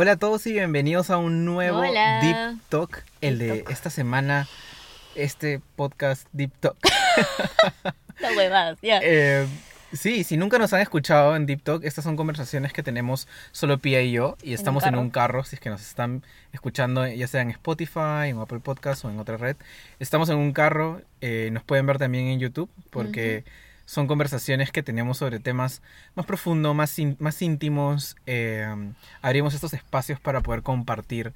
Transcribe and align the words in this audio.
Hola 0.00 0.12
a 0.12 0.16
todos 0.16 0.46
y 0.46 0.52
bienvenidos 0.52 1.10
a 1.10 1.16
un 1.16 1.44
nuevo 1.44 1.80
Hola. 1.80 2.20
Deep 2.22 2.60
Talk, 2.68 3.02
el 3.20 3.36
Deep 3.36 3.50
de 3.50 3.58
Talk. 3.62 3.72
esta 3.72 3.90
semana, 3.90 4.46
este 5.16 5.60
podcast 5.74 6.28
Deep 6.30 6.52
Talk. 6.60 6.76
Las 8.20 8.36
huevadas, 8.36 8.78
ya. 8.80 9.00
Eh, 9.02 9.44
sí, 9.92 10.22
si 10.22 10.36
nunca 10.36 10.56
nos 10.60 10.72
han 10.72 10.82
escuchado 10.82 11.34
en 11.34 11.46
Deep 11.46 11.64
Talk, 11.64 11.82
estas 11.82 12.04
son 12.04 12.14
conversaciones 12.14 12.72
que 12.72 12.84
tenemos 12.84 13.26
solo 13.50 13.78
Pia 13.78 14.00
y 14.00 14.12
yo 14.12 14.36
y 14.40 14.52
estamos 14.52 14.86
en 14.86 14.94
un 14.94 15.10
carro, 15.10 15.42
si 15.42 15.56
es 15.56 15.60
que 15.60 15.68
nos 15.68 15.82
están 15.82 16.22
escuchando 16.52 17.04
ya 17.08 17.26
sea 17.26 17.42
en 17.42 17.50
Spotify, 17.50 18.28
en 18.28 18.38
Apple 18.38 18.60
Podcast 18.60 19.04
o 19.04 19.10
en 19.10 19.18
otra 19.18 19.36
red. 19.36 19.56
Estamos 19.98 20.28
en 20.28 20.36
un 20.36 20.52
carro, 20.52 21.02
eh, 21.20 21.50
nos 21.52 21.64
pueden 21.64 21.86
ver 21.86 21.98
también 21.98 22.28
en 22.28 22.38
YouTube 22.38 22.70
porque 22.90 23.42
son 23.88 24.06
conversaciones 24.06 24.70
que 24.70 24.82
tenemos 24.82 25.16
sobre 25.16 25.40
temas 25.40 25.80
más 26.14 26.26
profundos, 26.26 26.74
más, 26.74 26.94
más 27.20 27.40
íntimos. 27.40 28.16
eh, 28.26 28.68
abrimos 29.22 29.54
estos 29.54 29.72
espacios 29.72 30.20
para 30.20 30.42
poder 30.42 30.62
compartir 30.62 31.32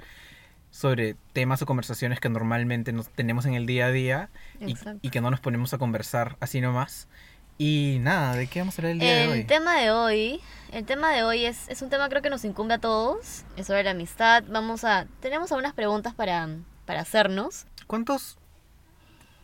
sobre 0.70 1.16
temas 1.33 1.62
o 1.62 1.66
conversaciones 1.66 2.20
que 2.20 2.29
normalmente 2.29 2.93
no 2.93 3.05
tenemos 3.05 3.46
en 3.46 3.55
el 3.55 3.65
día 3.65 3.87
a 3.87 3.91
día 3.91 4.29
y, 4.60 4.77
y 5.01 5.09
que 5.09 5.23
no 5.23 5.30
nos 5.30 5.41
ponemos 5.41 5.73
a 5.73 5.79
conversar 5.79 6.37
así 6.41 6.60
nomás. 6.60 7.09
Y 7.57 7.96
nada, 8.02 8.37
¿de 8.37 8.46
qué 8.48 8.59
vamos 8.59 8.79
a 8.79 8.82
hablar 8.82 8.93
el 8.93 8.98
día 8.98 9.15
de 9.15 9.24
El 9.24 9.30
hoy? 9.30 9.45
tema 9.45 9.80
de 9.80 9.91
hoy, 9.91 10.41
el 10.73 10.84
tema 10.84 11.10
de 11.12 11.23
hoy 11.23 11.46
es, 11.46 11.71
es 11.71 11.80
un 11.80 11.88
tema 11.88 12.10
creo 12.10 12.21
que 12.21 12.29
nos 12.29 12.45
incumbe 12.45 12.74
a 12.74 12.79
todos, 12.79 13.45
es 13.57 13.66
sobre 13.66 13.82
la 13.82 13.93
amistad. 13.93 14.45
Vamos 14.46 14.84
a, 14.84 15.07
tenemos 15.21 15.51
algunas 15.52 15.73
preguntas 15.73 16.12
para, 16.12 16.51
para 16.84 17.01
hacernos. 17.01 17.65
¿Cuántos 17.87 18.37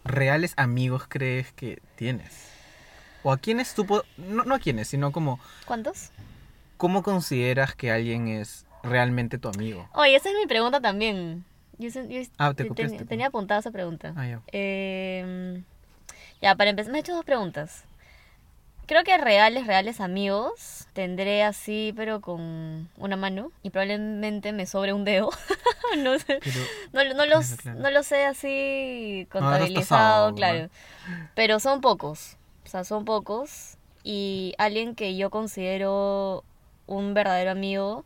reales 0.05 0.53
amigos 0.59 1.07
crees 1.09 1.55
que 1.55 1.81
tienes? 1.97 2.48
¿O 3.29 3.33
a 3.33 3.37
quiénes 3.37 3.75
tú, 3.75 3.85
no, 4.17 4.45
no 4.45 4.55
a 4.55 4.59
quiénes, 4.59 4.89
sino 4.89 5.13
como, 5.13 5.39
¿Cuántos? 5.67 6.13
cómo 6.79 7.03
consideras 7.03 7.75
que 7.75 7.91
alguien 7.91 8.27
es 8.27 8.65
realmente 8.83 9.37
tu 9.37 9.49
amigo? 9.51 9.87
Oye, 9.93 10.17
esa 10.17 10.31
es 10.31 10.35
mi 10.37 10.47
pregunta 10.47 10.81
también. 10.81 11.45
Yo, 11.77 11.91
yo 11.91 12.23
Ah, 12.39 12.55
te 12.55 12.65
ten- 12.71 13.07
tenía 13.07 13.27
apuntada 13.27 13.61
esa 13.61 13.71
pregunta. 13.71 14.15
Ah, 14.17 14.27
ya. 14.27 14.41
Eh, 14.51 15.63
ya, 16.41 16.55
para 16.55 16.71
empezar, 16.71 16.91
me 16.91 16.97
he 16.97 17.01
hecho 17.03 17.15
dos 17.15 17.27
preguntas. 17.27 17.85
Creo 18.87 19.05
que 19.05 19.19
reales, 19.19 19.67
reales 19.67 20.01
amigos 20.01 20.87
tendré 20.95 21.43
así, 21.43 21.93
pero 21.95 22.23
con 22.23 22.89
una 22.97 23.17
mano. 23.17 23.53
Y 23.63 23.69
probablemente 23.69 24.55
me 24.55 24.65
sobre 24.65 24.95
un 24.95 25.05
dedo. 25.05 25.29
no 25.99 26.19
sé. 26.19 26.41
Pero, 26.43 26.61
No, 26.95 27.05
lo- 27.05 27.13
no, 27.13 27.27
los, 27.27 27.47
Claro, 27.57 27.79
no 27.79 27.91
lo 27.91 28.03
sé 28.03 28.25
así 28.25 29.29
contabilizado, 29.31 30.29
tasado, 30.31 30.35
claro. 30.35 30.71
Pero 31.35 31.61
son 31.61 31.83
pocos. 31.83 32.38
O 32.69 32.71
sea, 32.71 32.85
son 32.85 33.07
pocos. 33.07 33.79
Y 34.05 34.53
alguien 34.59 34.95
que 34.95 35.17
yo 35.17 35.31
considero 35.31 36.45
un 36.87 37.15
verdadero 37.15 37.51
amigo. 37.51 38.05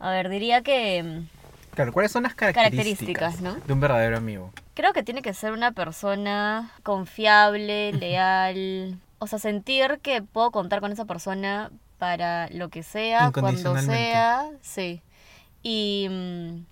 A 0.00 0.10
ver, 0.10 0.28
diría 0.30 0.62
que 0.62 1.00
mm, 1.00 1.28
claro, 1.76 1.92
¿cuáles 1.92 2.10
son 2.10 2.24
las 2.24 2.34
características, 2.34 3.36
Características, 3.36 3.40
¿no? 3.40 3.54
de 3.64 3.72
un 3.72 3.78
verdadero 3.78 4.16
amigo? 4.16 4.52
creo 4.74 4.92
que 4.92 5.04
tiene 5.04 5.22
que 5.22 5.32
ser 5.32 5.52
una 5.52 5.70
persona 5.70 6.72
confiable, 6.82 7.92
leal. 7.92 8.98
O 9.20 9.28
sea, 9.28 9.38
sentir 9.38 10.00
que 10.02 10.22
puedo 10.22 10.50
contar 10.50 10.80
con 10.80 10.90
esa 10.90 11.04
persona 11.04 11.70
para 11.98 12.48
lo 12.50 12.68
que 12.68 12.82
sea, 12.82 13.30
cuando 13.30 13.80
sea. 13.80 14.50
Sí. 14.60 15.02
Y, 15.62 16.08
mm, 16.10 16.64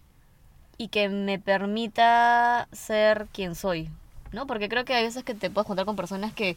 y 0.76 0.88
que 0.88 1.08
me 1.08 1.38
permita 1.38 2.66
ser 2.72 3.28
quien 3.32 3.54
soy, 3.54 3.90
¿no? 4.32 4.46
Porque 4.46 4.68
creo 4.68 4.84
que 4.84 4.94
hay 4.94 5.04
veces 5.04 5.24
que 5.24 5.34
te 5.34 5.50
puedes 5.50 5.66
contar 5.66 5.86
con 5.86 5.96
personas 5.96 6.32
que 6.32 6.56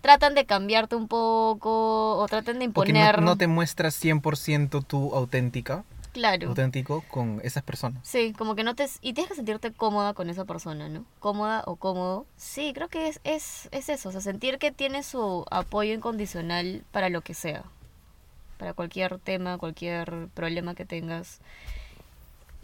tratan 0.00 0.34
de 0.34 0.46
cambiarte 0.46 0.94
un 0.96 1.08
poco 1.08 2.18
o 2.18 2.26
tratan 2.28 2.58
de 2.58 2.68
Porque 2.70 2.92
no, 2.92 2.98
imponer. 3.00 3.22
no 3.22 3.36
te 3.36 3.46
muestras 3.46 3.94
100% 4.02 4.84
tú 4.86 5.14
auténtica, 5.14 5.84
Claro. 6.12 6.48
auténtico 6.48 7.04
con 7.10 7.40
esas 7.44 7.62
personas. 7.62 8.00
Sí, 8.06 8.32
como 8.36 8.54
que 8.54 8.64
no 8.64 8.74
te... 8.74 8.86
Y 9.02 9.12
tienes 9.12 9.28
que 9.28 9.36
sentirte 9.36 9.72
cómoda 9.72 10.14
con 10.14 10.30
esa 10.30 10.44
persona, 10.44 10.88
¿no? 10.88 11.04
Cómoda 11.20 11.62
o 11.66 11.76
cómodo. 11.76 12.26
Sí, 12.36 12.72
creo 12.74 12.88
que 12.88 13.08
es, 13.08 13.20
es, 13.24 13.68
es 13.72 13.88
eso, 13.88 14.08
o 14.08 14.12
sea, 14.12 14.20
sentir 14.20 14.58
que 14.58 14.72
tiene 14.72 15.02
su 15.02 15.44
apoyo 15.50 15.92
incondicional 15.94 16.82
para 16.92 17.08
lo 17.08 17.20
que 17.20 17.34
sea. 17.34 17.64
Para 18.56 18.72
cualquier 18.74 19.18
tema, 19.18 19.58
cualquier 19.58 20.28
problema 20.34 20.74
que 20.74 20.84
tengas. 20.84 21.40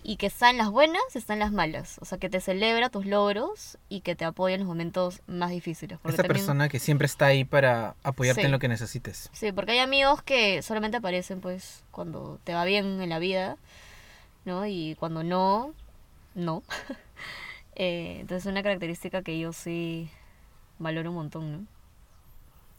Y 0.07 0.17
que 0.19 0.27
está 0.27 0.51
en 0.51 0.59
las 0.59 0.69
buenas, 0.71 1.03
está 1.15 1.33
en 1.33 1.39
las 1.39 1.51
malas. 1.51 1.97
O 2.03 2.05
sea, 2.05 2.19
que 2.19 2.29
te 2.29 2.39
celebra 2.41 2.91
tus 2.91 3.07
logros 3.07 3.79
y 3.89 4.03
que 4.03 4.15
te 4.15 4.27
apoya 4.27 4.55
en 4.55 4.61
los 4.61 4.69
momentos 4.69 5.23
más 5.27 5.49
difíciles. 5.51 5.99
También- 5.99 6.27
persona 6.29 6.69
que 6.69 6.79
siempre 6.79 7.07
está 7.07 7.25
ahí 7.27 7.45
para 7.47 7.95
apoyarte 8.03 8.43
Sí. 8.43 8.45
en 8.47 8.53
lo 8.53 8.59
que 8.59 8.69
necesites. 8.69 9.31
Sí, 9.33 9.51
porque 9.51 9.73
hay 9.73 9.79
amigos 9.79 10.23
que 10.23 10.61
solamente 10.61 10.99
aparecen 10.99 11.41
pues 11.41 11.85
cuando 11.91 12.39
te 12.45 12.53
va 12.53 12.67
bien 12.67 13.01
en 13.01 13.09
la 13.09 13.19
vida, 13.19 13.57
¿no? 14.45 14.67
Y 14.67 14.95
cuando 15.01 15.25
no, 15.25 15.73
no. 16.35 16.63
Eh, 17.77 18.19
entonces 18.21 18.47
es 18.47 18.53
una 18.53 18.63
característica 18.63 19.23
que 19.23 19.37
yo 19.37 19.53
sí 19.53 20.09
valoro 20.79 21.11
un 21.11 21.17
montón, 21.17 21.51
¿no? 21.53 21.67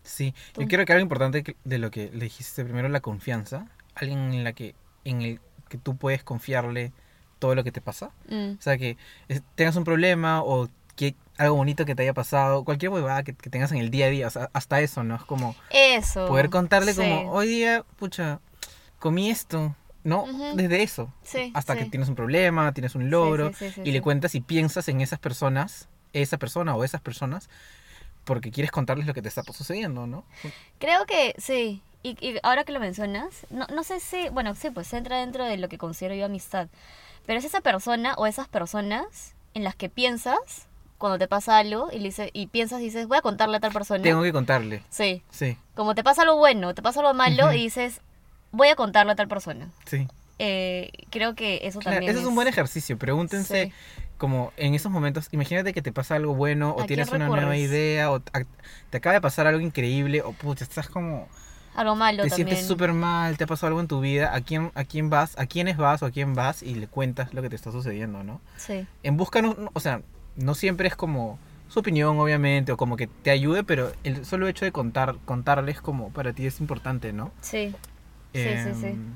Sí, 0.03 0.33
yo 0.57 0.67
creo 0.69 0.85
que 0.85 0.93
algo 0.93 1.01
importante 1.03 1.57
de 1.65 1.77
lo 1.79 1.91
que 1.91 2.11
le 2.13 2.23
dijiste 2.25 2.63
primero, 2.63 2.87
la 2.87 3.01
confianza. 3.01 3.67
Alguien 3.95 4.33
en 4.33 4.43
la 4.45 4.53
que, 4.53 4.73
en 5.03 5.21
el 5.21 5.39
que 5.67 5.77
tú 5.77 5.97
puedes 5.97 6.23
confiarle 6.23 6.93
todo 7.39 7.55
lo 7.55 7.63
que 7.63 7.71
te 7.71 7.81
pasa. 7.81 8.11
Mm, 8.29 8.53
O 8.57 8.61
sea, 8.61 8.77
que 8.77 8.97
tengas 9.55 9.75
un 9.75 9.83
problema 9.83 10.41
o 10.43 10.69
que 10.95 11.15
algo 11.37 11.55
bonito 11.55 11.85
que 11.85 11.95
te 11.95 12.03
haya 12.03 12.13
pasado, 12.13 12.63
cualquier 12.63 12.91
huevada 12.91 13.23
que, 13.23 13.33
que 13.33 13.49
tengas 13.49 13.71
en 13.71 13.79
el 13.79 13.91
día 13.91 14.05
a 14.05 14.09
día, 14.09 14.27
o 14.27 14.29
sea, 14.29 14.49
hasta 14.53 14.79
eso, 14.79 15.03
¿no? 15.03 15.15
Es 15.15 15.23
como 15.23 15.55
Eso. 15.69 16.27
poder 16.27 16.49
contarle 16.49 16.93
sí. 16.93 17.01
como, 17.01 17.31
hoy 17.31 17.47
día, 17.47 17.83
pucha, 17.97 18.39
comí 18.99 19.29
esto, 19.29 19.75
¿no? 20.05 20.25
Desde 20.55 20.83
eso. 20.83 21.11
Sí, 21.23 21.51
Hasta 21.53 21.73
sí. 21.73 21.79
que 21.79 21.85
tienes 21.89 22.07
un 22.07 22.15
problema, 22.15 22.71
tienes 22.73 22.95
un 22.95 23.09
logro, 23.09 23.51
y 23.83 23.91
le 23.91 24.01
cuentas 24.01 24.35
y 24.35 24.41
piensas 24.41 24.87
en 24.87 25.01
esas 25.01 25.19
personas, 25.19 25.89
esa 26.13 26.37
persona 26.37 26.73
o 26.75 26.83
esas 26.85 27.01
personas, 27.01 27.49
porque 28.23 28.49
quieres 28.51 28.71
contarles 28.71 29.05
lo 29.05 29.13
que 29.13 29.21
te 29.21 29.27
está 29.27 29.43
sucediendo, 29.43 30.07
¿no? 30.07 30.23
Creo 30.79 31.05
que 31.05 31.35
sí. 31.37 31.81
Y, 32.01 32.11
y 32.25 32.37
ahora 32.43 32.63
que 32.63 32.71
lo 32.71 32.79
mencionas, 32.79 33.47
no, 33.49 33.65
no 33.73 33.83
sé 33.83 33.99
si, 33.99 34.29
bueno, 34.29 34.53
sí, 34.55 34.69
pues 34.69 34.93
entra 34.93 35.17
dentro 35.19 35.43
de 35.43 35.57
lo 35.57 35.67
que 35.67 35.77
considero 35.77 36.15
yo 36.15 36.25
amistad. 36.25 36.69
Pero 37.25 37.39
es 37.39 37.45
esa 37.45 37.61
persona 37.61 38.13
o 38.17 38.25
esas 38.27 38.47
personas 38.47 39.33
en 39.53 39.63
las 39.63 39.75
que 39.75 39.89
piensas 39.89 40.67
cuando 40.97 41.17
te 41.17 41.27
pasa 41.27 41.57
algo 41.57 41.89
y, 41.91 41.97
le 41.99 42.05
dice, 42.05 42.29
y 42.33 42.47
piensas 42.47 42.81
y 42.81 42.85
dices, 42.85 43.07
voy 43.07 43.17
a 43.17 43.21
contarle 43.21 43.57
a 43.57 43.59
tal 43.59 43.71
persona. 43.73 44.01
Tengo 44.03 44.21
que 44.23 44.31
contarle, 44.31 44.83
Sí. 44.89 45.21
sí, 45.29 45.57
Como 45.75 45.93
te 45.95 46.03
pasa 46.03 46.21
algo 46.21 46.37
bueno, 46.37 46.73
te 46.73 46.81
pasa 46.81 47.01
algo 47.01 47.13
malo 47.13 47.45
Ujú. 47.47 47.53
y 47.53 47.63
dices, 47.63 47.99
voy 48.51 48.69
a 48.69 48.75
contarle 48.75 49.11
a 49.13 49.15
tal 49.15 49.27
persona. 49.27 49.69
sí. 49.85 50.07
Eh, 50.37 50.91
creo 51.11 51.33
que 51.33 51.61
eso 51.63 51.79
Claro, 51.79 51.95
también 51.95 52.11
ese 52.11 52.19
es 52.19 52.25
un 52.25 52.35
buen 52.35 52.49
ejercicio. 52.49 52.97
Pregúntense, 52.97 53.67
Sí. 53.67 53.73
como 54.17 54.51
en 54.57 54.75
esos 54.75 54.91
momentos, 54.91 55.29
imagínate 55.31 55.71
que 55.71 55.81
te 55.81 55.93
pasa 55.93 56.15
algo 56.15 56.35
bueno, 56.35 56.71
o 56.71 56.81
¿A 56.81 56.85
tienes 56.85 57.09
una 57.13 57.29
nueva 57.29 57.55
idea, 57.55 58.11
o 58.11 58.19
te 58.19 58.97
acaba 58.97 59.13
de 59.13 59.21
pasar 59.21 59.47
algo 59.47 59.61
increíble, 59.61 60.21
o 60.23 60.33
pucha, 60.33 60.65
estás 60.65 60.89
como, 60.89 61.29
Algo 61.75 61.95
malo 61.95 62.23
te 62.23 62.29
también. 62.29 62.47
sientes 62.49 62.67
súper 62.67 62.93
mal, 62.93 63.37
te 63.37 63.43
ha 63.43 63.47
pasado 63.47 63.67
algo 63.67 63.81
en 63.81 63.87
tu 63.87 63.99
vida, 64.01 64.33
¿a 64.33 64.41
quién, 64.41 64.71
¿a 64.75 64.83
quién 64.85 65.09
vas? 65.09 65.37
¿A 65.37 65.45
quiénes 65.45 65.77
vas 65.77 66.01
o 66.03 66.05
a 66.05 66.11
quién 66.11 66.33
vas? 66.33 66.63
Y 66.63 66.75
le 66.75 66.87
cuentas 66.87 67.33
lo 67.33 67.41
que 67.41 67.49
te 67.49 67.55
está 67.55 67.71
sucediendo, 67.71 68.23
¿no? 68.23 68.39
Sí. 68.57 68.87
En 69.03 69.17
busca, 69.17 69.41
no, 69.41 69.55
o 69.73 69.79
sea, 69.79 70.01
no 70.37 70.55
siempre 70.55 70.87
es 70.87 70.95
como 70.95 71.37
su 71.67 71.79
opinión, 71.79 72.17
obviamente, 72.19 72.71
o 72.71 72.77
como 72.77 72.95
que 72.95 73.07
te 73.07 73.31
ayude, 73.31 73.63
pero 73.63 73.91
el 74.03 74.25
solo 74.25 74.47
hecho 74.47 74.63
de 74.65 74.71
contar, 74.71 75.15
contarles 75.25 75.81
como 75.81 76.09
para 76.11 76.31
ti 76.33 76.45
es 76.45 76.59
importante, 76.59 77.11
¿no? 77.13 77.31
Sí, 77.41 77.73
Sí, 78.33 78.41
sí, 78.43 78.73
sí. 78.81 78.85
Em, 78.87 79.13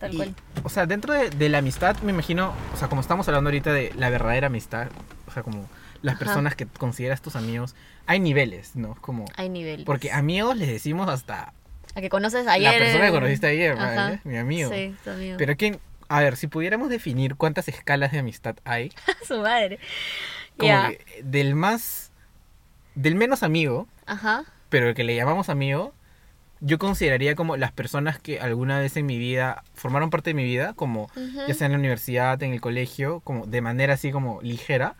tal 0.00 0.14
y, 0.14 0.16
cual. 0.16 0.34
O 0.64 0.68
sea, 0.70 0.86
dentro 0.86 1.12
de, 1.12 1.28
de 1.30 1.48
la 1.50 1.58
amistad, 1.58 1.96
me 2.02 2.10
imagino, 2.12 2.52
o 2.74 2.76
sea, 2.76 2.88
como 2.88 3.00
estamos 3.02 3.28
hablando 3.28 3.48
ahorita 3.48 3.72
de 3.72 3.92
la 3.96 4.08
verdadera 4.10 4.46
amistad, 4.46 4.88
o 5.26 5.30
sea, 5.30 5.42
como 5.42 5.66
las 6.02 6.14
Ajá. 6.16 6.24
personas 6.24 6.56
que 6.56 6.66
consideras 6.66 7.20
tus 7.20 7.36
amigos, 7.36 7.74
hay 8.06 8.18
niveles, 8.18 8.76
¿no? 8.76 8.94
Como, 9.02 9.26
Hay 9.36 9.48
niveles. 9.50 9.84
porque 9.84 10.10
amigos 10.10 10.56
les 10.56 10.68
decimos 10.68 11.08
hasta 11.10 11.52
A 11.94 12.00
que 12.00 12.08
conoces 12.08 12.46
ayer. 12.46 12.72
la 12.72 12.78
persona 12.78 13.04
que 13.04 13.08
eh, 13.08 13.12
conociste 13.12 13.46
ayer, 13.48 13.72
Ajá. 13.78 14.20
mi 14.24 14.36
amigo. 14.36 14.70
Sí, 14.72 14.94
tu 15.04 15.10
amigo. 15.10 15.36
Pero 15.38 15.56
quién, 15.56 15.80
a 16.08 16.20
ver, 16.20 16.36
si 16.36 16.46
pudiéramos 16.46 16.88
definir 16.88 17.36
cuántas 17.36 17.68
escalas 17.68 18.12
de 18.12 18.18
amistad 18.20 18.56
hay, 18.64 18.92
Su 19.26 19.40
madre. 19.40 19.78
como 20.56 20.68
Ya. 20.68 20.88
que 20.90 21.22
del 21.24 21.54
más, 21.54 22.12
del 22.94 23.14
menos 23.16 23.42
amigo, 23.42 23.88
Ajá. 24.06 24.44
pero 24.68 24.88
el 24.88 24.94
que 24.94 25.04
le 25.04 25.16
llamamos 25.16 25.48
amigo, 25.48 25.92
yo 26.60 26.78
consideraría 26.78 27.34
como 27.34 27.56
las 27.56 27.72
personas 27.72 28.18
que 28.18 28.38
alguna 28.38 28.78
vez 28.80 28.96
en 28.96 29.06
mi 29.06 29.18
vida 29.18 29.64
formaron 29.74 30.10
parte 30.10 30.30
de 30.30 30.34
mi 30.34 30.44
vida, 30.44 30.74
como 30.74 31.04
Ujú. 31.16 31.46
ya 31.48 31.54
sea 31.54 31.66
en 31.66 31.72
la 31.72 31.78
universidad, 31.78 32.40
en 32.42 32.52
el 32.52 32.60
colegio, 32.60 33.20
como 33.20 33.46
de 33.46 33.60
manera 33.62 33.94
así 33.94 34.12
como 34.12 34.40
ligera, 34.42 34.94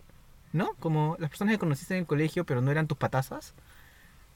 ¿no? 0.52 0.72
Como 0.80 1.16
las 1.20 1.28
personas 1.30 1.52
que 1.52 1.58
conociste 1.58 1.94
en 1.94 2.00
el 2.00 2.06
colegio, 2.06 2.44
pero 2.44 2.62
no 2.62 2.70
eran 2.70 2.86
tus 2.88 2.96
patazas. 2.98 3.54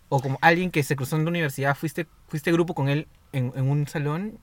O 0.09 0.21
como 0.21 0.39
alguien 0.43 0.71
que 0.71 0.83
se 0.83 0.97
cruzó 0.97 1.17
en 1.17 1.25
la 1.25 1.31
universidad, 1.31 1.75
fuiste, 1.75 2.07
fuiste 2.29 2.53
grupo 2.53 2.75
con 2.75 2.89
él 2.89 3.09
en, 3.33 3.53
en 3.57 3.69
un 3.71 3.87
salón 3.89 4.39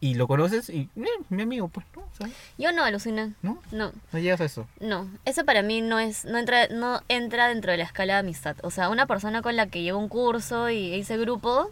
y 0.00 0.14
lo 0.14 0.28
conoces 0.28 0.68
y, 0.70 0.88
eh, 0.94 1.06
mi 1.28 1.42
amigo, 1.42 1.66
pues, 1.68 1.84
¿no? 1.96 2.04
Sea, 2.16 2.28
Yo 2.56 2.70
no 2.70 2.84
alucina. 2.84 3.34
¿no? 3.42 3.60
No, 3.72 3.90
No 4.12 4.18
llegas 4.20 4.40
a 4.40 4.44
eso. 4.44 4.68
no. 4.80 5.08
Eso 5.24 5.44
para 5.44 5.62
mí 5.62 5.80
no 5.80 5.98
es, 5.98 6.24
no 6.24 6.38
entra, 6.38 6.68
no 6.68 7.02
entra 7.08 7.48
dentro 7.48 7.72
de 7.72 7.78
la 7.78 7.84
escala 7.84 8.12
de 8.14 8.18
amistad. 8.20 8.56
O 8.62 8.70
sea, 8.70 8.90
una 8.90 9.06
persona 9.06 9.42
con 9.42 9.56
la 9.56 9.66
que 9.66 9.82
llevo 9.82 9.98
un 9.98 10.08
curso 10.08 10.70
y 10.70 10.94
hice 10.94 11.16
grupo, 11.16 11.70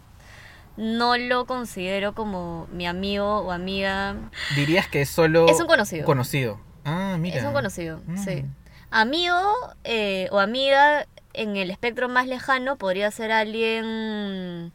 no 0.77 1.17
lo 1.17 1.47
considero 1.47 2.15
como 2.15 2.67
mi 2.73 2.87
amigo 2.87 3.39
o 3.41 3.53
amiga. 3.53 4.17
Dirías 4.57 4.89
que 4.89 5.03
es 5.03 5.09
solo... 5.09 5.47
Es 5.49 5.61
un 5.61 5.67
conocido. 5.69 6.05
Conocido. 6.05 6.61
Ah, 6.85 7.17
mira. 7.21 7.37
Es 7.37 7.45
un 7.45 7.53
conocido, 7.53 8.01
Mm. 8.07 8.17
sí. 8.25 8.45
Amigo 8.91 9.37
eh, 9.85 10.29
o 10.33 10.39
amiga 10.39 11.07
en 11.37 11.57
el 11.57 11.71
espectro 11.71 12.09
más 12.09 12.27
lejano 12.27 12.77
podría 12.77 13.11
ser 13.11 13.31
alguien... 13.33 14.73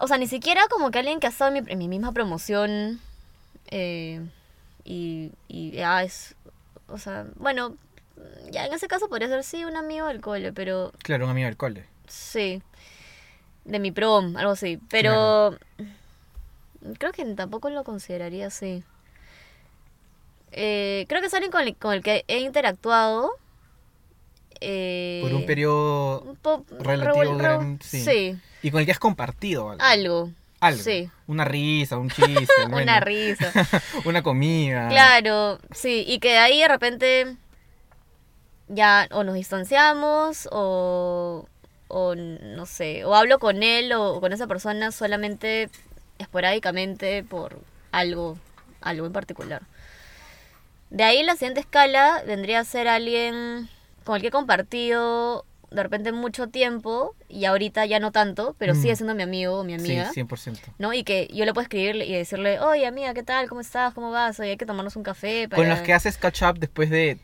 O 0.00 0.06
sea, 0.08 0.18
ni 0.18 0.26
siquiera 0.26 0.66
como 0.68 0.90
que 0.90 0.98
alguien 0.98 1.20
que 1.20 1.26
ha 1.26 1.30
estado 1.30 1.54
en 1.54 1.64
mi, 1.64 1.72
en 1.72 1.78
mi 1.78 1.88
misma 1.88 2.12
promoción 2.12 3.00
eh, 3.70 4.20
y, 4.84 5.32
y 5.48 5.70
ya 5.72 6.02
es... 6.02 6.34
O 6.88 6.98
sea, 6.98 7.26
bueno, 7.36 7.76
ya 8.50 8.66
en 8.66 8.72
ese 8.72 8.88
caso 8.88 9.08
podría 9.08 9.28
ser 9.28 9.44
sí 9.44 9.64
un 9.64 9.76
amigo 9.76 10.06
del 10.06 10.20
cole, 10.20 10.52
pero 10.52 10.92
Claro, 11.02 11.24
un 11.24 11.30
amigo 11.30 11.46
del 11.46 11.56
cole. 11.56 11.84
sí. 12.06 12.62
De 13.64 13.78
mi 13.80 13.92
prom, 13.92 14.34
algo 14.38 14.52
así. 14.52 14.80
Pero 14.88 15.58
creo 16.98 17.12
que 17.12 17.22
tampoco 17.34 17.68
lo 17.68 17.84
consideraría 17.84 18.46
así. 18.46 18.82
Eh, 20.52 21.04
creo 21.06 21.20
que 21.20 21.26
es 21.26 21.34
alguien 21.34 21.52
con 21.52 21.60
el, 21.60 21.76
con 21.76 21.92
el 21.92 22.02
que 22.02 22.24
he 22.28 22.38
interactuado. 22.38 23.30
Eh, 24.60 25.20
Por 25.22 25.34
un 25.34 25.46
periodo... 25.46 26.36
po- 26.42 26.64
relativo 26.80 27.36
gran- 27.36 27.78
sí. 27.82 28.00
sí. 28.04 28.36
Y 28.62 28.70
con 28.70 28.80
el 28.80 28.86
que 28.86 28.92
has 28.92 28.98
compartido 28.98 29.70
algo. 29.70 29.82
algo. 29.82 30.30
Algo. 30.60 30.82
sí. 30.82 31.08
Una 31.28 31.44
risa, 31.44 31.98
un 31.98 32.10
chiste. 32.10 32.46
Una 32.72 32.98
risa. 33.00 33.52
Una 34.04 34.22
comida. 34.22 34.88
Claro, 34.88 35.58
sí. 35.72 36.04
Y 36.06 36.18
que 36.18 36.30
de 36.30 36.38
ahí 36.38 36.60
de 36.60 36.68
repente 36.68 37.36
ya 38.68 39.08
o 39.12 39.24
nos 39.24 39.34
distanciamos 39.34 40.48
o, 40.52 41.46
o 41.88 42.14
no 42.14 42.66
sé, 42.66 43.04
o 43.04 43.14
hablo 43.14 43.38
con 43.38 43.62
él 43.62 43.92
o 43.92 44.20
con 44.20 44.32
esa 44.32 44.46
persona 44.46 44.90
solamente 44.92 45.70
esporádicamente 46.18 47.22
por 47.22 47.60
algo, 47.92 48.36
algo 48.80 49.06
en 49.06 49.12
particular. 49.12 49.62
De 50.90 51.04
ahí 51.04 51.22
la 51.22 51.34
siguiente 51.34 51.60
escala 51.60 52.22
vendría 52.26 52.60
a 52.60 52.64
ser 52.64 52.88
alguien 52.88 53.68
con 54.08 54.16
el 54.16 54.22
que 54.22 54.28
he 54.28 54.30
compartido 54.30 55.44
de 55.70 55.82
repente 55.82 56.12
mucho 56.12 56.48
tiempo 56.48 57.14
y 57.28 57.44
ahorita 57.44 57.84
ya 57.84 58.00
no 58.00 58.10
tanto, 58.10 58.56
pero 58.58 58.72
Mm. 58.74 58.80
sigue 58.80 58.96
siendo 58.96 59.14
mi 59.14 59.22
amigo 59.22 59.60
o 59.60 59.64
mi 59.64 59.74
amiga. 59.74 60.06
Sí, 60.08 60.14
100%. 60.14 60.72
¿no? 60.78 60.94
Y 60.94 61.04
que 61.04 61.28
yo 61.32 61.44
le 61.44 61.52
puedo 61.52 61.62
escribir 61.64 61.96
y 61.96 62.14
decirle, 62.14 62.58
oye 62.60 62.86
amiga, 62.86 63.12
¿qué 63.12 63.22
tal? 63.22 63.50
¿Cómo 63.50 63.60
estás? 63.60 63.92
¿Cómo 63.92 64.10
vas? 64.10 64.40
Oye, 64.40 64.52
hay 64.52 64.56
que 64.56 64.64
tomarnos 64.64 64.96
un 64.96 65.02
café 65.02 65.46
para... 65.46 65.60
Con 65.60 65.68
los 65.68 65.80
que 65.80 65.92
haces 65.92 66.16
catch 66.16 66.42
up 66.42 66.58
después 66.58 66.88
de 66.88 67.18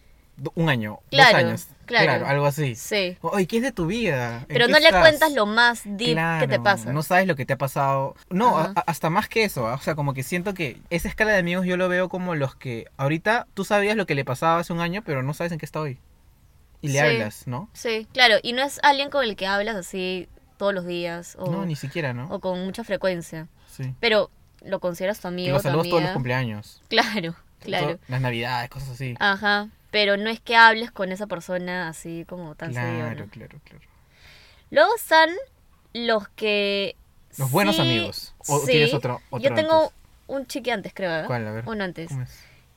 un 0.57 0.69
año, 0.69 0.99
Claro, 1.11 1.39
dos 1.39 1.47
años. 1.47 1.67
claro. 1.87 2.27
algo 2.27 2.45
así. 2.45 2.75
Sí. 2.75 3.17
Oye, 3.23 3.47
¿qué 3.47 3.57
es 3.59 3.63
de 3.63 3.73
tu 3.73 3.87
vida? 3.87 4.41
¿En 4.41 4.47
Pero 4.49 4.69
no 4.69 4.79
le 4.79 4.91
cuentas 4.91 5.33
lo 5.33 5.47
más 5.47 5.83
deep 5.85 5.99
que 6.41 6.47
te 6.47 6.47
Claro, 6.49 6.63
pasa. 6.65 6.93
No 6.93 7.03
sabes 7.03 7.27
lo 7.27 7.37
que 7.37 7.47
te 7.47 7.55
ha 7.55 7.57
pasado. 7.59 8.15
No, 8.29 8.59
a- 8.59 8.75
hasta 8.87 9.09
más 9.09 9.29
que 9.31 9.45
eso. 9.45 9.67
¿ah? 9.69 9.75
O 9.75 9.81
sea, 9.81 9.95
como 9.95 10.13
que 10.13 10.23
siento 10.23 10.53
que 10.53 10.77
esa 10.91 11.09
escala 11.09 11.33
de 11.33 11.39
amigos 11.39 11.65
yo 11.65 11.79
lo 11.79 11.89
veo 11.89 12.11
como 12.11 12.35
los 12.35 12.55
que 12.57 12.89
ahorita 12.99 13.47
tú 13.55 13.65
sabías 13.65 13.97
lo 13.97 14.05
que 14.07 14.15
le 14.17 14.25
pasaba 14.27 14.59
hace 14.59 14.73
un 14.75 14.81
año, 14.81 15.03
pero 15.07 15.23
no 15.23 15.33
sabes 15.33 15.53
en 15.53 15.59
qué 15.59 15.65
está 15.65 15.81
hoy. 15.81 15.99
Y 16.85 16.89
le 16.89 16.93
Sí. 16.95 16.99
hablas, 16.99 17.47
¿no? 17.47 17.69
Sí, 17.73 18.07
claro. 18.13 18.37
Y 18.43 18.53
no 18.53 18.63
es 18.63 18.79
alguien 18.83 19.11
con 19.11 19.25
el 19.25 19.37
que 19.37 19.47
hablas 19.47 19.77
así 19.77 20.29
todos 20.59 20.75
los 20.75 20.87
días 20.87 21.37
o, 21.39 21.51
No, 21.51 21.65
ni 21.67 21.77
siquiera, 21.77 22.13
¿no? 22.15 22.29
o 22.31 22.41
con 22.41 22.65
mucha 22.65 22.85
frecuencia. 22.85 23.49
Sí. 23.69 23.95
Pero 24.01 24.31
lo 24.63 24.81
consideras 24.81 25.21
tu 25.21 25.29
amigo 25.29 25.53
los 25.55 25.63
tu 25.63 25.69
saludos 25.69 25.89
todos 25.89 26.03
los 26.03 26.13
cumpleaños. 26.13 26.81
Claro, 26.89 27.35
claro. 27.61 27.99
Las 28.09 28.21
navidades, 28.21 28.71
cosas 28.71 28.91
así. 28.91 29.15
Ajá. 29.19 29.69
Pero 29.91 30.17
no 30.17 30.29
es 30.31 30.41
que 30.41 30.57
hables 30.57 30.91
con 30.91 31.13
esa 31.13 31.27
persona 31.27 31.89
así 31.89 32.25
como 32.29 32.55
tan 32.55 32.75
seguido, 32.75 32.93
claro, 32.99 33.25
¿no? 33.25 33.31
claro, 33.31 33.61
claro. 33.65 33.85
Luego 34.71 34.95
están 34.97 35.31
los 35.93 36.29
que... 36.31 36.97
Los 37.39 37.51
buenos 37.51 37.77
sí- 37.77 37.83
amigos. 37.83 38.35
¿O 38.47 38.59
sí. 38.61 38.67
tienes 38.73 38.93
otro- 38.95 39.21
otro 39.31 39.49
Yo 39.49 39.55
tengo 39.55 39.83
antes? 39.85 39.95
un 40.27 40.47
chiqui 40.47 40.71
antes, 40.71 40.93
creo. 40.95 41.21
¿eh? 41.23 41.25
¿Cuál? 41.27 41.47
A 41.47 41.51
ver. 41.53 41.65
Uno 41.69 41.85
antes. 41.85 42.09
¿Cómo 42.09 42.23
es? 42.23 42.31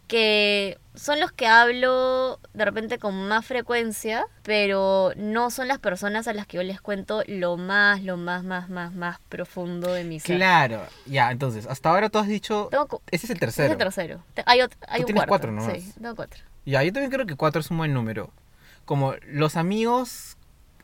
Que 0.08 0.80
son 0.96 1.20
los 1.20 1.32
que 1.32 1.46
hablo 1.48 2.40
de 2.54 2.66
repente 2.66 2.98
con 2.98 3.28
más 3.28 3.46
frecuencia, 3.46 4.26
pero 4.44 5.12
no 5.16 5.52
son 5.52 5.68
las 5.68 5.80
personas 5.80 6.28
a 6.28 6.34
las 6.34 6.48
que 6.48 6.58
yo 6.58 6.64
les 6.64 6.82
cuento 6.82 7.24
lo 7.28 7.58
más, 7.58 8.02
lo 8.04 8.18
más, 8.18 8.44
más, 8.44 8.70
más, 8.70 8.94
más 8.94 9.20
profundo 9.30 9.92
de 9.94 10.04
mi 10.04 10.20
ser. 10.20 10.38
Claro, 10.38 10.82
ya, 11.06 11.30
entonces, 11.32 11.68
hasta 11.68 11.90
ahora 11.90 12.10
tú 12.10 12.18
has 12.20 12.28
dicho. 12.28 12.68
Tengo 12.72 13.02
Ese 13.12 13.26
es 13.28 13.30
el 13.32 13.36
ese 13.36 13.40
tercero. 13.40 13.66
es 13.68 13.72
el 13.74 13.78
tercero. 13.78 14.24
Te- 14.34 14.44
Hay, 14.46 14.62
hay 14.62 14.68
Tú 14.68 14.74
un 14.74 15.06
tienes 15.06 15.14
cuarto. 15.14 15.28
cuatro 15.30 15.52
nomás. 15.52 15.74
Sí, 15.84 15.94
tengo 16.02 16.16
cuatro. 16.16 16.44
Ya, 16.66 16.84
yo 16.84 16.92
también 16.94 17.12
creo 17.12 17.26
que 17.26 17.36
cuatro 17.36 17.62
es 17.62 17.70
un 17.70 17.78
buen 17.78 17.94
número. 17.94 18.32
Como 18.86 19.14
los 19.28 19.56
amigos, 19.58 20.38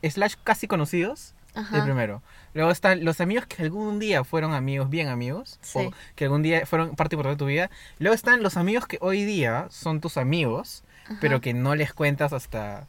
slash 0.03 0.35
casi 0.43 0.67
conocidos, 0.67 1.33
Ajá. 1.55 1.77
el 1.77 1.83
primero. 1.83 2.21
Luego 2.53 2.71
están 2.71 3.03
los 3.03 3.19
amigos 3.21 3.45
que 3.47 3.63
algún 3.63 3.99
día 3.99 4.23
fueron 4.23 4.53
amigos, 4.53 4.89
bien 4.89 5.07
amigos, 5.07 5.57
Sí. 5.61 5.79
o 5.79 5.91
que 6.15 6.25
algún 6.25 6.43
día 6.43 6.65
fueron 6.65 6.95
parte 6.95 7.15
importante 7.15 7.35
de 7.35 7.39
tu 7.39 7.45
vida. 7.47 7.69
Luego 7.99 8.13
están 8.15 8.43
los 8.43 8.57
amigos 8.57 8.85
que 8.87 8.97
hoy 9.01 9.23
día 9.25 9.67
son 9.71 10.01
tus 10.01 10.17
amigos, 10.17 10.83
Ajá. 11.05 11.17
pero 11.21 11.41
que 11.41 11.53
no 11.53 11.75
les 11.75 11.93
cuentas 11.93 12.31
hasta 12.33 12.87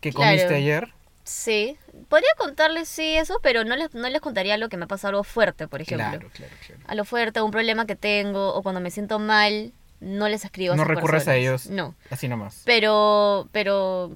que 0.00 0.12
Claro. 0.12 0.30
comiste 0.32 0.54
ayer. 0.54 0.92
Sí. 1.24 1.76
Podría 2.08 2.30
contarles, 2.38 2.88
sí, 2.88 3.16
eso, 3.16 3.40
pero 3.42 3.64
no 3.64 3.74
les, 3.76 3.92
no 3.94 4.08
les 4.08 4.20
contaría 4.20 4.56
lo 4.56 4.68
que 4.68 4.76
me 4.76 4.84
ha 4.84 4.88
pasado 4.88 5.10
algo 5.10 5.24
fuerte, 5.24 5.66
por 5.66 5.82
ejemplo. 5.82 6.06
Claro, 6.08 6.28
claro, 6.32 6.52
claro. 6.66 6.82
A 6.86 6.94
lo 6.94 7.04
fuerte, 7.04 7.40
un 7.42 7.50
problema 7.50 7.84
que 7.86 7.96
tengo, 7.96 8.54
o 8.54 8.62
cuando 8.62 8.80
me 8.80 8.90
siento 8.92 9.18
mal, 9.18 9.72
no 9.98 10.28
les 10.28 10.44
escribo 10.44 10.74
a 10.74 10.76
No 10.76 10.82
esas 10.84 10.94
recurres 10.94 11.26
a 11.26 11.34
ellos. 11.34 11.68
No. 11.68 11.94
Así 12.10 12.28
nomás. 12.28 12.62
Pero, 12.64 13.48
pero, 13.50 14.12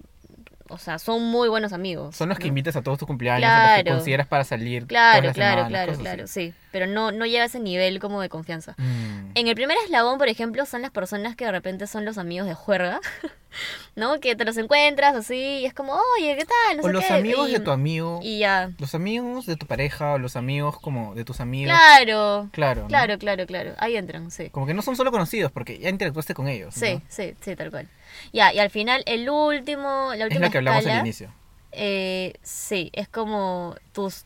o 0.71 0.79
sea, 0.79 0.99
son 0.99 1.23
muy 1.25 1.49
buenos 1.49 1.73
amigos. 1.73 2.17
Son 2.17 2.29
los 2.29 2.39
que 2.39 2.49
invitas 2.49 2.77
a 2.77 2.83
todos 2.83 2.99
tus 2.99 3.07
cumpleaños, 3.07 3.49
a 3.51 3.77
los 3.77 3.85
que 3.85 3.91
consideras 3.91 4.27
para 4.27 4.45
salir. 4.45 4.87
Claro, 4.87 5.21
todas 5.23 5.25
las 5.27 5.35
claro, 5.35 5.65
semanas, 5.65 5.85
claro, 5.87 5.99
claro, 6.01 6.27
sí. 6.27 6.55
Pero 6.73 6.87
no, 6.87 7.11
no 7.13 7.27
llega 7.27 7.43
a 7.43 7.47
ese 7.47 7.59
nivel 7.61 7.99
como 8.01 8.21
de 8.21 8.29
confianza. 8.29 8.75
Mm. 8.79 9.33
En 9.35 9.49
el 9.49 9.55
primer 9.57 9.77
eslabón, 9.85 10.19
por 10.19 10.29
ejemplo, 10.29 10.65
son 10.67 10.83
las 10.83 10.91
personas 10.93 11.35
que 11.37 11.45
de 11.45 11.51
repente 11.53 11.87
son 11.89 12.05
los 12.05 12.17
amigos 12.17 12.47
de 12.47 12.55
juerga, 12.55 13.01
¿no? 13.97 14.21
Que 14.21 14.37
te 14.37 14.45
los 14.45 14.57
encuentras 14.57 15.17
así 15.17 15.35
y 15.63 15.67
es 15.67 15.75
como, 15.75 15.95
oye, 16.17 16.37
¿qué 16.37 16.45
tal? 16.47 16.77
No 16.77 16.83
O 16.85 16.87
sé 16.87 16.93
los 16.93 17.05
qué", 17.05 17.13
amigos 17.15 17.49
y- 17.49 17.53
de 17.53 17.61
tu 17.61 17.71
amigo. 17.73 18.21
Y 18.23 18.39
ya. 18.39 18.71
Los 18.79 18.95
amigos 18.95 19.47
de 19.47 19.57
tu 19.57 19.67
pareja 19.67 20.13
o 20.15 20.19
los 20.19 20.37
amigos 20.37 20.79
como 20.79 21.15
de 21.15 21.25
tus 21.25 21.41
amigos. 21.41 21.75
Claro, 21.77 22.49
Claro. 22.53 22.83
¿no? 22.83 22.89
claro, 22.89 23.19
claro, 23.19 23.47
claro. 23.47 23.73
Ahí 23.79 23.97
entran, 23.97 24.31
sí. 24.31 24.51
Como 24.51 24.67
que 24.67 24.75
no 24.75 24.83
son 24.83 24.95
solo 24.97 25.11
conocidos 25.11 25.51
porque 25.53 25.79
ya 25.79 25.89
interactuaste 25.89 26.35
con 26.35 26.47
ellos. 26.49 26.75
Sí, 26.75 27.01
sí, 27.09 27.35
sí, 27.41 27.57
tal 27.57 27.71
cual. 27.71 27.89
Ya, 28.33 28.53
y 28.53 28.59
al 28.59 28.71
final, 28.71 29.03
el 29.07 29.29
último, 29.31 30.13
la 30.17 30.27
Es 30.29 30.31
última 30.31 30.47
lo 30.47 30.51
que 30.51 30.59
hablamos 30.59 30.87
escala, 30.87 31.01
al 31.01 31.07
inicio. 31.07 31.35
eh, 31.73 32.35
sí, 32.43 32.91
es 32.93 33.09
como 33.09 33.77
tus, 33.93 34.25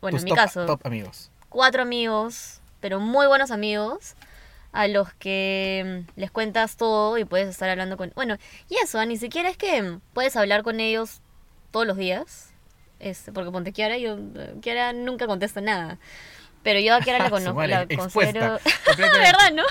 bueno, 0.00 0.16
Tus 0.16 0.22
en 0.22 0.24
mi 0.24 0.30
top, 0.30 0.36
caso, 0.36 0.66
top 0.66 0.80
amigos. 0.86 1.30
cuatro 1.48 1.82
amigos, 1.82 2.60
pero 2.80 3.00
muy 3.00 3.26
buenos 3.26 3.50
amigos, 3.50 4.14
a 4.72 4.86
los 4.86 5.12
que 5.14 6.04
mm, 6.14 6.20
les 6.20 6.30
cuentas 6.30 6.76
todo 6.76 7.16
y 7.18 7.24
puedes 7.24 7.48
estar 7.48 7.68
hablando 7.70 7.96
con... 7.96 8.12
Bueno, 8.14 8.36
y 8.68 8.76
eso, 8.82 8.98
ah, 8.98 9.06
ni 9.06 9.16
siquiera 9.16 9.48
es 9.48 9.56
que 9.56 9.80
mm, 9.82 10.00
puedes 10.12 10.36
hablar 10.36 10.62
con 10.62 10.78
ellos 10.80 11.20
todos 11.70 11.86
los 11.86 11.96
días, 11.96 12.50
este, 13.00 13.32
porque 13.32 13.50
ponte 13.50 13.72
Kiara, 13.72 13.96
yo, 13.98 14.18
eh, 14.36 14.54
Kiara 14.60 14.92
nunca 14.92 15.26
contesta 15.26 15.60
nada. 15.60 15.98
Pero 16.68 16.80
yo 16.80 16.94
a 16.96 17.00
Kiara 17.00 17.18
la 17.18 17.24
Su 17.30 17.30
conozco, 17.30 17.66
la 17.66 17.86
considero... 17.86 18.58
¿Verdad, 18.98 19.52
no? 19.54 19.62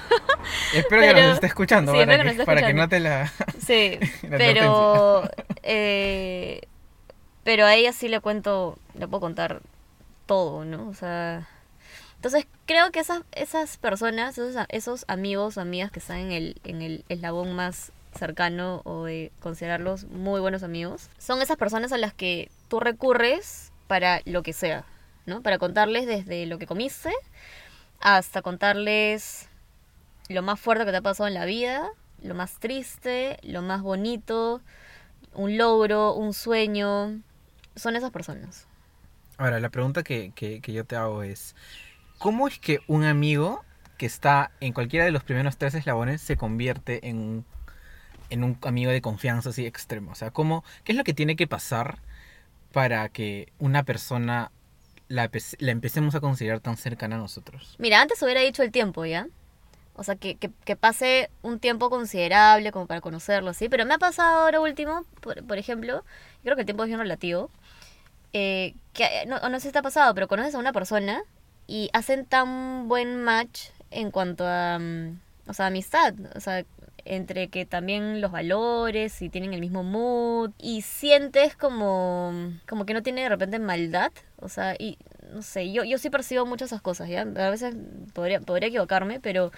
Espero 0.74 1.02
que 1.04 1.22
nos 1.22 1.34
esté 1.36 1.46
escuchando 1.46 1.92
sí, 1.92 2.00
para, 2.00 2.24
que 2.24 2.36
que, 2.38 2.44
para 2.44 2.60
escuchando. 2.62 2.82
note 2.82 3.00
la... 3.00 3.32
Sí, 3.64 4.00
La 4.24 4.38
pero 4.40 5.30
eh, 5.62 6.62
pero 7.44 7.66
a 7.68 7.76
ella 7.76 7.94
sí 7.94 8.08
le 8.08 8.20
cuento, 8.20 8.80
le 8.96 9.08
puedo 9.08 9.22
contar 9.22 9.62
todo, 10.26 10.66
¿no? 10.66 10.90
O 10.90 10.96
sea, 10.96 11.48
entonces 12.16 12.48
creo 12.66 12.90
que 12.92 13.00
esas 13.00 13.22
esas 13.32 13.78
personas, 13.78 14.36
esos, 14.40 14.56
esos 14.70 15.06
amigos 15.08 15.58
o 15.58 15.62
amigas 15.62 15.92
que 15.92 16.00
están 16.00 16.18
en 16.18 16.32
el 16.32 16.56
en 16.64 16.82
el 16.82 17.06
eslabón 17.10 17.54
más 17.54 17.92
cercano 18.18 18.82
o 18.86 19.04
de 19.04 19.32
considerarlos 19.40 20.06
muy 20.06 20.42
buenos 20.42 20.64
amigos, 20.64 21.12
son 21.20 21.44
esas 21.44 21.58
personas 21.58 21.92
a 21.92 22.00
las 22.00 22.16
que 22.16 22.50
tú 22.70 22.80
recurres 22.80 23.72
para 23.86 24.22
lo 24.26 24.42
que 24.42 24.54
sea, 24.54 24.84
¿no? 25.28 25.44
Para 25.44 25.60
contarles 25.60 26.08
desde 26.08 26.48
lo 26.48 26.58
que 26.58 26.66
comiste 26.66 27.12
hasta 28.00 28.42
contarles 28.42 29.50
lo 30.30 30.42
más 30.42 30.60
fuerte 30.60 30.86
que 30.86 30.92
te 30.92 30.98
ha 30.98 31.02
pasado 31.02 31.28
en 31.28 31.34
la 31.34 31.46
vida, 31.46 31.88
lo 32.22 32.34
más 32.34 32.60
triste, 32.60 33.38
lo 33.44 33.62
más 33.62 33.82
bonito, 33.82 34.62
un 35.34 35.58
logro, 35.58 36.14
un 36.14 36.34
sueño. 36.34 37.22
Son 37.76 37.96
esas 37.96 38.12
personas. 38.12 38.68
Ahora, 39.38 39.60
la 39.60 39.70
pregunta 39.70 40.04
que, 40.04 40.32
que, 40.36 40.62
que 40.62 40.74
yo 40.74 40.84
te 40.86 40.96
hago 40.96 41.24
es, 41.24 41.56
¿cómo 42.18 42.48
es 42.48 42.58
que 42.60 42.80
un 42.88 43.04
amigo 43.04 43.64
que 43.98 44.06
está 44.06 44.52
en 44.60 44.74
cualquiera 44.74 45.06
de 45.06 45.12
los 45.12 45.24
primeros 45.24 45.58
tres 45.58 45.76
eslabones 45.76 46.22
se 46.22 46.38
convierte 46.38 47.08
en 47.08 47.18
un, 47.18 47.46
en 48.30 48.44
un 48.44 48.58
amigo 48.64 48.92
de 48.92 49.02
confianza 49.02 49.50
así 49.50 49.66
extremo? 49.66 50.12
O 50.12 50.16
sea, 50.16 50.32
¿cómo, 50.32 50.64
¿qué 50.84 50.94
es 50.94 50.98
lo 50.98 51.04
que 51.04 51.14
tiene 51.14 51.36
que 51.36 51.48
pasar 51.48 52.00
para 52.74 53.10
que 53.10 53.54
una 53.60 53.84
persona 53.84 54.52
la, 55.08 55.30
la 55.60 55.72
empecemos 55.72 56.16
a 56.16 56.20
considerar 56.20 56.60
tan 56.60 56.78
cercana 56.78 57.16
a 57.16 57.20
nosotros? 57.20 57.76
Mira, 57.78 58.02
antes 58.02 58.22
hubiera 58.22 58.42
dicho 58.42 58.64
el 58.64 58.72
tiempo, 58.72 59.06
¿ya? 59.06 59.28
O 59.96 60.04
sea, 60.04 60.16
que, 60.16 60.36
que, 60.36 60.52
que 60.64 60.76
pase 60.76 61.30
un 61.42 61.60
tiempo 61.60 61.90
considerable 61.90 62.72
como 62.72 62.86
para 62.86 63.02
conocerlo, 63.02 63.54
¿sí? 63.54 63.68
Pero 63.68 63.86
me 63.86 63.96
ha 63.96 63.98
pasado 63.98 64.42
ahora 64.42 64.60
último, 64.60 65.06
por, 65.22 65.44
por 65.44 65.58
ejemplo, 65.58 66.04
creo 66.44 66.56
que 66.56 66.62
el 66.62 66.68
tiempo 66.68 66.84
es 66.84 66.88
bien 66.88 67.00
relativo, 67.00 67.50
eh, 68.34 68.76
que 68.94 69.26
no, 69.28 69.40
no 69.40 69.60
sé 69.60 69.70
si 69.70 69.74
te 69.74 69.82
pasado, 69.82 70.14
pero 70.14 70.28
conoces 70.28 70.54
a 70.54 70.60
una 70.60 70.72
persona 70.74 71.24
y 71.66 71.90
hacen 71.94 72.26
tan 72.26 72.88
buen 72.88 73.24
match 73.24 73.70
en 73.90 74.12
cuanto 74.12 74.46
a, 74.46 74.78
mm, 74.80 75.20
o 75.48 75.54
sea, 75.54 75.68
amistad, 75.68 76.14
o 76.36 76.40
sea, 76.40 76.64
entre 77.08 77.50
que 77.50 77.66
también 77.66 78.22
los 78.22 78.32
valores 78.32 79.22
y 79.22 79.30
tienen 79.30 79.54
el 79.54 79.62
mismo 79.62 79.84
mood 79.84 80.52
y 80.58 80.82
sientes 80.82 81.56
como, 81.56 82.34
como 82.68 82.86
que 82.86 82.94
no 82.94 83.04
tiene 83.04 83.24
de 83.24 83.30
repente 83.30 83.60
maldad, 83.60 84.12
o 84.38 84.50
sea, 84.50 84.76
y 84.78 84.98
no 85.34 85.42
sé, 85.42 85.72
yo, 85.72 85.84
yo 85.84 85.98
sí 85.98 86.10
percibo 86.10 86.46
muchas 86.46 86.68
esas 86.68 86.82
cosas, 86.82 87.10
¿ya? 87.10 87.22
A 87.22 87.50
veces 87.50 87.76
podría, 88.14 88.40
podría 88.40 88.70
equivocarme, 88.70 89.20
pero 89.20 89.52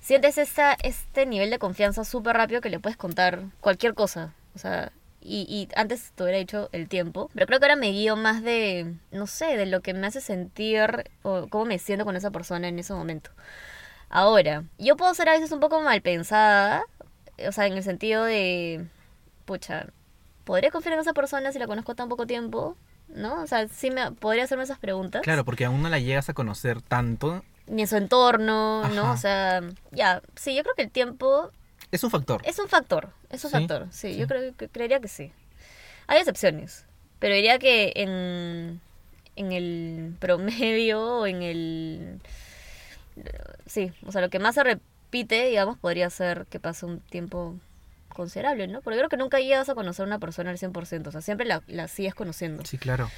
sientes 0.00 0.38
esa, 0.38 0.76
este 0.82 1.26
nivel 1.26 1.50
de 1.50 1.58
confianza 1.58 2.04
súper 2.04 2.36
rápido 2.36 2.60
que 2.60 2.70
le 2.70 2.80
puedes 2.80 2.96
contar 2.96 3.42
cualquier 3.60 3.94
cosa, 3.94 4.34
o 4.54 4.58
sea, 4.58 4.92
y, 5.20 5.46
y 5.48 5.68
antes 5.76 6.12
te 6.14 6.22
hubiera 6.22 6.38
dicho 6.38 6.68
el 6.72 6.88
tiempo, 6.88 7.30
pero 7.34 7.46
creo 7.46 7.58
que 7.58 7.66
ahora 7.66 7.76
me 7.76 7.90
guío 7.90 8.16
más 8.16 8.42
de, 8.42 8.94
no 9.10 9.26
sé, 9.26 9.56
de 9.56 9.66
lo 9.66 9.80
que 9.80 9.94
me 9.94 10.06
hace 10.06 10.20
sentir 10.20 11.10
o 11.22 11.48
cómo 11.48 11.64
me 11.64 11.78
siento 11.78 12.04
con 12.04 12.16
esa 12.16 12.30
persona 12.30 12.68
en 12.68 12.78
ese 12.78 12.92
momento. 12.94 13.30
Ahora, 14.10 14.64
yo 14.78 14.96
puedo 14.96 15.12
ser 15.14 15.28
a 15.28 15.32
veces 15.32 15.52
un 15.52 15.60
poco 15.60 15.80
mal 15.80 16.00
pensada, 16.02 16.82
o 17.46 17.52
sea, 17.52 17.66
en 17.66 17.74
el 17.74 17.82
sentido 17.82 18.24
de, 18.24 18.86
pucha, 19.44 19.86
¿podría 20.44 20.70
confiar 20.70 20.94
en 20.94 21.00
esa 21.00 21.12
persona 21.12 21.52
si 21.52 21.58
la 21.58 21.66
conozco 21.66 21.94
tan 21.94 22.08
poco 22.08 22.26
tiempo? 22.26 22.76
¿No? 23.08 23.42
O 23.42 23.46
sea, 23.46 23.68
sí 23.68 23.90
me 23.90 24.12
podría 24.12 24.44
hacerme 24.44 24.64
esas 24.64 24.78
preguntas. 24.78 25.22
Claro, 25.22 25.44
porque 25.44 25.64
aún 25.64 25.82
no 25.82 25.88
la 25.88 25.98
llegas 25.98 26.28
a 26.28 26.34
conocer 26.34 26.82
tanto. 26.82 27.42
Ni 27.66 27.82
en 27.82 27.88
su 27.88 27.96
entorno, 27.96 28.86
¿no? 28.90 29.12
O 29.12 29.16
sea, 29.16 29.60
ya, 29.92 30.22
sí, 30.36 30.54
yo 30.54 30.62
creo 30.62 30.74
que 30.74 30.82
el 30.82 30.90
tiempo 30.90 31.50
Es 31.90 32.02
un 32.04 32.10
factor. 32.10 32.40
es 32.44 32.58
un 32.58 32.68
factor, 32.68 33.10
es 33.30 33.44
un 33.44 33.50
Sí, 33.50 33.56
factor, 33.56 33.88
sí, 33.90 34.12
sí. 34.14 34.18
yo 34.18 34.26
creo 34.26 34.54
que 34.56 34.68
creería 34.68 35.00
que 35.00 35.08
sí. 35.08 35.32
Hay 36.06 36.18
excepciones, 36.18 36.86
pero 37.18 37.34
diría 37.34 37.58
que 37.58 37.92
en, 37.96 38.80
en 39.36 39.52
el 39.52 40.14
promedio 40.18 41.02
o 41.20 41.26
en 41.26 41.42
el... 41.42 42.20
Sí, 43.66 43.92
o 44.06 44.12
sea, 44.12 44.20
lo 44.20 44.30
que 44.30 44.38
más 44.38 44.54
se 44.54 44.64
repite, 44.64 45.46
digamos, 45.46 45.78
podría 45.78 46.10
ser 46.10 46.46
que 46.46 46.60
pase 46.60 46.86
un 46.86 47.00
tiempo 47.00 47.56
considerable, 48.08 48.66
¿no? 48.66 48.80
Porque 48.82 48.98
creo 48.98 49.08
que 49.08 49.16
nunca 49.16 49.38
llegas 49.38 49.68
a 49.68 49.74
conocer 49.74 50.04
a 50.04 50.06
una 50.06 50.18
persona 50.18 50.50
al 50.50 50.58
100%, 50.58 51.06
o 51.06 51.12
sea, 51.12 51.20
siempre 51.20 51.46
la, 51.46 51.62
la 51.66 51.88
sigues 51.88 52.14
conociendo. 52.14 52.64
Sí, 52.64 52.78
claro. 52.78 53.10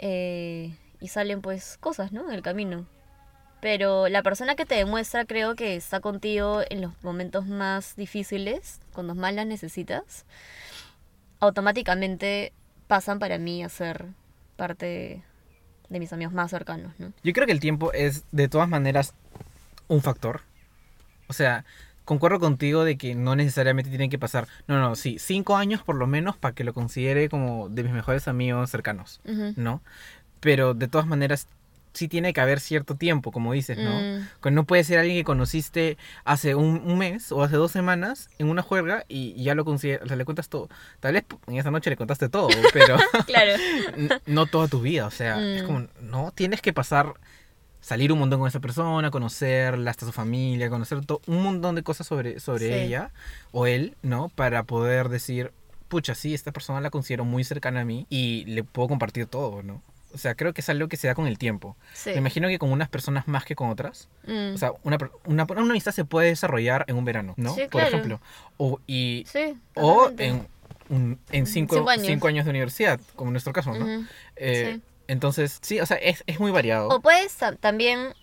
Eh, 0.00 0.74
y 1.00 1.08
salen 1.08 1.42
pues 1.42 1.76
cosas, 1.78 2.12
¿no? 2.12 2.28
En 2.28 2.34
el 2.34 2.42
camino. 2.42 2.86
Pero 3.60 4.08
la 4.08 4.22
persona 4.22 4.56
que 4.56 4.66
te 4.66 4.74
demuestra 4.74 5.24
creo 5.24 5.54
que 5.54 5.76
está 5.76 6.00
contigo 6.00 6.62
en 6.68 6.80
los 6.80 6.92
momentos 7.04 7.46
más 7.46 7.94
difíciles, 7.94 8.80
cuando 8.92 9.14
más 9.14 9.34
las 9.34 9.46
necesitas, 9.46 10.24
automáticamente 11.38 12.52
pasan 12.88 13.18
para 13.18 13.38
mí 13.38 13.62
a 13.62 13.68
ser 13.68 14.06
parte 14.56 15.22
de 15.92 16.00
mis 16.00 16.12
amigos 16.12 16.32
más 16.34 16.50
cercanos, 16.50 16.92
¿no? 16.98 17.12
Yo 17.22 17.32
creo 17.32 17.46
que 17.46 17.52
el 17.52 17.60
tiempo 17.60 17.92
es 17.92 18.24
de 18.32 18.48
todas 18.48 18.68
maneras 18.68 19.14
un 19.88 20.00
factor. 20.00 20.40
O 21.28 21.32
sea, 21.32 21.64
concuerdo 22.04 22.40
contigo 22.40 22.84
de 22.84 22.96
que 22.96 23.14
no 23.14 23.36
necesariamente 23.36 23.90
tienen 23.90 24.10
que 24.10 24.18
pasar, 24.18 24.48
no, 24.66 24.80
no, 24.80 24.96
sí, 24.96 25.18
cinco 25.18 25.56
años 25.56 25.82
por 25.82 25.96
lo 25.96 26.06
menos 26.06 26.36
para 26.36 26.54
que 26.54 26.64
lo 26.64 26.74
considere 26.74 27.28
como 27.28 27.68
de 27.68 27.84
mis 27.84 27.92
mejores 27.92 28.26
amigos 28.28 28.70
cercanos, 28.70 29.20
Ujú. 29.24 29.54
¿no? 29.56 29.82
Pero 30.40 30.74
de 30.74 30.88
todas 30.88 31.06
maneras 31.06 31.46
sí 31.94 32.08
tiene 32.08 32.32
que 32.32 32.40
haber 32.40 32.58
cierto 32.60 32.94
tiempo, 32.96 33.32
como 33.32 33.52
dices, 33.52 33.76
¿no? 33.78 33.90
Mm. 34.00 34.54
No 34.54 34.64
puede 34.64 34.84
ser 34.84 34.98
alguien 34.98 35.16
que 35.18 35.24
conociste 35.24 35.98
hace 36.24 36.54
un, 36.54 36.82
un 36.84 36.98
mes 36.98 37.32
o 37.32 37.42
hace 37.42 37.56
dos 37.56 37.70
semanas 37.72 38.28
en 38.38 38.48
una 38.48 38.62
juerga 38.62 39.04
y 39.08 39.42
ya 39.42 39.54
lo 39.54 39.64
consideras, 39.64 40.04
o 40.04 40.08
sea, 40.08 40.16
le 40.16 40.24
cuentas 40.24 40.48
todo. 40.48 40.68
Tal 41.00 41.14
vez 41.14 41.24
en 41.46 41.56
esa 41.56 41.70
noche 41.70 41.90
le 41.90 41.96
contaste 41.96 42.28
todo, 42.28 42.48
pero 42.72 42.96
Claro. 43.26 43.52
no 44.26 44.46
toda 44.46 44.68
tu 44.68 44.80
vida, 44.80 45.06
o 45.06 45.10
sea, 45.10 45.38
es 45.54 45.62
Mm. 45.62 45.66
como, 45.66 45.86
no, 46.00 46.32
tienes 46.34 46.60
que 46.62 46.72
pasar, 46.72 47.14
salir 47.80 48.12
un 48.12 48.18
montón 48.20 48.38
con 48.38 48.48
esa 48.48 48.60
persona, 48.60 49.10
conocerla, 49.10 49.90
hasta 49.90 50.06
su 50.06 50.12
familia, 50.12 50.70
conocer 50.70 50.98
un 51.26 51.42
montón 51.42 51.74
de 51.74 51.82
cosas 51.82 52.06
sobre, 52.06 52.40
sobre 52.40 52.68
Sí. 52.68 52.72
ella 52.74 53.10
o 53.50 53.66
él, 53.66 53.96
¿no? 54.02 54.28
Para 54.28 54.62
poder 54.62 55.08
decir, 55.08 55.52
pucha, 55.88 56.14
sí, 56.14 56.32
esta 56.32 56.52
persona 56.52 56.80
la 56.80 56.90
considero 56.90 57.24
muy 57.24 57.44
cercana 57.44 57.80
a 57.80 57.84
mí 57.84 58.06
y 58.08 58.44
le 58.46 58.64
puedo 58.64 58.88
compartir 58.88 59.26
todo, 59.26 59.62
¿no? 59.62 59.82
O 60.14 60.18
sea, 60.18 60.34
creo 60.34 60.52
que 60.52 60.60
es 60.60 60.68
algo 60.68 60.88
que 60.88 60.96
se 60.96 61.06
da 61.06 61.14
con 61.14 61.26
el 61.26 61.38
tiempo. 61.38 61.76
Sí. 61.94 62.10
Me 62.10 62.16
imagino 62.18 62.48
que 62.48 62.58
con 62.58 62.70
unas 62.72 62.88
personas 62.88 63.28
más 63.28 63.44
que 63.44 63.54
con 63.54 63.68
otras. 63.70 64.08
Mm. 64.26 64.54
O 64.54 64.58
sea, 64.58 64.72
una, 64.82 64.98
una, 65.26 65.44
una 65.44 65.60
amistad 65.62 65.92
se 65.92 66.04
puede 66.04 66.28
desarrollar 66.28 66.84
en 66.88 66.96
un 66.96 67.04
verano, 67.04 67.34
¿no? 67.36 67.54
Sí, 67.54 67.62
Por 67.62 67.70
claro. 67.82 67.88
ejemplo. 67.88 68.20
O, 68.58 68.78
y, 68.86 69.24
sí. 69.26 69.54
o 69.74 70.10
en, 70.18 70.46
un- 70.88 71.18
en 71.30 71.46
cinco, 71.46 71.76
Cinco 71.76 71.90
años. 71.90 72.06
cinco 72.06 72.28
años 72.28 72.44
de 72.44 72.50
universidad, 72.50 73.00
como 73.16 73.28
en 73.30 73.32
nuestro 73.32 73.52
caso, 73.52 73.72
¿no? 73.74 74.06
Eh, 74.36 74.74
Sí. 74.76 74.82
Entonces, 75.08 75.58
sí, 75.62 75.80
o 75.80 75.84
sea, 75.86 75.96
es, 75.98 76.22
es 76.26 76.38
muy 76.40 76.50
variado. 76.52 76.88
O 76.88 77.00
puedes 77.00 77.34
ta- 77.34 77.56
también, 77.56 78.14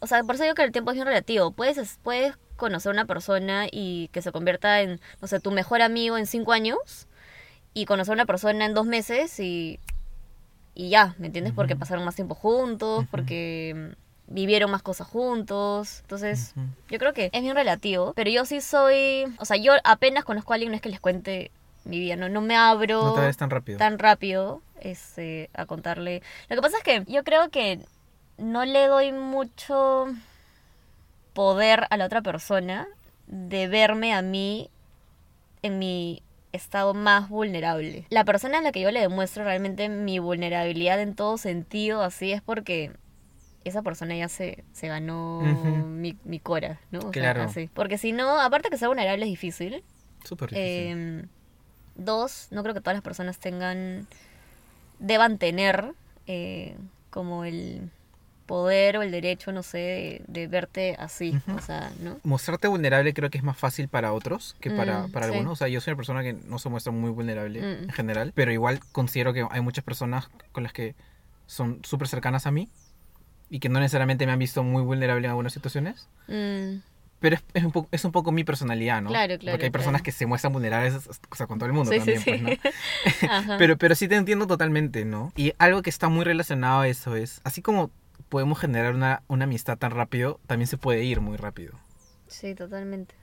o 0.00 0.06
sea, 0.06 0.22
por 0.24 0.34
eso 0.34 0.44
digo 0.44 0.54
que 0.54 0.62
el 0.62 0.72
tiempo 0.72 0.90
es 0.90 0.94
bien 0.96 1.06
relativo. 1.06 1.50
Puedes, 1.52 1.78
es- 1.78 1.98
puedes 2.02 2.34
conocer 2.56 2.90
a 2.90 2.92
una 2.92 3.06
persona 3.06 3.66
y 3.70 4.08
que 4.12 4.20
se 4.22 4.30
convierta 4.30 4.80
en, 4.82 5.00
no 5.22 5.28
sé, 5.28 5.40
tu 5.40 5.50
mejor 5.50 5.80
amigo 5.82 6.18
en 6.18 6.26
cinco 6.26 6.52
años 6.52 7.06
y 7.72 7.86
conocer 7.86 8.12
a 8.12 8.14
una 8.14 8.26
persona 8.26 8.66
en 8.66 8.74
dos 8.74 8.84
meses 8.86 9.38
y, 9.40 9.80
y 10.78 10.90
ya, 10.90 11.16
¿me 11.18 11.26
entiendes? 11.26 11.52
Porque 11.54 11.74
pasaron 11.74 12.04
más 12.04 12.14
tiempo 12.14 12.36
juntos, 12.36 13.04
porque 13.10 13.74
mm, 14.28 14.32
vivieron 14.32 14.70
más 14.70 14.80
cosas 14.80 15.08
juntos. 15.08 15.98
Entonces, 16.02 16.54
yo 16.88 16.98
creo 17.00 17.12
que 17.12 17.30
es 17.32 17.42
bien 17.42 17.56
relativo, 17.56 18.12
pero 18.14 18.30
yo 18.30 18.44
sí 18.44 18.60
soy, 18.60 19.24
o 19.40 19.44
sea, 19.44 19.56
yo 19.56 19.72
apenas 19.82 20.24
conozco 20.24 20.52
a 20.52 20.54
alguien, 20.54 20.70
no 20.70 20.76
es 20.76 20.80
que 20.80 20.88
les 20.88 21.00
cuente 21.00 21.50
mi 21.84 21.98
vida, 21.98 22.14
no, 22.14 22.28
no 22.28 22.40
me 22.42 22.54
abro 22.54 23.02
No 23.02 23.14
te 23.14 23.22
ves 23.22 23.36
tan 23.36 23.50
rápido. 23.50 23.76
tan 23.76 23.98
rápido 23.98 24.62
este, 24.80 25.50
a 25.52 25.66
contarle. 25.66 26.22
Lo 26.48 26.54
que 26.54 26.62
pasa 26.62 26.76
es 26.78 26.84
que 26.84 27.12
yo 27.12 27.24
creo 27.24 27.48
que 27.50 27.80
no 28.36 28.64
le 28.64 28.86
doy 28.86 29.10
mucho 29.10 30.06
poder 31.32 31.88
a 31.90 31.96
la 31.96 32.04
otra 32.04 32.22
persona 32.22 32.86
de 33.26 33.66
verme 33.66 34.14
a 34.14 34.22
mí 34.22 34.70
en 35.62 35.80
mi 35.80 36.22
estado 36.52 36.94
más 36.94 37.28
vulnerable. 37.28 38.06
La 38.10 38.24
persona 38.24 38.58
a 38.58 38.62
la 38.62 38.72
que 38.72 38.80
yo 38.80 38.90
le 38.90 39.00
demuestro 39.00 39.44
realmente 39.44 39.88
mi 39.88 40.18
vulnerabilidad 40.18 41.00
en 41.00 41.14
todo 41.14 41.36
sentido, 41.38 42.02
así 42.02 42.32
es 42.32 42.42
porque 42.42 42.92
esa 43.64 43.82
persona 43.82 44.16
ya 44.16 44.28
se, 44.28 44.64
se 44.72 44.88
ganó 44.88 45.40
mi, 45.84 46.16
mi 46.24 46.40
cora, 46.40 46.80
¿no? 46.90 47.00
O 47.00 47.02
sea, 47.02 47.10
Claro. 47.12 47.42
así. 47.42 47.68
Porque 47.74 47.98
si 47.98 48.12
no, 48.12 48.40
aparte 48.40 48.70
que 48.70 48.78
ser 48.78 48.88
vulnerable 48.88 49.24
es 49.24 49.30
difícil, 49.30 49.82
Súper 50.24 50.50
difícil. 50.50 50.68
eh, 50.68 51.24
dos, 51.96 52.48
no 52.50 52.62
creo 52.62 52.74
que 52.74 52.80
todas 52.80 52.96
las 52.96 53.02
personas 53.02 53.38
tengan, 53.38 54.06
deban 54.98 55.38
tener 55.38 55.92
eh, 56.26 56.76
como 57.10 57.44
el 57.44 57.90
poder 58.48 58.96
o 58.96 59.02
el 59.02 59.12
derecho, 59.12 59.52
no 59.52 59.62
sé, 59.62 59.78
de, 59.78 60.22
de 60.26 60.46
verte 60.48 60.96
así, 60.98 61.36
Ujú. 61.46 61.58
o 61.58 61.60
sea, 61.60 61.92
¿no? 62.00 62.18
Mostrarte 62.24 62.66
vulnerable 62.66 63.14
creo 63.14 63.30
que 63.30 63.38
es 63.38 63.44
más 63.44 63.56
fácil 63.56 63.86
para 63.86 64.12
otros 64.12 64.56
que 64.58 64.72
para, 64.72 65.06
Mm, 65.06 65.12
para 65.12 65.26
sí. 65.26 65.32
algunos. 65.32 65.52
O 65.52 65.56
sea, 65.56 65.68
yo 65.68 65.80
soy 65.80 65.92
una 65.92 65.98
persona 65.98 66.22
que 66.24 66.32
no 66.32 66.58
se 66.58 66.68
muestra 66.68 66.90
muy 66.92 67.10
vulnerable 67.10 67.60
Mm. 67.60 67.82
en 67.84 67.90
general, 67.90 68.32
pero 68.34 68.50
igual 68.50 68.80
considero 68.90 69.32
que 69.32 69.46
hay 69.48 69.60
muchas 69.60 69.84
personas 69.84 70.28
con 70.50 70.64
las 70.64 70.72
que 70.72 70.96
son 71.46 71.78
súper 71.84 72.08
cercanas 72.08 72.46
a 72.46 72.50
mí 72.50 72.68
y 73.50 73.60
que 73.60 73.68
no 73.68 73.78
necesariamente 73.80 74.26
me 74.26 74.32
han 74.32 74.38
visto 74.38 74.62
muy 74.64 74.82
vulnerable 74.82 75.24
en 75.26 75.30
algunas 75.30 75.52
situaciones. 75.52 76.08
Mm, 76.26 76.80
Pero 77.20 77.34
es, 77.36 77.42
es 77.52 77.64
un, 77.64 77.72
poco, 77.72 77.88
es 77.90 78.04
un 78.04 78.12
poco 78.12 78.30
mi 78.32 78.44
personalidad, 78.44 79.02
¿no? 79.02 79.08
Claro, 79.10 79.38
claro, 79.38 79.54
Porque 79.54 79.66
hay 79.66 79.70
personas 79.72 80.00
claro. 80.02 80.04
que 80.04 80.12
se 80.12 80.24
muestran 80.26 80.52
vulnerables 80.52 80.94
o 81.30 81.34
sea, 81.34 81.46
con 81.48 81.58
todo 81.58 81.66
el 81.66 81.72
mundo 81.72 81.90
sí, 81.90 81.98
también, 81.98 82.20
sí. 82.20 82.30
pues, 82.30 82.42
¿no? 82.42 83.56
Pero, 83.58 83.76
pero 83.76 83.94
sí 83.96 84.06
te 84.08 84.14
entiendo 84.14 84.46
totalmente, 84.46 85.04
¿no? 85.04 85.32
Y 85.36 85.52
algo 85.58 85.82
que 85.82 85.90
está 85.90 86.08
muy 86.08 86.24
relacionado 86.24 86.80
a 86.80 86.88
eso 86.88 87.16
es, 87.16 87.40
así 87.44 87.60
como 87.60 87.90
podemos 88.28 88.58
generar 88.58 88.94
una, 88.94 89.22
una 89.28 89.44
amistad 89.44 89.78
tan 89.78 89.90
rápido, 89.92 90.40
también 90.46 90.66
se 90.68 90.76
puede 90.76 91.04
ir 91.04 91.20
muy 91.20 91.36
rápido. 91.36 91.72
Sí, 92.26 92.54
totalmente. 92.54 93.14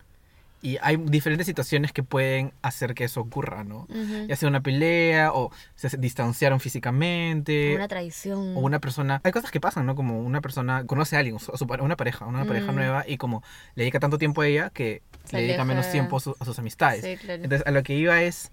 Y 0.61 0.77
hay 0.81 0.97
diferentes 0.97 1.45
situaciones 1.45 1.91
que 1.91 2.01
pueden 2.01 2.51
hacer 2.63 2.95
que 2.95 3.03
eso 3.03 3.21
ocurra, 3.21 3.63
¿no? 3.63 3.81
Ujú. 3.89 4.25
Ya 4.27 4.35
sea 4.35 4.49
una 4.49 4.61
pelea, 4.61 5.31
o 5.31 5.51
se 5.75 5.95
distanciaron 5.97 6.59
físicamente, 6.59 7.75
Una 7.75 7.87
traición. 7.87 8.57
o 8.57 8.61
una 8.61 8.79
persona... 8.79 9.21
Hay 9.23 9.31
cosas 9.31 9.51
que 9.51 9.59
pasan, 9.59 9.85
¿no? 9.85 9.93
Como 9.95 10.19
una 10.21 10.41
persona 10.41 10.83
conoce 10.87 11.17
a 11.17 11.19
alguien, 11.19 11.37
su- 11.37 11.55
su- 11.55 11.65
una 11.65 11.95
pareja, 11.95 12.25
una 12.25 12.45
pareja 12.45 12.71
nueva, 12.71 13.03
y 13.07 13.17
como 13.17 13.43
le 13.75 13.83
dedica 13.83 13.99
tanto 13.99 14.17
tiempo 14.17 14.41
a 14.41 14.47
ella 14.47 14.69
que 14.71 15.03
Se 15.25 15.35
le 15.35 15.43
dedica 15.43 15.61
aleja. 15.61 15.65
menos 15.65 15.91
tiempo 15.91 16.17
a, 16.17 16.19
su- 16.19 16.35
a 16.39 16.45
sus 16.45 16.57
amistades. 16.57 17.03
Sí, 17.03 17.15
claro. 17.17 17.43
Entonces, 17.43 17.67
a 17.67 17.71
lo 17.71 17.83
que 17.83 17.93
iba 17.93 18.23
es 18.23 18.51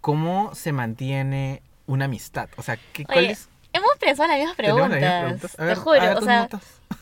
cómo 0.00 0.54
se 0.54 0.72
mantiene 0.72 1.62
una 1.86 2.06
amistad. 2.06 2.48
O 2.56 2.62
sea, 2.62 2.78
¿qué, 2.94 3.04
cuál 3.04 3.26
es? 3.26 3.49
Hemos 3.72 3.90
pensado 4.00 4.24
en 4.24 4.30
las 4.30 4.38
mismas 4.38 4.56
¿Tenemos 4.56 4.80
preguntas. 4.88 5.00
las 5.00 5.22
mismas 5.32 5.50
preguntas? 5.50 5.56
Ver, 5.56 5.68
Te 5.68 5.80
juro, 5.80 6.00
ver 6.00 6.16
o 6.16 6.20
sea, 6.22 6.48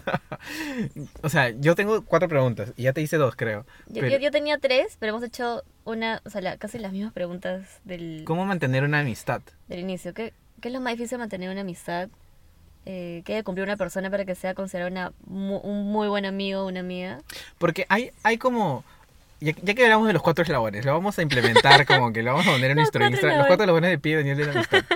o 1.23 1.29
sea, 1.29 1.51
yo 1.51 1.75
tengo 1.75 2.05
cuatro 2.05 2.29
preguntas 2.29 2.73
y 2.77 2.83
ya 2.85 2.93
te 2.93 3.01
hice 3.01 3.17
dos, 3.17 3.37
creo. 3.37 3.65
yo, 3.87 4.01
Pero, 4.03 4.09
yo- 4.09 4.19
yo 4.19 4.31
tenía 4.31 4.59
tres, 4.59 4.97
pero 4.99 5.11
hemos 5.11 5.23
hecho 5.23 5.63
una, 5.85 6.21
o 6.25 6.31
sea, 6.31 6.41
la- 6.41 6.57
casi 6.57 6.79
las 6.79 6.93
mismas 6.93 7.13
preguntas 7.13 7.81
del, 7.85 8.23
¿Cómo 8.27 8.45
mantener 8.45 8.85
una 8.85 9.01
amistad? 9.01 9.41
del 9.69 9.81
inicio. 9.81 10.15
¿Qué, 10.15 10.33
¿Qué 10.61 10.69
es 10.69 10.75
lo 10.75 10.81
más 10.81 10.93
difícil 10.95 11.11
de 11.13 11.19
mantener 11.19 11.51
una 11.51 11.61
amistad? 11.63 12.09
Eh, 12.87 13.23
¿Qué 13.25 13.33
debe 13.35 13.45
cumplir 13.45 13.65
una 13.65 13.77
persona 13.77 14.11
para 14.11 14.25
que 14.25 14.35
sea 14.35 14.55
considerada 14.55 14.91
una, 14.91 15.13
mu- 15.27 15.59
un 15.59 15.91
muy 15.91 16.09
buen 16.09 16.25
amigo 16.27 16.63
o 16.63 16.69
una 16.69 16.81
amiga? 16.81 17.19
Porque 17.59 17.87
hay, 17.89 18.13
hay 18.23 18.39
como... 18.39 18.85
Ya, 19.41 19.53
ya 19.63 19.75
que 19.75 19.85
hablamos 19.85 20.09
de 20.09 20.15
los 20.15 20.23
cuatro 20.23 20.43
eslabones, 20.43 20.85
lo 20.85 20.93
vamos 20.95 21.17
a 21.19 21.23
implementar 21.23 21.87
como 21.87 22.13
que 22.13 22.23
lo 22.25 22.33
vamos 22.33 22.49
a 22.49 22.53
poner 22.53 22.73
en 22.73 22.77
nuestro 22.79 23.07
Instagram. 23.07 23.39
Los 23.39 23.47
cuatro 23.47 23.65
eslabones 23.65 23.91
de 23.91 23.99
pie 23.99 24.17
Daniel 24.17 24.37
de 24.37 24.47
la 24.47 24.53
amistad. 24.53 24.85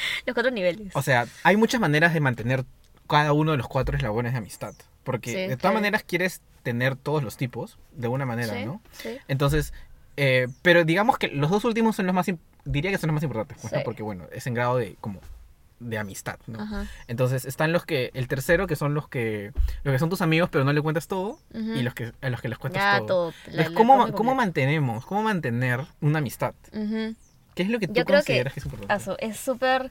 Los 0.26 0.34
cuatro 0.34 0.50
niveles. 0.50 0.94
O 0.94 1.02
sea, 1.02 1.26
hay 1.42 1.56
muchas 1.56 1.80
maneras 1.80 2.12
de 2.14 2.20
mantener 2.20 2.64
cada 3.08 3.32
uno 3.32 3.52
de 3.52 3.56
los 3.58 3.68
cuatro 3.68 3.96
eslabones 3.96 4.32
de 4.32 4.38
amistad. 4.38 4.74
Porque 5.04 5.30
Sí, 5.30 5.36
de 5.36 5.46
todas 5.48 5.60
claro. 5.60 5.74
maneras 5.74 6.04
quieres 6.04 6.42
tener 6.62 6.94
todos 6.94 7.22
los 7.22 7.36
tipos, 7.36 7.78
de 7.92 8.08
una 8.08 8.26
manera, 8.26 8.54
Sí, 8.54 8.64
¿no? 8.66 8.82
sí. 8.92 9.16
Entonces, 9.28 9.72
eh, 10.16 10.46
pero 10.62 10.84
digamos 10.84 11.16
que 11.18 11.28
los 11.28 11.50
dos 11.50 11.64
últimos 11.64 11.96
son 11.96 12.06
los 12.06 12.14
más, 12.14 12.26
diría 12.64 12.90
que 12.90 12.98
son 12.98 13.08
los 13.08 13.14
más 13.14 13.22
importantes, 13.22 13.56
pues, 13.62 13.82
porque 13.82 14.02
bueno, 14.02 14.24
es 14.30 14.46
en 14.46 14.54
grado 14.54 14.76
de 14.76 14.96
como 15.00 15.20
de 15.80 15.96
amistad, 15.96 16.38
¿no? 16.46 16.60
Ajá. 16.60 16.84
Entonces 17.08 17.46
están 17.46 17.72
los 17.72 17.86
que, 17.86 18.10
el 18.12 18.28
tercero 18.28 18.66
que 18.66 18.76
son 18.76 18.92
los 18.92 19.08
que, 19.08 19.52
los 19.82 19.92
que 19.94 19.98
son 19.98 20.10
tus 20.10 20.20
amigos 20.20 20.50
pero 20.52 20.62
no 20.64 20.74
le 20.74 20.82
cuentas 20.82 21.08
todo 21.08 21.38
y 21.54 21.80
los 21.80 21.94
que 21.94 22.12
a 22.20 22.28
los 22.28 22.42
que 22.42 22.50
les 22.50 22.58
cuentas 22.58 22.82
Ya, 22.82 22.98
todo. 22.98 23.06
todo. 23.06 23.30
la- 23.30 23.36
Entonces, 23.62 23.70
la 23.70 23.74
¿cómo, 23.74 23.96
combi 23.98 24.12
¿Cómo 24.12 24.34
mantenemos, 24.34 25.06
cómo 25.06 25.22
mantener 25.22 25.86
una 26.02 26.18
amistad? 26.18 26.52
Ujú. 26.74 27.14
¿Qué 27.60 27.64
es 27.64 27.68
lo 27.70 27.78
que 27.78 27.88
tú 27.88 27.92
Yo 27.92 28.06
creo 28.06 28.20
que 28.22 28.24
consideras 28.26 28.54
que, 28.54 28.60
es 28.60 28.64
importante? 28.64 28.90
Aso, 28.94 29.16
es 29.18 29.36
súper 29.38 29.90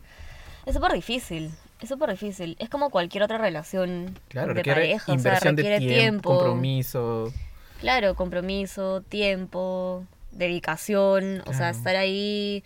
es 0.65 0.73
súper 0.73 0.91
difícil. 0.93 1.51
Es 1.79 1.89
súper 1.89 2.09
difícil. 2.09 2.55
Es 2.59 2.67
como 2.69 2.89
cualquier 2.89 3.21
otra 3.21 3.37
relación 3.37 4.17
Claro, 4.27 4.49
de 4.49 4.53
requiere 4.55 4.81
pareja. 4.81 5.11
inversión 5.11 5.53
o 5.53 5.57
sea, 5.57 5.63
requiere 5.63 5.79
de 5.79 5.79
tiempo, 5.79 5.99
tiempo. 5.99 6.29
compromiso. 6.35 7.31
Claro, 7.79 8.15
compromiso, 8.15 9.01
tiempo, 9.01 10.03
dedicación, 10.31 11.43
o 11.45 11.53
sea, 11.53 11.69
estar 11.69 11.95
ahí. 11.95 12.63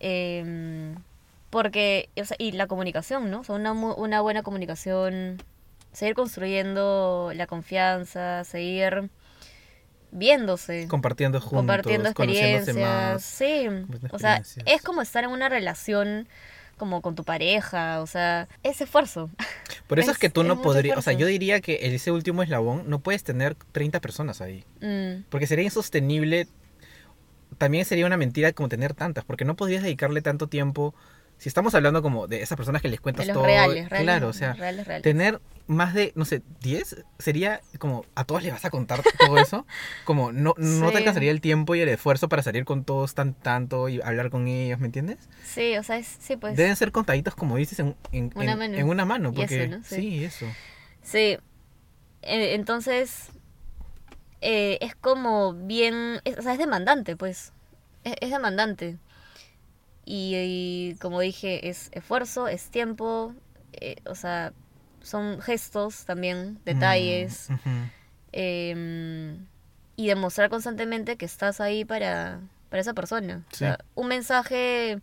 em, 0.00 0.94
porque, 1.50 2.08
o 2.20 2.24
sea, 2.24 2.36
y 2.38 2.52
la 2.52 2.66
comunicación, 2.66 3.30
¿no? 3.30 3.40
O 3.40 3.44
sea, 3.44 3.56
una, 3.56 3.72
una 3.72 4.20
buena 4.22 4.42
comunicación, 4.42 5.42
seguir 5.92 6.14
construyendo 6.14 7.32
la 7.34 7.46
confianza, 7.46 8.44
seguir 8.44 9.10
viéndose, 10.12 10.86
Compartiendo 10.88 11.40
juntos, 11.40 11.58
compartiendo 11.58 12.08
experiencias. 12.08 12.76
más. 12.76 13.22
Sí, 13.24 13.66
o 14.10 14.18
sea, 14.18 14.42
es 14.66 14.82
como 14.82 15.02
estar 15.02 15.24
en 15.24 15.30
una 15.30 15.48
relación 15.48 16.28
como 16.76 17.02
con 17.02 17.14
tu 17.14 17.24
pareja, 17.24 18.00
o 18.00 18.06
sea, 18.06 18.48
es 18.62 18.80
esfuerzo. 18.80 19.28
Por 19.86 19.98
eso 19.98 20.10
es, 20.12 20.16
Es- 20.16 20.20
que 20.20 20.30
tú 20.30 20.40
es 20.40 20.46
no 20.48 20.62
podrías, 20.62 20.96
o 20.96 21.02
sea, 21.02 21.12
yo 21.12 21.26
diría 21.26 21.60
que 21.60 21.78
ese 21.82 22.10
último 22.10 22.42
eslabón 22.42 22.84
no 22.88 23.00
puedes 23.00 23.22
tener 23.22 23.54
30 23.72 24.00
personas 24.00 24.40
ahí. 24.40 24.64
Mm, 24.80 25.24
Porque 25.28 25.46
sería 25.46 25.64
insostenible. 25.64 26.48
También 27.58 27.84
sería 27.84 28.06
una 28.06 28.16
mentira 28.16 28.52
como 28.52 28.68
tener 28.68 28.94
tantas, 28.94 29.24
porque 29.24 29.44
no 29.44 29.56
podrías 29.56 29.82
dedicarle 29.82 30.22
tanto 30.22 30.46
tiempo. 30.46 30.94
Si 31.40 31.48
estamos 31.48 31.74
hablando 31.74 32.02
como 32.02 32.26
de 32.26 32.42
esas 32.42 32.56
personas 32.56 32.82
que 32.82 32.88
les 32.88 32.98
de 32.98 33.02
cuentas 33.02 33.26
los 33.26 33.34
todo. 33.34 33.44
reales, 33.46 33.88
reales, 33.88 34.04
claro, 34.04 34.28
o 34.28 34.32
sea, 34.34 34.52
reales, 34.52 34.86
reales. 34.86 35.02
tener 35.02 35.40
más 35.66 35.94
de, 35.94 36.12
no 36.14 36.24
sé, 36.26 36.42
10 36.60 37.04
sería 37.18 37.62
como 37.78 38.04
a 38.14 38.24
todos 38.24 38.42
les 38.42 38.52
vas 38.52 38.64
a 38.66 38.70
contar 38.70 39.02
todo 39.18 39.38
eso. 39.38 39.66
Como 40.04 40.32
no, 40.32 40.54
no 40.58 40.86
Sí. 40.88 40.92
te 40.92 40.98
alcanzaría 40.98 41.30
el 41.30 41.40
tiempo 41.40 41.74
y 41.74 41.80
el 41.80 41.88
esfuerzo 41.88 42.28
para 42.28 42.42
salir 42.42 42.64
con 42.66 42.84
todos 42.84 43.14
tan 43.14 43.32
tanto 43.34 43.88
y 43.88 44.02
hablar 44.02 44.28
con 44.30 44.48
ellos, 44.48 44.80
¿me 44.80 44.86
entiendes? 44.86 45.28
Sí, 45.44 45.76
o 45.78 45.82
sea, 45.82 45.96
es, 45.96 46.06
sí, 46.20 46.36
pues. 46.36 46.56
Deben 46.56 46.76
ser 46.76 46.92
contaditos, 46.92 47.34
como 47.34 47.56
dices, 47.56 47.78
en, 47.78 47.96
en, 48.12 48.30
Una 48.34 48.52
en- 48.52 48.58
mano. 48.58 48.74
en 48.76 48.88
una 48.88 49.04
mano. 49.06 49.30
Y 49.30 49.36
Porque, 49.36 49.64
eso, 49.64 49.76
¿no? 49.78 49.82
Sí. 49.84 49.94
sí, 49.96 50.24
eso. 50.24 50.46
Sí. 51.02 51.38
Eh, 52.22 52.54
entonces, 52.54 53.28
eh, 54.42 54.78
es 54.80 54.94
como 54.94 55.54
bien, 55.54 56.20
es- 56.24 56.36
o 56.38 56.42
sea, 56.42 56.52
es 56.52 56.58
demandante, 56.58 57.16
pues. 57.16 57.52
Es, 58.04 58.14
es 58.20 58.30
demandante. 58.30 58.98
Y, 60.12 60.34
y 60.34 60.94
como 60.96 61.20
dije, 61.20 61.68
es 61.68 61.88
esfuerzo, 61.92 62.48
es 62.48 62.68
tiempo, 62.70 63.32
eh, 63.74 63.94
o 64.06 64.16
sea, 64.16 64.52
son 65.02 65.40
gestos 65.40 66.04
también, 66.04 66.58
detalles. 66.64 67.48
Mm, 67.48 67.54
ujú. 67.54 67.70
eh, 68.32 69.36
y 69.94 70.06
demostrar 70.08 70.50
constantemente 70.50 71.16
que 71.16 71.26
estás 71.26 71.60
ahí 71.60 71.84
para, 71.84 72.40
para 72.70 72.80
esa 72.80 72.94
persona. 72.94 73.44
O 73.52 73.54
sea, 73.54 73.78
un 73.94 74.08
mensaje 74.08 74.98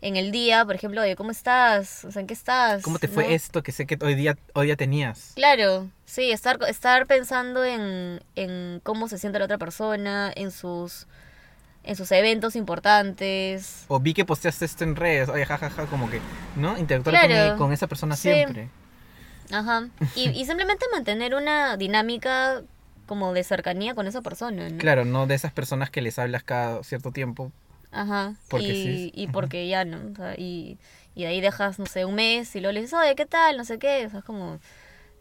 en 0.00 0.16
el 0.16 0.32
día, 0.32 0.64
por 0.64 0.74
ejemplo, 0.74 1.02
de 1.02 1.14
cómo 1.14 1.30
estás, 1.30 2.04
o 2.04 2.10
sea, 2.10 2.20
en 2.20 2.26
qué 2.26 2.34
estás. 2.34 2.82
¿Cómo 2.82 2.98
te 2.98 3.08
fue 3.08 3.24
¿no? 3.24 3.30
esto 3.30 3.62
que 3.62 3.72
sé 3.72 3.86
que 3.86 3.96
hoy 4.04 4.14
día, 4.14 4.36
hoy 4.54 4.66
día 4.66 4.76
tenías? 4.76 5.32
Claro, 5.36 5.88
sí, 6.04 6.32
estar, 6.32 6.58
estar 6.66 7.06
pensando 7.06 7.64
en, 7.64 8.22
en 8.34 8.80
cómo 8.82 9.06
se 9.06 9.18
siente 9.18 9.38
la 9.38 9.44
otra 9.44 9.58
persona, 9.58 10.32
en 10.34 10.50
sus, 10.50 11.06
en 11.86 11.96
sus 11.96 12.10
eventos 12.12 12.56
importantes. 12.56 13.84
O 13.88 14.00
vi 14.00 14.12
que 14.14 14.24
posteaste 14.24 14.64
esto 14.64 14.84
en 14.84 14.96
redes, 14.96 15.28
oye, 15.28 15.46
jajaja, 15.46 15.86
como 15.86 16.10
que, 16.10 16.20
¿no? 16.56 16.76
Interactuar 16.78 17.26
Claro. 17.26 17.50
con, 17.50 17.66
con 17.66 17.72
esa 17.72 17.86
persona 17.86 18.16
Sí. 18.16 18.22
siempre. 18.32 18.68
Ajá. 19.52 19.88
Y, 20.16 20.30
y 20.30 20.44
simplemente 20.44 20.84
mantener 20.92 21.34
una 21.34 21.76
dinámica 21.76 22.62
como 23.06 23.32
de 23.32 23.44
cercanía 23.44 23.94
con 23.94 24.06
esa 24.08 24.20
persona, 24.20 24.68
¿no? 24.68 24.78
Claro, 24.78 25.04
no 25.04 25.26
de 25.28 25.36
esas 25.36 25.52
personas 25.52 25.90
que 25.90 26.02
les 26.02 26.18
hablas 26.18 26.42
cada 26.42 26.82
cierto 26.82 27.12
tiempo. 27.12 27.52
Ajá. 27.92 28.34
Porque 28.48 28.66
y, 28.66 28.82
sí. 28.84 29.12
y 29.14 29.28
porque 29.28 29.68
ya, 29.68 29.84
¿no? 29.84 29.98
O 30.12 30.16
sea, 30.16 30.34
y, 30.36 30.78
y 31.14 31.22
de 31.22 31.28
ahí 31.28 31.40
dejas, 31.40 31.78
no 31.78 31.86
sé, 31.86 32.04
un 32.04 32.16
mes 32.16 32.54
y 32.56 32.60
luego 32.60 32.72
le 32.72 32.80
dices, 32.80 32.94
oye, 32.98 33.14
¿qué 33.14 33.24
tal? 33.26 33.56
No 33.56 33.64
sé 33.64 33.78
qué. 33.78 34.04
O 34.06 34.10
sea, 34.10 34.18
es 34.18 34.24
como, 34.24 34.58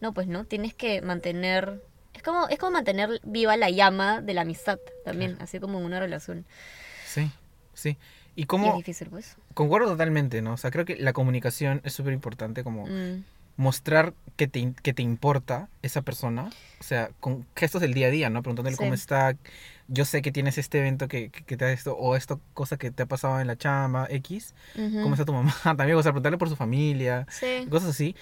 no, 0.02 0.14
pues 0.14 0.26
no, 0.28 0.44
tienes 0.46 0.74
que 0.74 1.02
mantener, 1.04 1.80
como, 2.26 2.48
es 2.50 2.58
como 2.60 2.72
mantener 2.72 3.22
viva 3.24 3.56
la 3.56 3.70
llama 3.70 4.22
de 4.22 4.34
la 4.34 4.42
amistad 4.42 4.80
también, 5.06 5.38
así 5.40 5.60
como 5.60 5.80
en 5.80 5.86
una 5.86 6.00
relación. 6.02 6.46
Sí, 7.06 7.32
sí. 7.74 7.98
Y 8.36 8.42
Y 8.42 8.42
es 8.42 8.48
como, 8.48 8.76
difícil, 8.76 9.08
pues. 9.10 9.38
concuerdo 9.54 9.88
totalmente, 9.88 10.42
¿no? 10.42 10.54
O 10.54 10.58
sea, 10.58 10.70
creo 10.72 10.84
que 10.84 10.98
la 10.98 11.14
comunicación 11.14 11.80
es 11.86 11.94
súper 11.94 12.12
importante, 12.14 12.64
como 12.66 12.86
Mm, 12.86 13.24
mostrar 13.56 14.14
que 14.36 14.48
te, 14.50 14.74
que 14.84 14.94
te 14.94 15.02
importa 15.02 15.70
esa 15.82 16.02
persona. 16.02 16.50
O 16.82 16.84
sea, 16.84 17.12
con 17.22 17.46
gestos 17.56 17.80
del 17.82 17.94
día 17.94 18.08
a 18.08 18.10
día, 18.10 18.30
¿no? 18.30 18.42
Preguntándole 18.44 18.76
Sí. 18.76 18.84
cómo 18.84 18.94
está. 18.94 19.38
Yo 19.88 20.04
sé 20.04 20.22
que 20.22 20.34
tienes 20.34 20.58
este 20.58 20.80
evento 20.80 21.08
que, 21.08 21.30
que, 21.30 21.44
que 21.46 21.56
te 21.56 21.64
ha 21.64 21.72
esto, 21.72 21.96
o 21.96 22.18
esto, 22.18 22.42
cosa 22.54 22.76
que 22.76 22.92
te 22.92 23.04
ha 23.04 23.06
pasado 23.06 23.40
en 23.40 23.48
la 23.48 23.56
chamba, 23.56 24.08
X. 24.10 24.54
¿Cómo 24.76 25.14
está 25.14 25.24
tu 25.24 25.32
mamá? 25.32 25.54
También, 25.64 25.94
o 25.96 26.04
sea, 26.04 26.12
preguntarle 26.12 26.38
por 26.38 26.50
su 26.50 26.58
familia. 26.58 27.26
Sí. 27.30 27.66
cosas 27.70 27.92
así. 27.92 28.16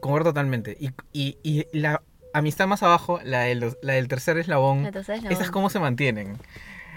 Concuerdo 0.00 0.30
totalmente. 0.30 0.76
Y, 0.80 0.90
y, 1.12 1.38
y 1.44 1.66
la 1.78 2.02
amistad 2.34 2.66
más 2.66 2.82
abajo, 2.82 3.20
la 3.24 3.40
del, 3.40 3.76
la 3.80 3.94
del 3.94 4.08
tercer 4.08 4.36
eslabón, 4.36 4.86
esas 5.30 5.50
cómo 5.50 5.70
se 5.70 5.78
mantienen. 5.80 6.38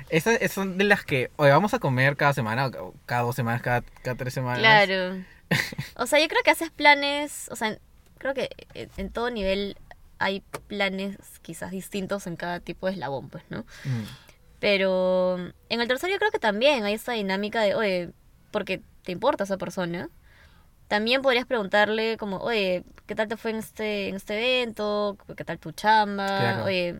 Esas 0.09 0.51
son 0.51 0.77
de 0.77 0.83
las 0.83 1.03
que, 1.03 1.31
oye, 1.35 1.51
vamos 1.51 1.73
a 1.73 1.79
comer 1.79 2.15
cada 2.15 2.33
semana, 2.33 2.67
o 2.67 2.93
cada 3.05 3.21
dos 3.21 3.35
semanas, 3.35 3.61
cada, 3.61 3.81
cada 4.01 4.15
tres 4.17 4.33
semanas. 4.33 4.59
Claro. 4.59 5.23
O 5.95 6.05
sea, 6.05 6.19
yo 6.19 6.27
creo 6.27 6.43
que 6.43 6.51
haces 6.51 6.69
planes, 6.71 7.47
o 7.51 7.55
sea, 7.55 7.77
creo 8.17 8.33
que 8.33 8.49
en, 8.73 8.89
en 8.97 9.09
todo 9.09 9.29
nivel 9.29 9.77
hay 10.19 10.43
planes 10.67 11.17
quizás 11.41 11.71
distintos 11.71 12.27
en 12.27 12.35
cada 12.35 12.59
tipo 12.59 12.87
de 12.87 12.93
eslabón, 12.93 13.29
pues, 13.29 13.43
¿no? 13.49 13.59
Mm, 13.85 14.03
Pero 14.59 15.37
en 15.69 15.81
el 15.81 15.87
tercero 15.87 16.11
yo 16.11 16.19
creo 16.19 16.31
que 16.31 16.39
también 16.39 16.83
hay 16.83 16.93
esta 16.93 17.13
dinámica 17.13 17.61
de, 17.61 17.75
oye, 17.75 18.09
porque 18.51 18.81
te 19.03 19.11
importa 19.11 19.45
esa 19.45 19.57
persona. 19.57 20.09
También 20.87 21.21
podrías 21.21 21.45
preguntarle 21.45 22.17
como, 22.17 22.37
oye, 22.37 22.83
¿qué 23.05 23.15
tal 23.15 23.27
te 23.27 23.37
fue 23.37 23.51
en 23.51 23.57
este, 23.57 24.07
en 24.09 24.15
este 24.15 24.35
evento? 24.61 25.17
¿Qué 25.35 25.43
tal 25.43 25.59
tu 25.59 25.71
chamba? 25.71 26.25
Claro. 26.27 26.63
Oye, 26.65 26.95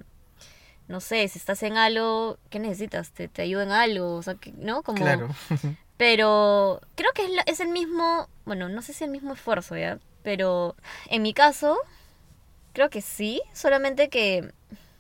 no 0.88 1.00
sé, 1.02 1.28
si 1.28 1.38
estás 1.40 1.64
en 1.64 1.78
algo, 1.78 2.38
¿qué 2.50 2.60
necesitas? 2.60 3.12
¿Te, 3.12 3.28
te 3.28 3.42
ayudo 3.42 3.62
en 3.62 3.72
algo? 3.72 4.16
O 4.16 4.24
sea, 4.24 4.36
que- 4.36 4.52
¿no? 4.54 4.84
Como, 4.84 4.98
Claro. 5.00 5.30
Pero 5.98 6.80
creo 6.96 7.12
que 7.16 7.26
es, 7.26 7.32
la- 7.32 7.42
es 7.48 7.60
el 7.60 7.70
mismo, 7.70 8.28
bueno, 8.46 8.70
no 8.70 8.82
sé 8.82 8.94
si 8.94 9.04
el 9.04 9.10
mismo 9.10 9.34
esfuerzo, 9.34 9.76
¿ya? 9.76 10.00
Pero 10.24 10.76
en 11.10 11.22
mi 11.24 11.34
caso, 11.34 11.78
creo 12.74 12.90
que 12.90 13.02
sí, 13.02 13.42
solamente 13.54 14.10
que 14.10 14.52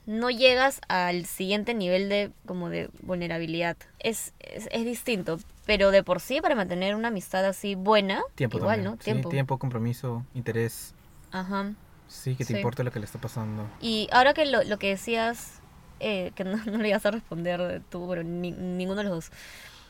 no 0.05 0.29
llegas 0.29 0.81
al 0.87 1.25
siguiente 1.25 1.73
nivel 1.73 2.09
de 2.09 2.31
como 2.45 2.69
de 2.69 2.89
vulnerabilidad. 3.01 3.77
Es, 3.99 4.33
es, 4.39 4.67
es 4.71 4.85
distinto, 4.85 5.39
pero 5.67 5.91
de 5.91 6.01
por 6.01 6.19
sí 6.19 6.41
para 6.41 6.55
mantener 6.55 6.95
una 6.95 7.09
amistad 7.09 7.45
así 7.45 7.75
buena, 7.75 8.23
Tiempo 8.33 8.57
igual, 8.57 8.77
también. 8.77 8.91
¿no? 8.93 8.97
Sí, 8.97 9.03
Tiempo. 9.03 9.29
tiempo, 9.29 9.57
compromiso, 9.59 10.25
interés. 10.33 10.95
Ajá. 11.31 11.73
Sí, 12.07 12.35
que 12.35 12.45
te 12.45 12.53
Sí. 12.53 12.57
importe 12.57 12.83
lo 12.83 12.91
que 12.91 12.99
le 12.99 13.05
está 13.05 13.19
pasando. 13.19 13.67
Y 13.81 14.07
ahora 14.11 14.33
que 14.33 14.45
lo, 14.45 14.63
lo 14.63 14.79
que 14.79 14.87
decías, 14.89 15.59
eh, 15.99 16.31
que 16.35 16.43
no, 16.43 16.51
no 16.65 16.77
le 16.79 16.89
ibas 16.89 17.05
a 17.05 17.11
responder 17.11 17.81
tú, 17.91 18.07
pero 18.09 18.23
ni- 18.23 18.51
ninguno 18.51 18.97
de 19.03 19.03
los 19.09 19.13
dos, 19.29 19.31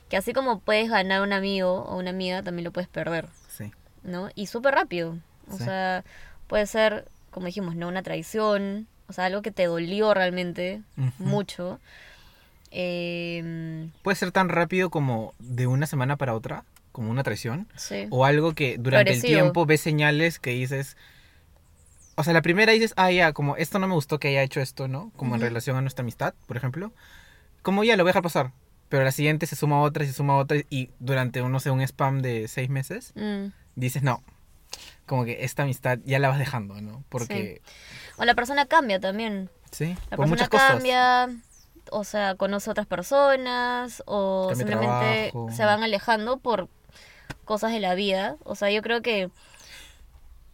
que 0.10 0.18
así 0.18 0.34
como 0.34 0.60
puedes 0.60 0.90
ganar 0.90 1.22
un 1.22 1.32
amigo 1.32 1.84
o 1.84 1.98
una 1.98 2.10
amiga, 2.10 2.42
también 2.44 2.64
lo 2.66 2.72
puedes 2.72 2.90
perder. 2.90 3.28
Sí. 3.48 3.72
¿no? 4.04 4.30
Y 4.36 4.48
súper 4.48 4.74
rápido. 4.74 5.18
O 5.52 5.58
Sí. 5.58 5.64
sea, 5.66 6.04
puede 6.48 6.66
ser, 6.66 7.08
como 7.32 7.46
dijimos, 7.46 7.76
¿no? 7.76 7.88
Una 7.88 8.02
traición, 8.04 8.88
o 9.10 9.14
sea, 9.14 9.26
algo 9.26 9.42
que 9.42 9.52
te 9.52 9.66
dolió 9.68 10.14
realmente 10.14 10.82
Ujú. 10.98 11.24
mucho. 11.24 11.80
Eh, 12.72 13.90
Puede 14.04 14.16
ser 14.16 14.32
tan 14.32 14.50
rápido 14.50 14.90
como 14.90 15.34
de 15.40 15.68
una 15.68 15.88
semana 15.88 16.16
para 16.18 16.34
otra, 16.34 16.64
como 16.92 17.10
una 17.12 17.24
traición. 17.24 17.68
sí. 17.76 18.08
O 18.10 18.26
algo 18.26 18.54
que 18.54 18.78
durante 18.78 19.12
el 19.14 19.20
Progresivo. 19.20 19.28
tiempo 19.42 19.66
ves 19.66 19.82
señales 19.82 20.40
que 20.40 20.52
dices. 20.52 20.98
O 22.16 22.24
sea, 22.24 22.34
la 22.34 22.42
primera 22.42 22.72
dices, 22.74 22.94
ah, 22.98 23.12
ya, 23.12 23.32
como 23.34 23.56
esto 23.58 23.78
no 23.78 23.88
me 23.88 23.94
gustó 23.94 24.20
que 24.20 24.30
haya 24.30 24.42
hecho 24.42 24.60
esto, 24.60 24.88
¿no? 24.88 25.12
Como 25.16 25.36
en 25.36 25.42
Ujú. 25.42 25.50
relación 25.50 25.78
a 25.78 25.82
nuestra 25.82 26.02
amistad, 26.02 26.34
por 26.48 26.58
ejemplo. 26.58 26.92
Como 27.62 27.84
ya, 27.84 27.96
lo 27.96 28.04
voy 28.04 28.10
a 28.10 28.12
dejar 28.14 28.24
pasar. 28.24 28.52
Pero 28.90 29.04
la 29.04 29.12
siguiente 29.12 29.46
se 29.46 29.56
suma 29.56 29.82
otra 29.82 30.04
y 30.04 30.08
se 30.08 30.14
suma 30.14 30.38
otra. 30.38 30.58
Y 30.70 30.90
durante, 31.00 31.42
no 31.42 31.60
sé, 31.60 31.70
un 31.70 31.82
spam 31.82 32.22
de 32.22 32.48
seis 32.48 32.70
meses, 32.70 33.12
Mm. 33.16 33.48
dices, 33.76 34.02
no. 34.02 34.24
Como 35.06 35.26
que 35.26 35.44
esta 35.46 35.64
amistad 35.64 36.00
ya 36.06 36.18
la 36.20 36.30
vas 36.30 36.40
dejando, 36.40 36.82
¿no? 36.82 37.04
Porque, 37.10 37.62
O 38.18 38.26
la 38.26 38.34
persona 38.34 38.66
cambia 38.66 39.00
también. 39.00 39.50
sí, 39.72 39.96
La 40.10 40.18
por 40.18 40.26
persona 40.26 40.28
muchas 40.30 40.50
cosas. 40.50 40.72
cambia, 40.72 41.30
o 41.92 42.04
sea, 42.04 42.36
conoce 42.36 42.70
a 42.70 42.72
otras 42.72 42.88
personas, 42.88 44.04
o 44.06 44.48
Cambia 44.50 44.56
simplemente 44.58 45.30
trabajo. 45.32 45.52
se 45.56 45.66
van 45.66 45.84
alejando 45.84 46.38
por 46.38 46.68
cosas 47.46 47.72
de 47.72 47.80
la 47.80 47.96
vida. 47.96 48.36
O 48.44 48.56
sea, 48.56 48.70
yo 48.72 48.82
creo 48.82 49.02
que... 49.02 49.30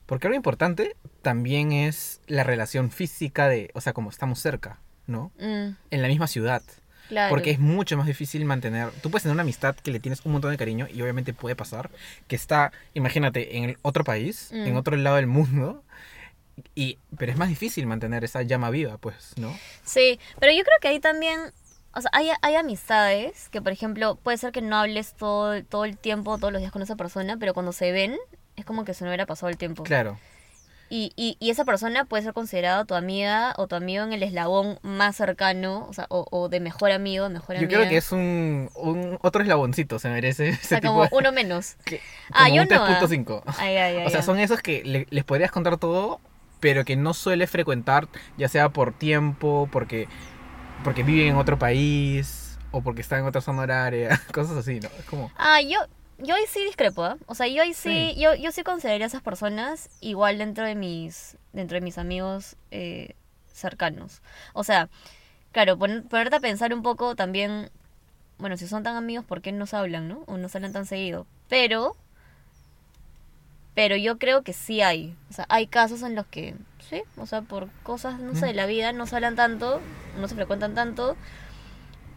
Porque 0.05 0.27
algo 0.27 0.35
importante 0.35 0.95
también 1.21 1.71
es 1.71 2.19
la 2.27 2.43
relación 2.43 2.91
física 2.91 3.47
de, 3.47 3.71
o 3.73 3.81
sea, 3.81 3.93
como 3.93 4.09
estamos 4.09 4.39
cerca, 4.39 4.79
¿no? 5.07 5.31
mm, 5.39 5.75
En 5.91 6.01
la 6.01 6.07
misma 6.07 6.27
ciudad. 6.27 6.61
claro. 7.07 7.29
Porque 7.29 7.51
es 7.51 7.59
mucho 7.59 7.95
más 7.97 8.05
difícil 8.05 8.43
mantener. 8.45 8.89
Tú 9.01 9.09
puedes 9.09 9.23
tener 9.23 9.33
una 9.33 9.43
amistad 9.43 9.75
que 9.75 9.91
le 9.91 9.99
tienes 9.99 10.25
un 10.25 10.33
montón 10.33 10.51
de 10.51 10.57
cariño 10.57 10.87
y 10.93 11.01
obviamente 11.01 11.33
puede 11.33 11.55
pasar 11.55 11.89
que 12.27 12.35
está, 12.35 12.71
imagínate, 12.93 13.57
en 13.57 13.63
el 13.65 13.77
otro 13.81 14.03
país, 14.03 14.49
Mm. 14.51 14.67
en 14.67 14.75
otro 14.77 14.95
lado 14.97 15.15
del 15.15 15.27
mundo. 15.27 15.83
Y, 16.75 16.97
pero 17.17 17.31
es 17.31 17.37
más 17.37 17.49
difícil 17.49 17.87
mantener 17.87 18.23
esa 18.23 18.41
llama 18.43 18.69
viva, 18.69 18.97
pues, 18.97 19.33
¿no? 19.37 19.51
Sí, 19.83 20.19
pero 20.39 20.51
yo 20.51 20.63
creo 20.63 20.77
que 20.81 20.87
ahí 20.89 20.99
también, 20.99 21.39
o 21.95 22.01
sea, 22.01 22.11
hay, 22.13 22.29
hay 22.41 22.55
amistades 22.55 23.49
que, 23.49 23.61
por 23.61 23.71
ejemplo, 23.71 24.15
puede 24.15 24.37
ser 24.37 24.51
que 24.51 24.61
no 24.61 24.77
hables 24.77 25.13
todo, 25.13 25.63
todo 25.63 25.85
el 25.85 25.97
tiempo, 25.97 26.37
todos 26.37 26.53
los 26.53 26.61
días 26.61 26.71
con 26.71 26.81
esa 26.81 26.95
persona, 26.95 27.37
pero 27.39 27.53
cuando 27.53 27.71
se 27.71 27.91
ven, 27.91 28.17
es 28.55 28.65
como 28.65 28.85
que 28.85 28.93
se 28.93 29.03
no 29.03 29.09
hubiera 29.09 29.25
pasado 29.25 29.49
el 29.49 29.57
tiempo. 29.57 29.83
Claro. 29.83 30.19
Y, 30.89 31.11
y, 31.15 31.37
y 31.39 31.49
esa 31.49 31.65
persona 31.65 32.05
puede 32.05 32.21
ser 32.21 32.33
considerada 32.33 32.85
tu 32.85 32.93
amiga 32.93 33.55
o 33.57 33.65
tu 33.67 33.75
amigo 33.75 34.03
en 34.03 34.13
el 34.13 34.21
eslabón 34.21 34.77
más 34.83 35.15
cercano, 35.15 35.87
o 35.89 35.93
sea, 35.93 36.05
o, 36.09 36.27
o 36.29 36.49
de 36.49 36.59
mejor 36.59 36.91
amigo, 36.91 37.27
mejor 37.29 37.55
Yo 37.55 37.61
amiga. 37.63 37.79
creo 37.79 37.89
que 37.89 37.97
es 37.97 38.11
un, 38.11 38.69
un 38.75 39.17
otro 39.23 39.41
eslaboncito, 39.41 39.97
se 39.97 40.09
merece 40.09 40.51
O 40.51 40.55
sea, 40.67 40.79
tipo 40.79 40.91
como 40.93 41.03
de- 41.05 41.09
uno 41.13 41.31
menos. 41.31 41.77
que- 41.85 41.99
Ah, 42.31 42.43
como 42.43 42.55
yo 42.57 42.61
un 42.63 42.67
no, 42.67 42.85
ah. 42.85 42.99
3.5. 43.01 43.41
Ay, 43.57 43.75
ay, 43.77 43.97
ay, 43.97 44.05
O 44.05 44.09
sea, 44.11 44.21
son 44.21 44.37
esos 44.39 44.59
que 44.61 44.83
le- 44.83 45.07
les 45.09 45.23
podrías 45.23 45.49
contar 45.51 45.77
todo, 45.77 46.21
pero 46.63 46.85
que 46.85 46.95
no 46.95 47.13
suele 47.13 47.45
frecuentar, 47.45 48.07
ya 48.37 48.47
sea 48.47 48.69
por 48.69 48.93
tiempo, 48.93 49.67
porque, 49.69 50.07
porque 50.83 51.03
viven 51.03 51.27
en 51.27 51.35
otro 51.35 51.59
país, 51.59 52.57
o 52.71 52.81
porque 52.81 53.01
están 53.01 53.19
en 53.19 53.25
otra 53.25 53.41
zona 53.41 53.63
horaria, 53.63 54.19
cosas 54.33 54.57
así, 54.57 54.79
¿no? 54.79 54.87
Es 54.97 55.05
como, 55.05 55.29
Ah, 55.37 55.61
yo, 55.61 55.77
yo 56.19 56.35
ahí 56.35 56.43
sí 56.47 56.63
discrepo, 56.63 57.03
¿ah? 57.03 57.17
O 57.25 57.35
sea, 57.35 57.47
yo 57.47 57.61
ahí 57.61 57.73
sí, 57.73 58.13
Sí. 58.13 58.21
Yo, 58.21 58.33
yo 58.35 58.51
sí 58.53 58.63
consideraría 58.63 59.05
a 59.05 59.09
esas 59.09 59.21
personas 59.21 59.89
igual 60.01 60.37
dentro 60.37 60.65
de 60.65 60.75
mis, 60.75 61.37
dentro 61.51 61.75
de 61.75 61.81
mis 61.81 61.97
amigos 61.97 62.55
eh, 62.71 63.15
cercanos. 63.53 64.21
O 64.53 64.63
sea, 64.63 64.89
claro, 65.51 65.77
pon- 65.77 66.05
ponerte 66.09 66.37
a 66.37 66.41
pensar 66.41 66.73
un 66.73 66.83
poco 66.83 67.15
también, 67.15 67.69
bueno, 68.39 68.57
si 68.57 68.67
son 68.67 68.83
tan 68.83 68.95
amigos, 68.95 69.25
¿por 69.25 69.41
qué 69.41 69.51
no 69.51 69.65
se 69.67 69.75
hablan, 69.77 70.07
no? 70.07 70.23
O 70.27 70.37
no 70.37 70.49
se 70.49 70.57
hablan 70.57 70.73
tan 70.73 70.85
seguido. 70.85 71.27
Pero, 71.49 71.95
pero 73.75 73.95
yo 73.95 74.17
creo 74.17 74.43
que 74.43 74.53
sí 74.53 74.81
hay. 74.81 75.15
O 75.29 75.33
sea, 75.33 75.45
hay 75.49 75.67
casos 75.67 76.01
en 76.03 76.15
los 76.15 76.25
que, 76.27 76.55
sí, 76.89 77.01
o 77.17 77.25
sea, 77.25 77.41
por 77.41 77.69
cosas, 77.83 78.19
no 78.19 78.33
sé, 78.35 78.45
Mm. 78.45 78.47
de 78.49 78.53
la 78.53 78.65
vida, 78.67 78.91
no 78.93 79.05
se 79.07 79.15
hablan 79.15 79.35
tanto, 79.35 79.81
no 80.19 80.27
se 80.27 80.35
frecuentan 80.35 80.75
tanto. 80.75 81.15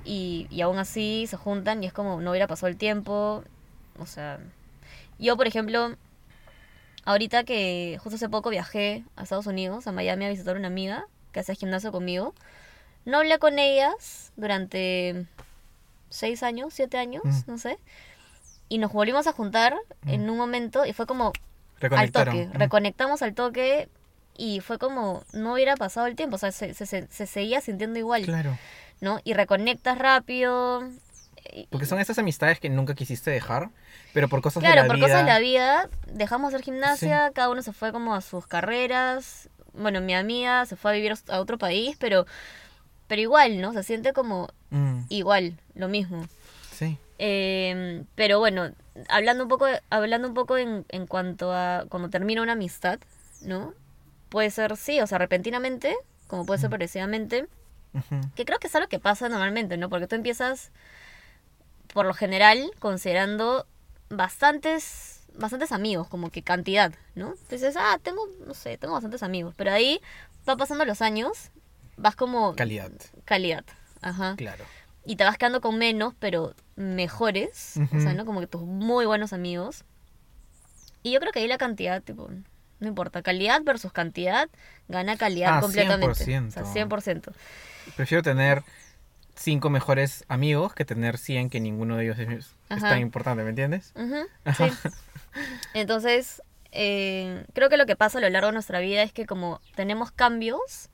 Y, 0.04 0.46
y 0.50 0.60
aún 0.60 0.78
así 0.78 1.26
se 1.28 1.36
juntan 1.36 1.82
y 1.82 1.86
es 1.86 1.92
como 1.92 2.20
no 2.20 2.30
hubiera 2.30 2.46
pasado 2.46 2.68
el 2.68 2.76
tiempo. 2.76 3.42
O 3.98 4.06
sea, 4.06 4.38
yo 5.18 5.36
por 5.36 5.46
ejemplo, 5.46 5.96
ahorita 7.04 7.44
que 7.44 7.98
justo 8.02 8.16
hace 8.16 8.28
poco 8.28 8.50
viajé 8.50 9.04
a 9.16 9.22
Estados 9.24 9.46
Unidos, 9.46 9.86
a 9.86 9.92
Miami, 9.92 10.26
a 10.26 10.28
visitar 10.28 10.54
a 10.56 10.58
una 10.58 10.68
amiga 10.68 11.06
que 11.32 11.40
hace 11.40 11.54
gimnasio 11.54 11.90
conmigo, 11.92 12.34
no 13.04 13.18
hablé 13.18 13.38
con 13.38 13.58
ellas 13.58 14.32
durante 14.36 15.26
seis 16.10 16.42
años, 16.42 16.72
siete 16.74 16.98
años, 16.98 17.22
Mm. 17.24 17.40
no 17.46 17.58
sé. 17.58 17.78
Y 18.68 18.78
nos 18.78 18.92
volvimos 18.92 19.26
a 19.26 19.32
juntar 19.32 19.74
Mm. 20.02 20.10
en 20.10 20.30
un 20.30 20.36
momento 20.36 20.84
y 20.86 20.92
fue 20.92 21.06
como 21.06 21.32
al 21.90 22.10
toque, 22.10 22.48
reconectamos 22.52 23.22
al 23.22 23.34
toque 23.34 23.88
y 24.36 24.60
fue 24.60 24.78
como 24.78 25.22
no 25.32 25.52
hubiera 25.54 25.76
pasado 25.76 26.06
el 26.06 26.16
tiempo, 26.16 26.36
o 26.36 26.38
sea, 26.38 26.52
se, 26.52 26.74
se, 26.74 26.84
se- 26.86 27.06
se 27.10 27.26
seguía 27.26 27.60
sintiendo 27.60 27.98
igual, 27.98 28.24
Claro. 28.24 28.58
¿no? 29.00 29.20
Y 29.24 29.34
reconectas 29.34 29.98
rápido. 29.98 30.82
y- 31.52 31.66
Porque 31.70 31.86
son 31.86 32.00
esas 32.00 32.18
amistades 32.18 32.58
que 32.58 32.68
nunca 32.68 32.94
quisiste 32.94 33.30
dejar, 33.30 33.70
pero 34.12 34.28
por 34.28 34.42
cosas 34.42 34.62
Claro, 34.62 34.82
de 34.82 34.82
la 34.82 34.86
por 34.88 34.96
vida. 34.96 35.06
cosas 35.06 35.20
de 35.24 35.30
la 35.32 35.38
vida, 35.38 35.88
dejamos 36.10 36.50
de 36.50 36.56
hacer 36.56 36.64
gimnasia, 36.64 37.30
cada 37.34 37.50
uno 37.50 37.62
se 37.62 37.72
fue 37.72 37.92
como 37.92 38.14
a 38.16 38.20
sus 38.20 38.46
carreras. 38.48 39.48
Bueno, 39.74 40.00
mi 40.00 40.14
amiga 40.14 40.66
se 40.66 40.74
fue 40.74 40.90
a 40.90 40.94
vivir 40.94 41.14
a 41.28 41.40
otro 41.40 41.56
país, 41.56 41.96
pero, 42.00 42.26
pero 43.06 43.22
igual, 43.22 43.60
¿no? 43.60 43.72
Se 43.74 43.82
siente 43.84 44.12
como 44.12 44.48
Mm, 44.70 45.02
igual, 45.08 45.58
lo 45.74 45.86
mismo. 45.88 46.26
sí. 46.72 46.98
Eh, 47.18 48.04
pero 48.14 48.38
bueno, 48.38 48.72
hablando 49.08 49.44
un 49.44 49.48
poco, 49.48 49.66
hablando 49.90 50.28
un 50.28 50.34
poco 50.34 50.56
en, 50.56 50.84
en 50.88 51.06
cuanto 51.06 51.52
a 51.52 51.86
cuando 51.88 52.10
termina 52.10 52.42
una 52.42 52.52
amistad, 52.52 52.98
¿no? 53.42 53.74
Puede 54.28 54.50
ser 54.50 54.76
sí, 54.76 55.00
o 55.00 55.06
sea, 55.06 55.18
repentinamente, 55.18 55.96
como 56.26 56.44
puede 56.44 56.60
ser 56.60 56.70
parecidamente, 56.70 57.46
que 58.34 58.44
creo 58.44 58.58
que 58.58 58.66
es 58.66 58.74
algo 58.74 58.88
que 58.88 58.98
pasa 58.98 59.28
normalmente, 59.28 59.76
¿no? 59.76 59.88
Porque 59.88 60.06
tú 60.06 60.16
empiezas, 60.16 60.70
por 61.94 62.04
lo 62.04 62.12
general, 62.12 62.70
considerando 62.78 63.66
bastantes, 64.10 65.24
bastantes 65.34 65.72
amigos, 65.72 66.08
como 66.08 66.30
que 66.30 66.42
cantidad, 66.42 66.92
¿no? 67.14 67.34
Entonces, 67.42 67.76
ah, 67.78 67.98
tengo, 68.02 68.22
no 68.46 68.54
sé, 68.54 68.76
tengo 68.76 68.94
bastantes 68.94 69.22
amigos, 69.22 69.54
pero 69.56 69.72
ahí 69.72 70.00
va 70.46 70.56
pasando 70.56 70.84
los 70.84 71.00
años, 71.00 71.50
vas 71.96 72.16
como 72.16 72.54
Calidad. 72.54 72.92
calidad, 73.24 73.64
ajá 74.02 74.34
Claro. 74.36 74.64
Y 75.06 75.16
te 75.16 75.24
vas 75.24 75.38
quedando 75.38 75.60
con 75.60 75.78
menos, 75.78 76.14
pero 76.18 76.54
mejores, 76.74 77.74
o 77.92 78.00
sea. 78.00 78.12
¿no? 78.12 78.26
Como 78.26 78.40
que 78.40 78.46
tus 78.46 78.62
muy 78.62 79.06
buenos 79.06 79.32
amigos. 79.32 79.84
Y 81.02 81.12
yo 81.12 81.20
creo 81.20 81.32
que 81.32 81.38
ahí 81.38 81.46
la 81.46 81.58
cantidad, 81.58 82.02
tipo, 82.02 82.28
no 82.80 82.88
importa, 82.88 83.22
calidad 83.22 83.62
versus 83.62 83.92
cantidad, 83.92 84.48
gana 84.88 85.16
calidad 85.16 85.58
Ah, 85.58 85.60
completamente. 85.60 86.24
100%. 86.24 86.48
O 86.48 86.50
sea, 86.50 86.64
100%. 86.64 87.32
Prefiero 87.94 88.22
tener 88.22 88.64
cinco 89.36 89.70
mejores 89.70 90.24
amigos 90.28 90.74
que 90.74 90.84
tener 90.84 91.18
100 91.18 91.50
que 91.50 91.60
ninguno 91.60 91.96
de 91.96 92.04
ellos 92.04 92.18
es, 92.18 92.54
es 92.70 92.82
tan 92.82 93.00
importante, 93.00 93.44
¿me 93.44 93.50
entiendes? 93.50 93.92
Ajá. 94.44 94.68
sí. 94.68 94.90
Entonces, 95.74 96.42
eh, 96.72 97.44
creo 97.52 97.68
que 97.68 97.76
lo 97.76 97.86
que 97.86 97.96
pasa 97.96 98.18
a 98.18 98.20
lo 98.20 98.28
largo 98.28 98.48
de 98.48 98.54
nuestra 98.54 98.80
vida 98.80 99.02
es 99.02 99.12
que 99.12 99.26
como 99.26 99.60
tenemos 99.74 100.10
cambios, 100.10 100.90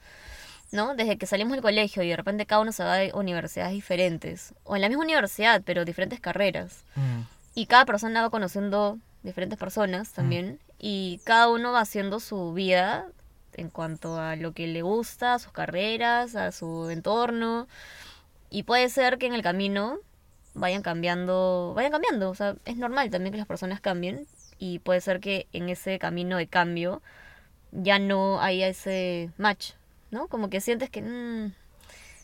¿no? 0.72 0.94
Desde 0.94 1.18
que 1.18 1.26
salimos 1.26 1.52
del 1.52 1.62
colegio 1.62 2.02
y 2.02 2.08
de 2.08 2.16
repente 2.16 2.46
cada 2.46 2.62
uno 2.62 2.72
se 2.72 2.82
va 2.82 2.96
a 2.98 3.16
universidades 3.16 3.72
diferentes, 3.72 4.54
o 4.64 4.74
en 4.74 4.82
la 4.82 4.88
misma 4.88 5.04
universidad, 5.04 5.62
pero 5.64 5.84
diferentes 5.84 6.18
carreras. 6.18 6.84
Mm, 6.96 7.20
Y 7.54 7.66
cada 7.66 7.84
persona 7.84 8.22
va 8.22 8.30
conociendo 8.30 8.98
diferentes 9.22 9.58
personas 9.58 10.12
también. 10.12 10.58
Y 10.78 11.20
cada 11.24 11.48
uno 11.48 11.72
va 11.72 11.80
haciendo 11.80 12.18
su 12.18 12.54
vida 12.54 13.06
en 13.54 13.68
cuanto 13.68 14.18
a 14.18 14.36
lo 14.36 14.52
que 14.52 14.66
le 14.66 14.80
gusta, 14.82 15.34
a 15.34 15.38
sus 15.38 15.52
carreras, 15.52 16.34
a 16.34 16.50
su 16.50 16.88
entorno. 16.90 17.68
Y 18.50 18.62
puede 18.62 18.88
ser 18.88 19.18
que 19.18 19.26
en 19.26 19.34
el 19.34 19.42
camino 19.42 19.98
vayan 20.54 20.82
cambiando, 20.82 21.72
vayan 21.76 21.92
cambiando. 21.92 22.30
O 22.30 22.34
sea, 22.34 22.56
es 22.64 22.76
normal 22.78 23.10
también 23.10 23.32
que 23.32 23.38
las 23.38 23.46
personas 23.46 23.80
cambien. 23.80 24.26
Y 24.58 24.78
puede 24.78 25.00
ser 25.00 25.20
que 25.20 25.46
en 25.52 25.68
ese 25.68 25.98
camino 25.98 26.38
de 26.38 26.46
cambio 26.46 27.02
ya 27.70 27.98
no 27.98 28.40
haya 28.40 28.68
ese 28.68 29.30
match, 29.36 29.72
¿no? 30.12 30.28
Como 30.28 30.48
que 30.48 30.60
sientes 30.60 30.88
que 30.90 31.02
mm, 31.02 31.52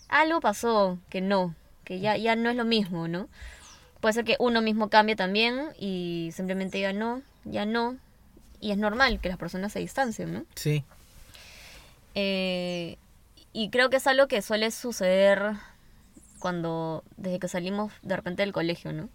algo 0.09 0.41
pasó, 0.41 0.99
que 1.11 1.21
no, 1.21 1.55
que 1.85 1.99
ya, 1.99 2.17
ya 2.17 2.37
no 2.37 2.51
es 2.51 2.57
lo 2.57 2.65
mismo, 2.65 3.09
¿no? 3.09 3.29
Puede 4.01 4.13
ser 4.13 4.25
que 4.25 4.37
uno 4.39 4.63
mismo 4.63 4.91
cambie 4.91 5.17
también 5.17 5.71
y 5.79 6.31
simplemente 6.33 6.79
diga 6.79 6.93
no, 6.93 7.23
ya 7.45 7.67
no. 7.67 7.97
Y 8.61 8.71
es 8.71 8.79
normal 8.79 9.21
que 9.21 9.29
las 9.29 9.39
personas 9.39 9.73
se 9.73 9.81
distancien, 9.81 10.33
¿no? 10.33 10.45
Sí. 10.55 10.85
Eh, 12.15 12.97
y 13.53 13.71
creo 13.71 13.91
que 13.91 13.97
es 13.97 14.07
algo 14.07 14.29
que 14.29 14.43
suele 14.43 14.71
suceder 14.71 15.55
cuando, 16.39 17.03
desde 17.17 17.39
que 17.39 17.49
salimos 17.49 17.93
de 18.03 18.17
repente 18.17 18.43
del 18.43 18.53
colegio, 18.53 18.93
¿no? 18.93 19.09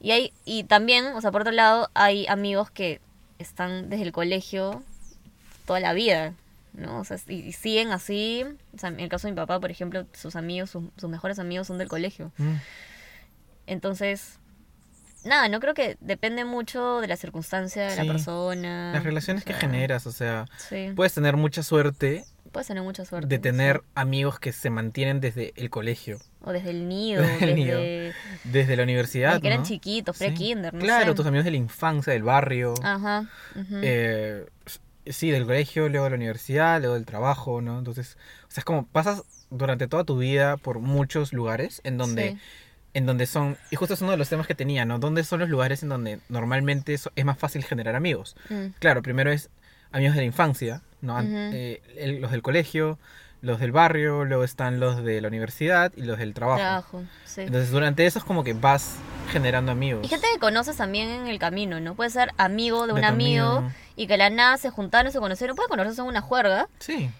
Y, 0.00 0.12
hay, 0.12 0.32
y 0.44 0.64
también, 0.64 1.06
o 1.08 1.20
sea, 1.20 1.30
por 1.30 1.42
otro 1.42 1.52
lado, 1.52 1.90
hay 1.94 2.26
amigos 2.26 2.70
que 2.70 3.00
están 3.38 3.90
desde 3.90 4.04
el 4.04 4.12
colegio 4.12 4.82
toda 5.66 5.80
la 5.80 5.92
vida, 5.92 6.32
¿no? 6.72 7.00
O 7.00 7.04
sea, 7.04 7.18
y, 7.28 7.34
y 7.36 7.52
siguen 7.52 7.88
así. 7.92 8.44
O 8.74 8.78
sea, 8.78 8.88
en 8.90 9.00
el 9.00 9.08
caso 9.08 9.26
de 9.28 9.32
mi 9.32 9.36
papá, 9.36 9.58
por 9.60 9.70
ejemplo, 9.70 10.06
sus 10.12 10.36
amigos, 10.36 10.70
sus, 10.70 10.84
sus 10.96 11.10
mejores 11.10 11.38
amigos 11.38 11.66
son 11.66 11.78
del 11.78 11.88
colegio. 11.88 12.32
Mm, 12.38 12.54
Entonces, 13.66 14.38
nada, 15.24 15.48
no 15.48 15.60
creo 15.60 15.74
que 15.74 15.96
depende 16.00 16.44
mucho 16.44 17.00
de 17.00 17.08
la 17.08 17.16
circunstancia 17.16 17.84
de 17.84 17.90
Sí. 17.90 17.96
la 18.06 18.12
persona. 18.12 18.92
Las 18.94 19.04
relaciones 19.04 19.42
o 19.42 19.46
que 19.46 19.52
sea, 19.52 19.60
generas, 19.60 20.06
o 20.06 20.12
sea, 20.12 20.46
Sí, 20.56 20.92
puedes 20.96 21.12
tener 21.14 21.36
mucha 21.36 21.62
suerte 21.62 22.24
puedes 22.52 22.66
tener 22.66 22.82
mucha 22.82 23.04
suerte. 23.04 23.28
de 23.28 23.36
sí. 23.36 23.42
tener 23.42 23.80
amigos 23.94 24.40
que 24.40 24.50
se 24.52 24.70
mantienen 24.70 25.20
desde 25.20 25.52
el 25.54 25.70
colegio, 25.70 26.18
O 26.40 26.50
desde 26.50 26.70
el 26.70 26.88
nido, 26.88 27.22
Desde 27.40 27.44
el 27.44 27.54
nido. 27.54 27.78
desde... 27.78 28.12
desde 28.42 28.76
la 28.76 28.82
universidad. 28.82 29.28
desde 29.28 29.40
que 29.42 29.46
eran 29.46 29.60
¿no? 29.60 29.66
chiquitos, 29.66 30.16
Sí. 30.16 30.24
pre-kinder, 30.24 30.74
no 30.74 30.80
Claro, 30.80 31.12
sé. 31.12 31.14
tus 31.14 31.26
amigos 31.26 31.44
de 31.44 31.52
la 31.52 31.58
infancia, 31.58 32.12
del 32.12 32.24
barrio. 32.24 32.74
Ajá. 32.82 33.28
ujú. 33.54 33.76
eh, 33.82 34.46
sí, 35.06 35.30
del 35.30 35.44
colegio, 35.46 35.88
luego 35.88 36.04
de 36.04 36.10
la 36.10 36.16
universidad, 36.16 36.78
luego 36.80 36.94
del 36.94 37.06
trabajo, 37.06 37.60
¿no? 37.62 37.78
Entonces, 37.78 38.16
o 38.48 38.50
sea, 38.50 38.60
es 38.60 38.64
como 38.64 38.86
pasas 38.86 39.22
durante 39.50 39.88
toda 39.88 40.04
tu 40.04 40.18
vida 40.18 40.56
por 40.56 40.78
muchos 40.78 41.32
lugares 41.32 41.80
en 41.84 41.98
donde, 41.98 42.32
Sí. 42.32 42.38
en 42.94 43.06
donde 43.06 43.26
son, 43.26 43.56
y 43.70 43.76
justo 43.76 43.94
es 43.94 44.00
uno 44.02 44.10
de 44.12 44.16
los 44.16 44.28
temas 44.28 44.46
que 44.46 44.54
tenía, 44.54 44.84
¿no? 44.84 44.98
¿Dónde 44.98 45.24
son 45.24 45.40
los 45.40 45.48
lugares 45.48 45.82
en 45.82 45.88
donde 45.88 46.20
normalmente 46.28 46.94
es 46.94 47.24
más 47.24 47.38
fácil 47.38 47.64
generar 47.64 47.94
amigos? 47.96 48.36
Mm, 48.48 48.66
Claro, 48.78 49.02
primero 49.02 49.30
es 49.32 49.48
amigos 49.92 50.14
de 50.14 50.20
la 50.22 50.26
infancia, 50.26 50.82
¿no? 51.00 51.18
Eh, 51.20 51.82
el- 51.96 52.20
los 52.20 52.30
del 52.30 52.42
colegio, 52.42 52.98
los 53.42 53.58
del 53.58 53.72
barrio, 53.72 54.24
luego 54.26 54.44
están 54.44 54.80
los 54.80 55.02
de 55.02 55.20
la 55.20 55.28
universidad 55.28 55.92
y 55.96 56.02
los 56.02 56.18
del 56.18 56.34
trabajo. 56.34 56.58
Trabajo, 56.60 57.02
sí. 57.24 57.40
Entonces 57.42 57.70
durante 57.70 58.04
eso 58.06 58.18
es 58.18 58.24
como 58.24 58.44
que 58.44 58.52
vas 58.52 58.96
generando 59.32 59.72
amigos. 59.72 60.04
Y 60.04 60.08
gente 60.08 60.26
que 60.34 60.38
conoces 60.40 60.76
también 60.76 61.08
en 61.08 61.26
el 61.26 61.38
camino, 61.38 61.80
¿no? 61.80 61.94
Puede 61.94 62.10
ser 62.10 62.30
amigo 62.36 62.82
de 62.86 62.92
De 62.92 62.98
un 62.98 63.04
amigo. 63.04 63.70
Y 64.00 64.06
que 64.06 64.14
de 64.14 64.18
la 64.18 64.30
nada 64.30 64.56
se 64.56 64.70
juntaron, 64.70 65.12
se 65.12 65.18
conocieron, 65.18 65.56
puede 65.56 65.68
conocerse 65.68 66.00
en 66.00 66.06
una 66.06 66.22
juerga 66.22 66.68
Sí, 66.78 67.10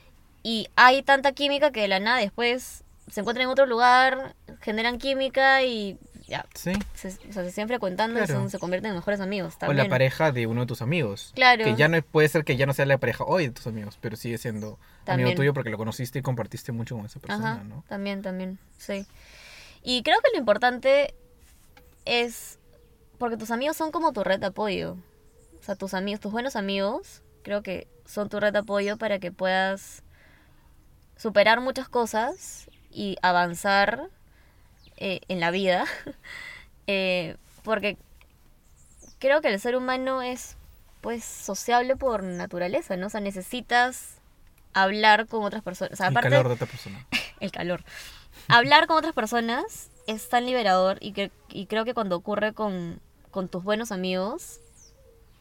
y 0.42 0.68
hay 0.76 1.02
tanta 1.02 1.32
química 1.32 1.70
que 1.72 1.82
de 1.82 1.88
la 1.88 2.00
nada 2.00 2.18
después 2.18 2.84
se 3.10 3.20
encuentran 3.20 3.44
en 3.44 3.50
otro 3.50 3.66
lugar, 3.66 4.34
generan 4.62 4.96
química 4.98 5.62
y 5.62 5.98
ya, 6.26 6.46
sí. 6.54 6.72
se, 6.94 7.08
o 7.08 7.32
sea, 7.32 7.42
se 7.44 7.50
siguen 7.50 7.68
frecuentando 7.68 8.22
y 8.22 8.26
son- 8.26 8.48
se 8.48 8.58
convierten 8.58 8.90
en 8.92 8.96
mejores 8.96 9.20
amigos 9.20 9.56
O 9.56 9.58
también. 9.58 9.78
la 9.78 9.90
pareja 9.90 10.32
de 10.32 10.46
uno 10.46 10.60
de 10.62 10.66
tus 10.68 10.80
amigos. 10.80 11.32
Claro. 11.34 11.64
Que 11.64 11.74
ya 11.74 11.88
no 11.88 12.00
puede 12.02 12.28
ser 12.28 12.44
que 12.44 12.56
ya 12.56 12.64
no 12.66 12.72
sea 12.72 12.86
la 12.86 12.96
pareja 12.98 13.24
hoy 13.24 13.48
de 13.48 13.52
tus 13.52 13.66
amigos, 13.66 13.98
pero 14.00 14.16
sigue 14.16 14.38
siendo 14.38 14.78
También. 15.04 15.26
amigo 15.26 15.36
tuyo 15.40 15.52
porque 15.52 15.70
lo 15.70 15.76
conociste 15.76 16.20
y 16.20 16.22
compartiste 16.22 16.70
mucho 16.72 16.96
con 16.96 17.04
esa 17.04 17.18
persona, 17.20 17.52
Ajá, 17.54 17.64
¿no? 17.64 17.84
también, 17.88 18.22
también, 18.22 18.58
sí. 18.78 19.04
Y 19.82 20.02
creo 20.04 20.18
que 20.20 20.30
lo 20.32 20.38
importante 20.38 21.12
es, 22.04 22.58
porque 23.18 23.36
tus 23.36 23.50
amigos 23.50 23.76
son 23.76 23.90
como 23.90 24.12
tu 24.12 24.22
red 24.24 24.38
de 24.40 24.46
apoyo. 24.46 24.96
O 25.60 25.62
sea, 25.62 25.74
tus 25.74 25.94
amigos, 25.94 26.20
tus 26.20 26.32
buenos 26.32 26.56
amigos, 26.56 27.22
creo 27.42 27.62
que 27.62 27.86
son 28.06 28.28
tu 28.28 28.40
red 28.40 28.52
de 28.52 28.60
apoyo 28.60 28.96
para 28.96 29.18
que 29.18 29.30
puedas 29.30 30.02
superar 31.16 31.60
muchas 31.60 31.88
cosas 31.88 32.70
y 32.90 33.16
avanzar 33.22 34.08
eh, 34.96 35.20
en 35.28 35.40
la 35.40 35.50
vida. 35.50 35.84
Eh, 36.92 37.36
porque 37.62 37.96
creo 39.20 39.40
que 39.40 39.46
el 39.46 39.60
ser 39.60 39.76
humano 39.76 40.22
es, 40.22 40.56
pues, 41.00 41.22
sociable 41.22 41.94
por 41.94 42.24
naturaleza, 42.24 42.96
¿no? 42.96 43.06
O 43.06 43.10
sea, 43.10 43.20
necesitas 43.20 44.16
hablar 44.72 45.28
con 45.28 45.44
otras 45.44 45.62
personas. 45.62 45.92
O 45.92 45.96
sea, 45.96 46.08
El 46.08 46.14
calor 46.14 46.48
de 46.48 46.54
otra 46.54 46.66
persona. 46.66 47.06
el 47.40 47.52
calor. 47.52 47.84
Hablar 48.48 48.88
con 48.88 48.96
otras 48.96 49.12
personas 49.12 49.90
es 50.08 50.28
tan 50.28 50.46
liberador 50.46 50.98
y, 51.00 51.12
que, 51.12 51.30
y 51.48 51.66
creo 51.66 51.84
que 51.84 51.94
cuando 51.94 52.16
ocurre 52.16 52.54
con, 52.54 53.00
con 53.30 53.48
tus 53.48 53.62
buenos 53.62 53.92
amigos, 53.92 54.58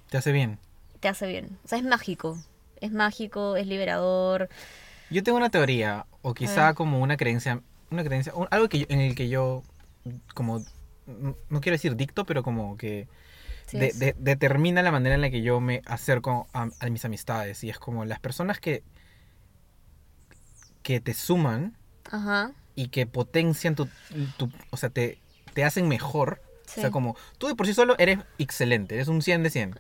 Te 0.10 0.18
hace 0.18 0.32
bien. 0.32 0.58
te 1.00 1.08
hace 1.08 1.28
bien. 1.28 1.58
O 1.64 1.68
sea, 1.68 1.78
es 1.78 1.84
mágico. 1.86 2.38
Es 2.82 2.92
mágico, 2.92 3.56
es 3.56 3.68
liberador. 3.68 4.50
Yo 5.10 5.24
tengo 5.24 5.38
una 5.38 5.50
teoría, 5.50 6.06
o 6.22 6.34
quizá 6.34 6.74
como 6.74 7.00
una 7.02 7.16
creencia, 7.18 7.62
una 7.90 8.04
creencia, 8.04 8.34
un- 8.36 8.48
algo 8.52 8.70
que 8.70 8.80
yo- 8.80 8.86
en 8.90 9.00
el 9.02 9.16
que 9.16 9.28
yo, 9.30 9.64
como, 10.34 10.64
no 11.50 11.62
quiero 11.62 11.76
decir 11.76 11.96
dicto, 11.96 12.26
pero 12.26 12.44
como 12.44 12.78
que 12.78 13.08
Sí, 13.66 13.80
de- 13.80 13.88
es- 13.88 14.00
de- 14.00 14.16
determina 14.18 14.82
la 14.84 14.92
manera 14.92 15.16
en 15.16 15.22
la 15.22 15.30
que 15.30 15.42
yo 15.42 15.60
me 15.60 15.82
acerco 15.86 16.48
a, 16.54 16.70
a 16.80 16.90
mis 16.90 17.06
amistades. 17.06 17.64
Y 17.64 17.70
es 17.70 17.80
como 17.80 18.04
las 18.06 18.20
personas 18.20 18.60
que, 18.60 18.84
que 20.84 21.00
te 21.00 21.14
suman 21.14 21.76
Ajá. 22.12 22.52
y 22.76 22.88
que 22.90 23.06
potencian 23.06 23.76
tu, 23.76 23.88
tu- 24.38 24.52
o 24.70 24.78
sea, 24.78 24.90
te, 24.90 25.20
te 25.54 25.64
hacen 25.64 25.88
mejor. 25.88 26.42
Sí. 26.66 26.80
O 26.80 26.82
sea, 26.82 26.92
como 26.92 27.16
tú 27.40 27.48
de 27.48 27.56
por 27.56 27.66
sí 27.66 27.74
solo 27.74 27.96
eres 27.98 28.20
excelente, 28.38 28.94
eres 28.96 29.08
un 29.08 29.22
100 29.24 29.42
de 29.44 29.50
100. 29.50 29.80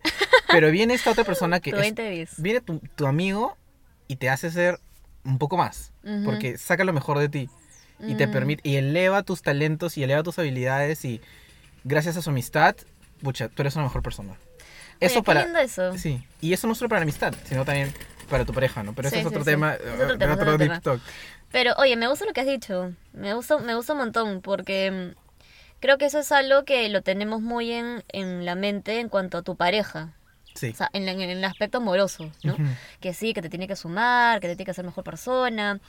Pero 0.51 0.71
viene 0.71 0.93
esta 0.93 1.11
otra 1.11 1.23
persona 1.23 1.59
que 1.59 1.71
Tu 1.71 1.77
es- 1.77 1.81
20 1.83 2.01
de 2.01 2.09
10. 2.11 2.41
viene 2.41 2.61
tu, 2.61 2.79
tu 2.95 3.05
amigo 3.07 3.57
y 4.07 4.15
te 4.17 4.29
hace 4.29 4.49
ser 4.51 4.79
un 5.23 5.37
poco 5.37 5.57
más. 5.57 5.91
Porque 6.25 6.57
saca 6.57 6.83
lo 6.83 6.93
mejor 6.93 7.19
de 7.19 7.29
ti. 7.29 7.49
Y 8.07 8.15
te 8.15 8.27
Mm. 8.27 8.31
permite, 8.31 8.61
y 8.69 8.77
eleva 8.77 9.23
tus 9.23 9.41
talentos 9.41 9.97
y 9.97 10.03
eleva 10.03 10.23
tus 10.23 10.39
habilidades 10.39 11.03
y 11.05 11.21
gracias 11.83 12.15
a 12.17 12.21
su 12.21 12.29
amistad, 12.29 12.75
pucha, 13.21 13.49
tú 13.49 13.61
eres 13.61 13.75
una 13.75 13.83
mejor 13.83 14.01
persona. 14.01 14.35
Eso 15.01 15.19
Oye, 15.19 15.23
para... 15.25 15.43
lindo 15.43 15.59
eso. 15.59 15.97
Sí, 15.97 16.23
y 16.41 16.53
eso 16.53 16.65
no 16.67 16.75
solo 16.75 16.89
para 16.89 16.99
la 16.99 17.03
amistad, 17.03 17.33
sino 17.45 17.65
también 17.65 17.93
para 18.29 18.45
tu 18.45 18.53
pareja, 18.53 18.83
¿no? 18.83 18.93
Pero 18.93 19.09
Sí, 19.09 19.15
ese 19.15 19.21
es 19.21 19.29
sí, 19.29 19.35
otro 19.35 19.43
sí. 19.43 19.51
tema, 19.51 19.73
Es 19.75 19.81
otro 19.93 20.13
eh, 20.13 20.17
tema, 20.17 20.33
otro 20.33 20.57
tema. 20.57 20.79
talk. 20.81 21.01
Pero 21.51 21.73
oye, 21.77 21.95
me 21.97 22.07
gusta 22.07 22.25
lo 22.25 22.33
que 22.33 22.41
has 22.41 22.47
dicho. 22.47 22.93
Me 23.13 23.33
gusta, 23.33 23.57
me 23.59 23.75
gusta 23.75 23.93
un 23.93 23.99
montón 23.99 24.41
porque 24.41 24.91
mm, 24.91 25.19
creo 25.79 25.97
que 25.97 26.05
eso 26.05 26.19
es 26.19 26.31
algo 26.31 26.63
que 26.63 26.87
lo 26.89 27.01
tenemos 27.01 27.41
muy 27.41 27.71
en, 27.71 28.03
en 28.09 28.45
la 28.45 28.55
mente 28.55 28.99
en 28.99 29.09
cuanto 29.09 29.37
a 29.39 29.41
tu 29.41 29.55
pareja. 29.55 30.13
Sí. 30.55 30.69
O 30.69 30.75
sea, 30.75 30.89
en, 30.93 31.07
en 31.07 31.21
el 31.21 31.43
aspecto 31.45 31.77
amoroso, 31.77 32.31
¿no? 32.43 32.55
Que 32.99 33.13
sí, 33.13 33.33
que 33.33 33.41
te 33.41 33.49
tiene 33.49 33.67
que 33.67 33.75
sumar, 33.75 34.39
que 34.39 34.47
te 34.47 34.55
tiene 34.55 34.65
que 34.65 34.71
hacer 34.71 34.85
mejor 34.85 35.03
persona. 35.03 35.79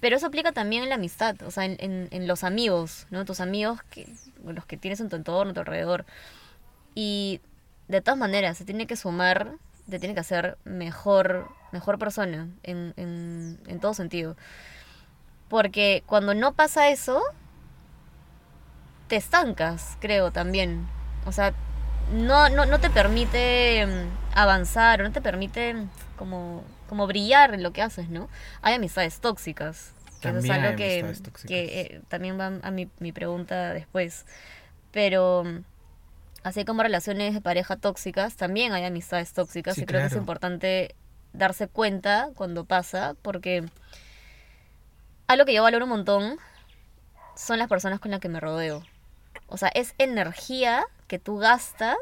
Pero 0.00 0.16
eso 0.16 0.26
aplica 0.26 0.52
también 0.52 0.82
en 0.82 0.88
la 0.90 0.94
amistad, 0.96 1.36
o 1.42 1.50
sea, 1.50 1.64
en, 1.64 1.76
en- 1.80 2.08
en 2.10 2.26
los 2.26 2.44
amigos, 2.44 3.06
¿no? 3.10 3.24
Tus 3.24 3.40
amigos, 3.40 3.82
que, 3.90 4.06
los 4.44 4.66
que 4.66 4.76
tienes 4.76 5.00
en 5.00 5.08
tu 5.08 5.16
entorno, 5.16 5.50
a 5.50 5.54
tu 5.54 5.60
alrededor. 5.60 6.04
Y 6.94 7.40
de 7.88 8.00
todas 8.02 8.18
maneras, 8.18 8.58
se 8.58 8.64
tiene 8.64 8.86
que 8.86 8.96
sumar, 8.96 9.52
te 9.88 9.98
tiene 9.98 10.14
que 10.14 10.20
hacer 10.20 10.58
mejor, 10.64 11.48
mejor 11.72 11.98
persona, 11.98 12.48
en, 12.62 12.92
en, 12.96 13.58
en 13.66 13.80
todo 13.80 13.94
sentido. 13.94 14.36
Porque 15.48 16.02
cuando 16.06 16.34
no 16.34 16.52
pasa 16.52 16.90
eso, 16.90 17.22
te 19.08 19.16
estancas, 19.16 19.96
creo, 20.00 20.30
también. 20.32 20.86
O 21.24 21.32
sea, 21.32 21.54
no, 22.12 22.48
no, 22.48 22.66
no 22.66 22.80
te 22.80 22.90
permite 22.90 23.86
mm, 23.86 24.36
avanzar, 24.36 25.00
o 25.00 25.04
no 25.04 25.12
te 25.12 25.20
permite 25.20 25.74
mm, 25.74 25.88
como, 26.16 26.64
como 26.88 27.06
brillar 27.06 27.54
en 27.54 27.62
lo 27.62 27.72
que 27.72 27.82
haces, 27.82 28.08
¿no? 28.08 28.28
Hay 28.62 28.74
amistades 28.74 29.20
tóxicas. 29.20 29.92
Eso 30.22 30.38
es 30.38 30.44
hay 30.44 30.50
algo 30.50 30.76
que, 30.76 31.02
tóxicas. 31.02 31.44
que 31.46 31.80
eh, 31.80 32.00
también 32.08 32.38
va 32.38 32.52
a 32.62 32.70
mi, 32.70 32.88
mi 32.98 33.12
pregunta 33.12 33.72
después. 33.72 34.24
Pero 34.92 35.44
mm, 35.44 35.64
así 36.42 36.64
como 36.64 36.82
relaciones 36.82 37.34
de 37.34 37.40
pareja 37.40 37.76
tóxicas, 37.76 38.36
también 38.36 38.72
hay 38.72 38.84
amistades 38.84 39.32
tóxicas 39.32 39.74
Sí, 39.74 39.82
y 39.82 39.86
creo 39.86 40.00
que 40.00 40.06
es 40.06 40.16
importante 40.16 40.94
darse 41.32 41.68
cuenta 41.68 42.30
cuando 42.34 42.64
pasa, 42.64 43.14
porque 43.22 43.64
algo 45.26 45.44
que 45.44 45.54
yo 45.54 45.62
valoro 45.62 45.84
un 45.84 45.90
montón 45.90 46.38
son 47.34 47.58
las 47.58 47.68
personas 47.68 48.00
con 48.00 48.10
las 48.10 48.20
que 48.20 48.28
me 48.28 48.40
rodeo. 48.40 48.82
O 49.48 49.56
sea, 49.58 49.68
es 49.68 49.94
energía 49.98 50.86
que 51.06 51.18
tú 51.18 51.38
gastas 51.38 51.96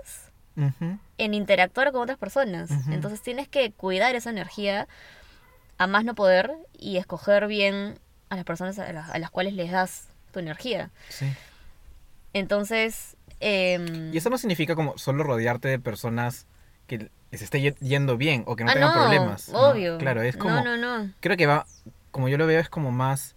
en 1.18 1.34
interactuar 1.34 1.90
con 1.92 2.02
otras 2.02 2.18
personas. 2.18 2.70
Entonces 2.88 3.20
tienes 3.22 3.48
que 3.48 3.72
cuidar 3.72 4.14
esa 4.14 4.30
energía 4.30 4.86
a 5.78 5.86
más 5.88 6.04
no 6.04 6.14
poder 6.14 6.52
y 6.78 6.96
escoger 6.98 7.46
bien 7.48 7.98
a 8.30 8.36
las 8.36 8.44
personas 8.44 8.78
a, 8.78 8.92
las- 8.92 9.10
a 9.10 9.18
las 9.18 9.30
cuales 9.30 9.54
les 9.54 9.70
das 9.72 10.06
tu 10.32 10.38
energía. 10.38 10.90
Sí. 11.08 11.26
Entonces, 12.32 13.16
em, 13.40 14.12
Y 14.12 14.16
eso 14.16 14.30
no 14.30 14.38
significa 14.38 14.74
como 14.74 14.96
solo 14.98 15.22
rodearte 15.24 15.68
de 15.68 15.78
personas 15.78 16.46
que 16.86 17.10
les 17.30 17.42
esté 17.42 17.60
ye- 17.60 17.76
yendo 17.80 18.16
bien 18.16 18.44
o 18.46 18.56
que 18.56 18.64
no 18.64 18.70
ah, 18.70 18.74
tengan 18.74 18.88
no, 18.94 19.00
problemas. 19.00 19.48
¿no? 19.48 19.70
Obvio. 19.70 19.98
Claro, 19.98 20.22
es 20.22 20.36
como... 20.36 20.54
No, 20.56 20.64
no, 20.64 20.76
no. 20.76 21.12
Creo 21.20 21.36
que 21.36 21.46
va, 21.46 21.66
como 22.10 22.28
yo 22.28 22.38
lo 22.38 22.46
veo, 22.46 22.60
es 22.60 22.68
como 22.68 22.90
más 22.90 23.34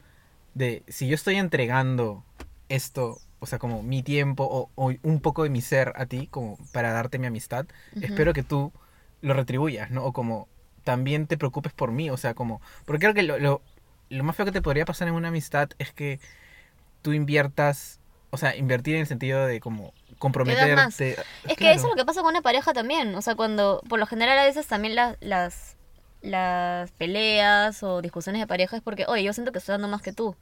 de 0.54 0.84
si 0.88 1.08
yo 1.08 1.16
estoy 1.16 1.36
entregando 1.36 2.24
esto, 2.70 3.20
o 3.40 3.46
sea, 3.46 3.60
como 3.60 3.84
mi 3.84 4.04
tiempo 4.04 4.44
o, 4.46 4.70
o 4.76 4.94
un 5.04 5.22
poco 5.22 5.44
de 5.44 5.50
mi 5.50 5.62
ser 5.62 5.94
a 5.96 6.06
ti, 6.06 6.28
como 6.28 6.58
para 6.72 6.92
darte 6.92 7.20
mi 7.20 7.28
amistad, 7.28 7.66
espero 8.02 8.34
que 8.34 8.44
tú 8.44 8.72
lo 9.22 9.34
retribuyas, 9.34 9.92
¿no? 9.92 10.06
O 10.06 10.14
como 10.14 10.48
también 10.84 11.28
te 11.28 11.38
preocupes 11.38 11.74
por 11.74 11.92
mí, 11.92 12.10
o 12.10 12.18
sea, 12.18 12.34
como, 12.34 12.62
porque 12.86 13.02
creo 13.02 13.14
que 13.14 13.24
lo, 13.24 13.38
lo, 13.40 13.62
lo 14.10 14.24
más 14.24 14.36
feo 14.36 14.46
que 14.46 14.52
te 14.52 14.62
podría 14.62 14.86
pasar 14.86 15.08
en 15.08 15.14
una 15.16 15.30
amistad 15.30 15.70
es 15.80 15.94
que 15.94 16.20
tú 17.02 17.14
inviertas, 17.14 18.00
o 18.32 18.38
sea, 18.38 18.56
invertir 18.56 18.96
en 18.96 19.02
el 19.02 19.08
sentido 19.08 19.46
de 19.46 19.60
como 19.60 19.94
comprometerte. 20.20 21.16
Es 21.48 21.58
que 21.58 21.72
eso 21.72 21.88
es 21.88 21.92
lo 21.96 21.96
que 22.02 22.06
pasa 22.06 22.22
con 22.22 22.30
una 22.32 22.42
pareja 22.42 22.74
también. 22.74 23.16
O 23.16 23.22
sea, 23.22 23.36
cuando, 23.36 23.82
por 23.88 24.00
lo 24.00 24.06
general, 24.06 24.38
a 24.40 24.46
veces 24.46 24.68
también 24.68 24.96
la- 24.96 25.18
las, 25.22 25.76
las 26.22 26.92
peleas 26.92 27.84
o 27.84 28.02
discusiones 28.02 28.42
de 28.42 28.48
pareja 28.48 28.78
es 28.78 28.84
porque, 28.84 29.06
oye, 29.08 29.24
yo 29.24 29.34
siento 29.34 29.52
que 29.52 29.60
estoy 29.60 29.74
dando 29.74 29.88
más 29.88 30.02
que 30.02 30.14
tú. 30.14 30.36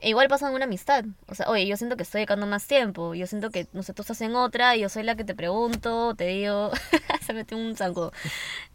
E 0.00 0.08
igual 0.08 0.28
pasa 0.28 0.48
en 0.48 0.54
una 0.54 0.64
amistad. 0.64 1.04
O 1.26 1.34
sea, 1.34 1.48
oye, 1.48 1.66
yo 1.66 1.76
siento 1.76 1.96
que 1.96 2.02
estoy 2.04 2.20
dedicando 2.20 2.46
más 2.46 2.66
tiempo. 2.66 3.14
Yo 3.14 3.26
siento 3.26 3.50
que, 3.50 3.66
no 3.72 3.82
sé, 3.82 3.92
tú 3.92 4.02
estás 4.02 4.20
en 4.22 4.34
otra 4.34 4.74
y 4.76 4.80
yo 4.80 4.88
soy 4.88 5.02
la 5.02 5.14
que 5.14 5.24
te 5.24 5.34
pregunto, 5.34 6.14
te 6.14 6.26
digo, 6.26 6.70
se 7.26 7.34
metió 7.34 7.56
un 7.58 7.76
zanco. 7.76 8.12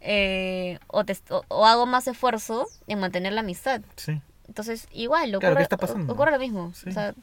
Eh, 0.00 0.78
o, 0.86 1.04
te, 1.04 1.16
o, 1.30 1.42
o 1.48 1.66
hago 1.66 1.84
más 1.86 2.06
esfuerzo 2.06 2.68
en 2.86 3.00
mantener 3.00 3.32
la 3.32 3.40
amistad. 3.40 3.80
Sí. 3.96 4.20
Entonces, 4.46 4.86
igual, 4.92 5.30
ocurre, 5.34 5.40
Claro, 5.40 5.56
¿qué 5.56 5.62
está 5.62 5.76
pasando? 5.76 6.12
ocurre 6.12 6.30
lo 6.30 6.38
mismo. 6.38 6.72
Sí. 6.74 6.90
O 6.90 6.92
sea, 6.92 7.14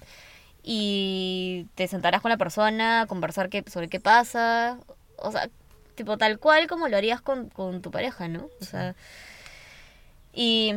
y 0.62 1.68
te 1.76 1.88
sentarás 1.88 2.22
con 2.22 2.30
la 2.30 2.38
persona, 2.38 3.06
conversar 3.08 3.50
qué, 3.50 3.64
sobre 3.72 3.88
qué 3.88 4.00
pasa. 4.02 4.78
O 5.18 5.32
sea, 5.32 5.50
tipo 5.96 6.18
tal 6.18 6.40
cual 6.40 6.68
como 6.68 6.88
lo 6.88 6.98
harías 6.98 7.22
con, 7.22 7.50
con 7.50 7.82
tu 7.82 7.92
pareja, 7.92 8.28
¿no? 8.28 8.50
O 8.60 8.66
sea, 8.66 8.96
y, 10.34 10.74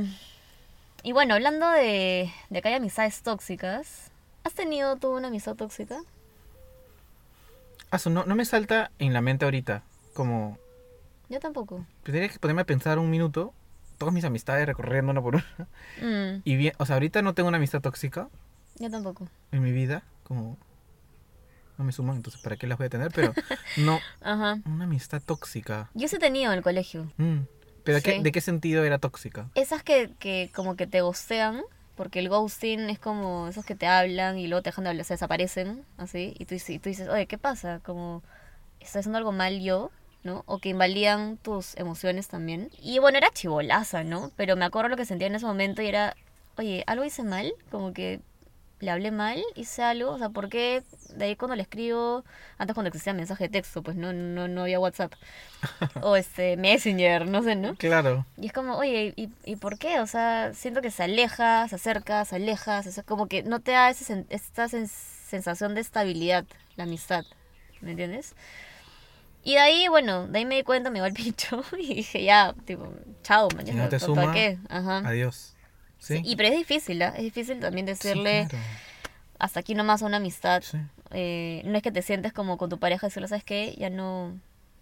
y 1.07 1.13
bueno, 1.13 1.35
hablando 1.35 1.71
de, 1.71 2.33
de 2.51 2.63
que 2.63 2.69
hay 2.69 2.75
amistades 2.75 3.23
tóxicas, 3.23 4.11
¿has 4.43 4.55
tenido 4.55 4.97
tú 4.97 5.17
una 5.17 5.29
amistad 5.29 5.55
tóxica? 5.55 6.01
Ah, 7.93 7.99
no, 8.11 8.25
no 8.25 8.35
me 8.35 8.45
salta 8.45 8.91
en 8.99 9.13
la 9.13 9.21
mente 9.21 9.45
ahorita, 9.45 9.85
como 10.15 10.59
Yo 11.29 11.39
tampoco. 11.39 11.87
tendría 12.03 12.29
que 12.29 12.41
ponerme 12.41 12.63
a 12.63 12.67
pensar 12.67 12.99
un 12.99 13.09
minuto, 13.09 13.55
todas 13.99 14.13
mis 14.13 14.25
amistades 14.25 14.67
recorriendo 14.67 15.13
una 15.13 15.23
por 15.23 15.37
una. 15.37 15.47
Mm, 16.03 16.41
Y 16.43 16.57
bien, 16.57 16.75
o 16.79 16.87
sea, 16.87 16.97
ahorita 16.97 17.23
no 17.23 17.35
tengo 17.35 17.49
una 17.49 17.59
amistad 17.59 17.81
tóxica 17.81 18.29
yo 18.81 18.91
tampoco. 18.91 19.29
en 19.53 19.63
mi 19.63 19.71
vida, 19.71 20.03
como 20.25 20.59
no 21.79 21.85
me 21.85 21.93
suman, 21.93 22.17
entonces 22.17 22.43
¿para 22.43 22.57
qué 22.57 22.67
las 22.67 22.79
voy 22.79 22.89
a 22.89 22.91
tener? 22.91 23.13
Pero 23.13 23.33
no, 23.77 24.01
Ajá. 24.23 24.59
una 24.67 24.85
amistad 24.85 25.23
tóxica. 25.25 25.89
Yo 25.95 26.09
sí 26.09 26.17
he 26.17 26.19
tenido 26.19 26.51
en 26.51 26.59
el 26.59 26.65
colegio. 26.65 27.13
Mm, 27.17 27.43
¿Pero 27.87 28.01
qué- 28.03 28.21
de 28.21 28.33
qué 28.33 28.41
sentido 28.41 28.85
era 28.85 28.99
tóxica? 28.99 29.49
Esas 29.55 29.83
que, 29.83 30.11
que 30.19 30.51
como 30.55 30.77
que 30.77 30.87
te 30.87 31.01
ghostean, 31.01 31.63
porque 31.95 32.19
el 32.19 32.29
ghosting 32.29 32.91
es 32.91 32.99
como 32.99 33.49
esos 33.49 33.65
que 33.65 33.75
te 33.75 33.87
hablan 33.87 34.39
y 34.39 34.49
luego 34.49 34.63
te 34.63 34.69
dejan 34.69 34.85
de 34.85 34.91
hablar, 34.91 35.05
se 35.07 35.15
desaparecen, 35.15 35.85
así, 35.97 36.35
y 36.39 36.45
tú, 36.45 36.55
y 36.55 36.79
tú 36.79 36.89
dices, 36.91 37.09
oye, 37.09 37.27
¿qué 37.27 37.39
pasa? 37.39 37.81
Como, 37.85 38.23
¿estoy 38.81 38.99
haciendo 39.01 39.17
algo 39.19 39.33
mal 39.33 39.61
yo? 39.61 39.91
¿No? 40.25 40.43
O 40.47 40.59
que 40.59 40.71
invalidan 40.71 41.37
tus 41.37 41.77
emociones 41.77 42.27
también. 42.27 42.69
Y 42.83 42.99
bueno, 42.99 43.17
era 43.17 43.31
chivolaza, 43.31 44.03
¿no? 44.03 44.33
Pero 44.37 44.57
me 44.57 44.65
acuerdo 44.65 44.89
lo 44.89 44.97
que 44.97 45.05
sentía 45.07 45.29
en 45.29 45.37
ese 45.37 45.47
momento 45.47 45.83
y 45.83 45.87
era, 45.87 46.17
oye, 46.59 46.83
¿algo 46.89 47.05
hice 47.05 47.23
mal? 47.23 47.53
Como 47.71 47.93
que 47.93 48.19
le 48.81 48.91
hablé 48.91 49.11
mal, 49.11 49.43
hice 49.55 49.83
algo, 49.83 50.13
o 50.13 50.19
sea, 50.19 50.29
¿por 50.31 50.49
qué 50.49 50.83
de 51.15 51.25
ahí 51.27 51.37
cuando 51.37 51.57
le 51.57 51.63
escribo, 51.63 52.25
antes 52.59 52.75
cuando 52.75 52.89
existía 52.89 53.15
mensaje 53.15 53.45
de 53.45 53.51
texto, 53.51 53.83
pues 53.83 53.97
no, 53.97 54.13
no, 54.13 54.49
no 54.49 54.63
había 54.63 54.81
WhatsApp, 54.81 55.13
o 56.03 56.17
este 56.17 56.57
Messenger, 56.57 57.29
no 57.29 57.43
sé, 57.43 57.57
¿no? 57.57 57.75
Claro. 57.77 58.27
Y 58.39 58.47
es 58.47 58.53
como, 58.53 58.77
oye, 58.77 59.15
¿y, 59.17 59.31
¿y 59.45 59.57
por 59.57 59.79
qué? 59.79 60.01
O 60.01 60.07
sea, 60.07 60.53
siento 60.55 60.83
que 60.83 60.91
se 60.91 61.03
aleja, 61.05 61.69
se 61.69 61.77
acerca, 61.77 62.25
se 62.25 62.37
aleja, 62.37 62.83
se 62.83 62.91
acerca, 62.91 63.09
como 63.09 63.29
que 63.29 63.43
no 63.43 63.61
te 63.61 63.73
da 63.73 63.91
ese 63.91 64.25
esta 64.31 64.67
sen- 64.67 64.89
sensación 64.89 65.75
de 65.75 65.81
estabilidad, 65.81 66.45
la 66.77 66.85
amistad, 66.85 67.25
¿me 67.81 67.93
entiendes? 67.93 68.35
Y 69.45 69.53
de 69.55 69.61
ahí, 69.61 69.89
bueno, 69.89 70.27
de 70.27 70.39
ahí 70.39 70.45
me 70.45 70.57
di 70.57 70.63
cuenta, 70.65 70.91
me 70.91 70.99
dio 70.99 71.07
el 71.07 71.13
pincho 71.15 71.63
y 71.79 71.95
dije, 71.95 72.25
ya, 72.25 72.55
tipo, 72.65 72.93
chao, 73.23 73.49
mañana, 73.57 73.85
no 73.85 73.89
te 73.89 73.99
¿para 73.99 74.07
suma, 74.07 74.33
qué? 74.33 74.59
Ajá. 74.69 75.03
adiós. 75.07 75.55
¿Sí? 75.99 76.17
Sí, 76.19 76.23
Y 76.25 76.37
pero 76.37 76.49
es 76.51 76.57
difícil, 76.57 77.03
¿ah? 77.03 77.13
Es 77.17 77.23
difícil 77.23 77.59
también 77.61 77.87
Sí, 77.87 77.93
decirle 77.93 78.47
claro. 78.49 78.65
hasta 79.39 79.61
aquí 79.61 79.75
nomás 79.75 80.03
una 80.03 80.19
amistad. 80.19 80.63
Sí. 80.63 80.79
Eh, 81.13 81.63
no 81.65 81.77
es 81.77 81.83
que 81.83 81.93
te 81.93 82.03
sientes 82.03 82.33
como 82.33 82.59
con 82.59 82.69
tu 82.71 82.79
pareja 82.79 83.07
decirle, 83.07 83.29
¿sabes 83.29 83.45
qué? 83.45 83.75
Ya 83.79 83.91
no, 83.91 84.33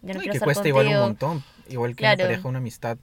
ya 0.03 0.15
no 0.15 0.19
No, 0.19 0.23
y 0.23 0.27
que 0.27 0.33
estar 0.33 0.47
cuesta 0.47 0.61
contigo. 0.63 0.83
igual 0.83 0.97
un 0.97 1.03
montón. 1.03 1.45
Igual 1.69 1.91
que 1.93 1.97
Claro. 1.99 2.17
una 2.17 2.25
pareja, 2.31 2.49
una 2.49 2.59
amistad. 2.59 2.99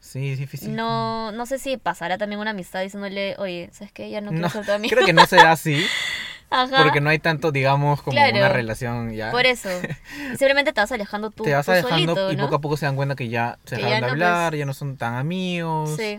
Sí, 0.00 0.30
es 0.32 0.38
difícil. 0.38 0.74
No, 0.74 1.30
no 1.32 1.44
sé 1.46 1.58
si 1.58 1.76
pasará 1.76 2.16
también 2.18 2.40
una 2.40 2.50
amistad 2.52 2.82
diciéndole, 2.82 3.34
oye, 3.38 3.68
¿sabes 3.72 3.92
qué? 3.92 4.08
Ya 4.10 4.20
no 4.20 4.30
quiero 4.30 4.44
No, 4.44 4.50
ser 4.50 4.64
tu 4.64 4.72
amigo. 4.72 4.94
creo 4.94 5.04
que 5.06 5.12
no 5.12 5.26
será 5.26 5.52
así, 5.52 5.84
Ajá. 6.50 6.82
porque 6.82 7.00
no 7.02 7.10
hay 7.10 7.18
tanto, 7.18 7.52
digamos, 7.52 8.00
como 8.00 8.14
Claro. 8.14 8.34
una 8.38 8.48
relación 8.48 9.12
ya. 9.12 9.30
Por 9.30 9.44
eso. 9.44 9.68
Simplemente 10.38 10.72
te 10.72 10.80
vas 10.80 10.90
alejando 10.90 11.30
tú, 11.30 11.42
te 11.44 11.52
vas 11.52 11.66
tú 11.66 11.72
alejando 11.72 12.14
solito, 12.14 12.32
y 12.32 12.36
¿no? 12.36 12.44
poco 12.44 12.54
a 12.56 12.60
poco 12.62 12.76
se 12.78 12.86
dan 12.86 12.96
cuenta 12.96 13.14
que 13.14 13.28
ya 13.28 13.58
se 13.66 13.76
Que 13.76 13.82
dejaron 13.82 13.90
ya 13.90 13.94
de 13.96 14.00
pues. 14.00 14.12
hablar, 14.12 14.56
ya 14.56 14.64
no 14.64 14.72
son 14.72 14.96
tan 14.96 15.14
amigos. 15.16 15.94
Sí, 15.98 16.18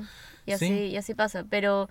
y 0.52 0.54
así, 0.54 0.68
Sí. 0.68 0.74
y 0.88 0.98
así 0.98 1.14
pasa. 1.16 1.44
Pero 1.50 1.90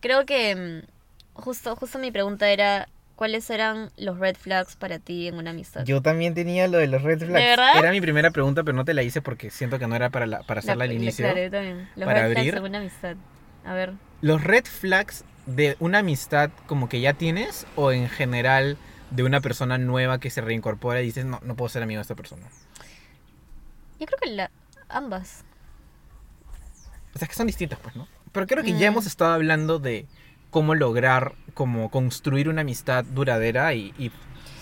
creo 0.00 0.26
que 0.26 0.82
mm, 0.84 1.40
justo, 1.40 1.76
justo 1.76 1.98
mi 1.98 2.10
pregunta 2.10 2.48
era, 2.50 2.88
¿cuáles 3.16 3.48
eran 3.50 3.90
los 3.96 4.18
red 4.18 4.36
flags 4.36 4.76
para 4.76 4.98
ti 4.98 5.28
en 5.28 5.36
una 5.36 5.50
amistad? 5.50 5.84
Yo 5.84 6.00
también 6.02 6.34
tenía 6.34 6.66
lo 6.68 6.78
de 6.78 6.86
los 6.86 7.02
red 7.02 7.18
flags. 7.18 7.32
verdad? 7.32 7.76
Era 7.78 7.90
mi 7.90 8.00
primera 8.00 8.30
pregunta, 8.30 8.62
pero 8.64 8.76
no 8.76 8.84
te 8.84 8.94
la 8.94 9.02
hice 9.02 9.20
porque 9.22 9.50
siento 9.50 9.78
que 9.78 9.86
no 9.86 9.94
era 9.96 10.10
para, 10.10 10.26
la- 10.26 10.42
para 10.42 10.60
hacerla 10.60 10.84
al 10.84 10.92
inicio. 10.92 11.24
Claro, 11.26 11.40
yo 11.42 11.50
también. 11.50 11.88
Los 11.96 12.06
Para 12.06 12.20
red 12.22 12.36
abrir. 12.36 12.52
flags 12.52 12.56
en 12.58 12.64
una 12.70 12.78
amistad. 12.78 13.16
A 13.64 13.74
ver. 13.74 13.92
¿Los 14.22 14.42
red 14.42 14.64
flags 14.64 15.24
de 15.46 15.76
una 15.80 15.98
amistad 15.98 16.50
como 16.66 16.88
que 16.88 17.00
ya 17.00 17.14
tienes 17.14 17.66
o 17.76 17.92
en 17.92 18.08
general 18.08 18.76
de 19.10 19.22
una 19.24 19.40
persona 19.40 19.76
nueva 19.78 20.20
que 20.20 20.30
se 20.30 20.40
reincorpora 20.40 21.02
y 21.02 21.06
dices, 21.06 21.24
no, 21.24 21.40
no 21.42 21.56
puedo 21.56 21.68
ser 21.68 21.82
amigo 21.82 21.98
de 21.98 22.02
esta 22.02 22.14
persona? 22.14 22.46
Yo 23.98 24.06
creo 24.06 24.18
que 24.22 24.30
la, 24.30 24.50
ambas. 24.88 25.44
O 27.14 27.18
sea, 27.18 27.26
que 27.28 27.34
son 27.34 27.46
distintas, 27.46 27.78
pues, 27.80 27.96
¿no? 27.96 28.06
Pero 28.32 28.46
creo 28.46 28.62
que 28.64 28.72
Mm. 28.72 28.78
ya 28.78 28.86
hemos 28.88 29.06
estado 29.06 29.32
hablando 29.32 29.78
de 29.78 30.06
cómo 30.50 30.74
lograr, 30.74 31.34
como 31.54 31.90
construir 31.90 32.48
una 32.48 32.60
amistad 32.62 33.04
duradera 33.04 33.74
y, 33.74 33.92
y 33.98 34.10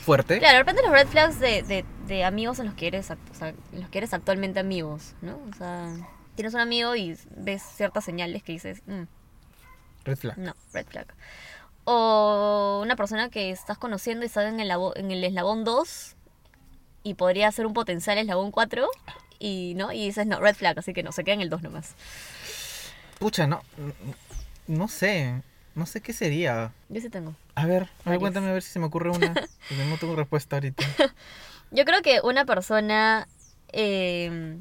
fuerte. 0.04 0.38
Claro, 0.38 0.54
de 0.54 0.58
repente 0.60 0.82
los 0.82 0.90
red 0.90 1.06
flags 1.06 1.38
de, 1.40 1.62
de, 1.62 1.84
de 2.06 2.24
amigos 2.24 2.58
en 2.58 2.66
los 2.66 2.74
que 2.74 2.86
eres, 2.86 3.10
o 3.10 3.16
sea, 3.34 3.48
en 3.48 3.80
los 3.80 3.88
que 3.90 3.98
eres 3.98 4.14
actualmente 4.14 4.60
amigos, 4.60 5.14
¿no? 5.20 5.38
O 5.50 5.54
sea, 5.56 5.94
tienes 6.34 6.54
un 6.54 6.60
amigo 6.60 6.94
y 6.96 7.16
ves 7.36 7.62
ciertas 7.62 8.04
señales 8.04 8.42
que 8.42 8.52
dices, 8.52 8.82
"Mm, 8.86 9.02
Red 10.04 10.16
flag. 10.16 10.38
no, 10.38 10.54
red 10.72 10.86
flag. 10.86 11.06
O 11.84 12.80
una 12.82 12.96
persona 12.96 13.28
que 13.30 13.50
estás 13.50 13.78
conociendo 13.78 14.24
y 14.24 14.26
está 14.26 14.46
en 14.48 14.60
el, 14.60 14.70
en 14.96 15.10
el 15.10 15.24
eslabón 15.24 15.64
2 15.64 16.16
y 17.02 17.14
podría 17.14 17.50
ser 17.52 17.66
un 17.66 17.72
potencial 17.72 18.18
eslabón 18.18 18.50
4 18.50 18.88
y 19.38 19.74
no, 19.76 19.92
y 19.92 20.06
dices, 20.06 20.26
no, 20.26 20.40
red 20.40 20.54
flag, 20.54 20.78
así 20.78 20.92
que 20.92 21.02
no, 21.02 21.12
se 21.12 21.24
queda 21.24 21.34
en 21.34 21.40
el 21.42 21.50
2 21.50 21.62
nomás. 21.62 21.94
Pucha, 23.18 23.46
no. 23.46 23.62
No 24.66 24.88
sé. 24.88 25.42
No 25.74 25.86
sé 25.86 26.00
qué 26.00 26.12
sería. 26.12 26.72
Yo 26.88 27.00
sí 27.00 27.08
tengo. 27.08 27.34
A 27.54 27.66
ver, 27.66 27.88
a 28.04 28.10
ver, 28.10 28.18
cuéntame 28.18 28.48
a 28.48 28.52
ver 28.52 28.62
si 28.62 28.70
se 28.70 28.78
me 28.78 28.86
ocurre 28.86 29.10
una. 29.10 29.34
No 29.90 29.96
tengo 29.98 30.16
respuesta 30.16 30.56
ahorita. 30.56 30.84
Yo 31.70 31.84
creo 31.84 32.00
que 32.02 32.20
una 32.22 32.44
persona, 32.46 33.28
eh, 33.72 34.56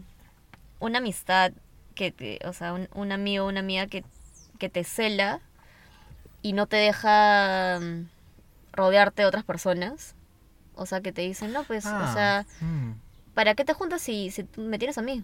una 0.79 0.97
amistad, 0.99 1.53
que 1.95 2.11
te- 2.11 2.39
o 2.45 2.53
sea, 2.53 2.73
un, 2.73 2.89
un 2.93 3.11
amigo 3.11 3.47
una 3.47 3.61
amiga 3.61 3.87
que, 3.87 4.03
que 4.59 4.69
te 4.69 4.83
cela 4.83 5.39
y 6.41 6.53
no 6.53 6.67
te 6.67 6.75
deja 6.77 7.79
mm, 7.81 8.07
rodearte 8.73 9.21
de 9.23 9.27
otras 9.27 9.43
personas. 9.45 10.13
O 10.75 10.85
sea, 10.85 11.01
que 11.01 11.11
te 11.11 11.21
dicen, 11.23 11.53
no, 11.53 11.63
pues, 11.63 11.85
o 11.85 11.89
Ah, 11.91 12.11
sea, 12.13 12.45
mm. 12.67 12.91
¿Para 13.37 13.53
qué 13.53 13.63
te 13.63 13.73
juntas 13.73 14.01
si, 14.01 14.31
si 14.31 14.47
me 14.57 14.79
tienes 14.79 14.97
a 14.97 15.03
mí? 15.03 15.23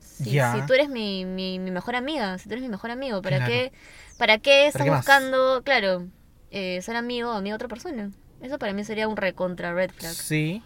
Si, 0.00 0.24
si 0.24 0.66
tú 0.66 0.72
eres 0.72 0.88
mi, 0.88 1.26
mi, 1.26 1.58
mi 1.58 1.70
mejor 1.70 1.94
amiga, 1.94 2.38
si 2.38 2.48
tú 2.48 2.54
eres 2.54 2.62
mi 2.62 2.70
mejor 2.70 2.90
amigo, 2.90 3.20
¿para 3.20 3.36
Claro. 3.36 3.52
qué, 3.52 3.72
para 4.16 4.38
qué 4.38 4.66
estás 4.66 4.88
buscando, 4.88 5.60
claro, 5.62 6.06
eh, 6.50 6.80
ser 6.80 6.96
amigo 6.96 7.28
o 7.28 7.34
amiga 7.34 7.52
de 7.52 7.56
otra 7.56 7.68
persona? 7.68 8.10
Eso 8.40 8.58
para 8.58 8.72
mí 8.72 8.84
sería 8.84 9.06
un 9.06 9.18
recontra 9.18 9.74
red 9.74 9.90
flag. 9.90 10.14
Sí. 10.14 10.62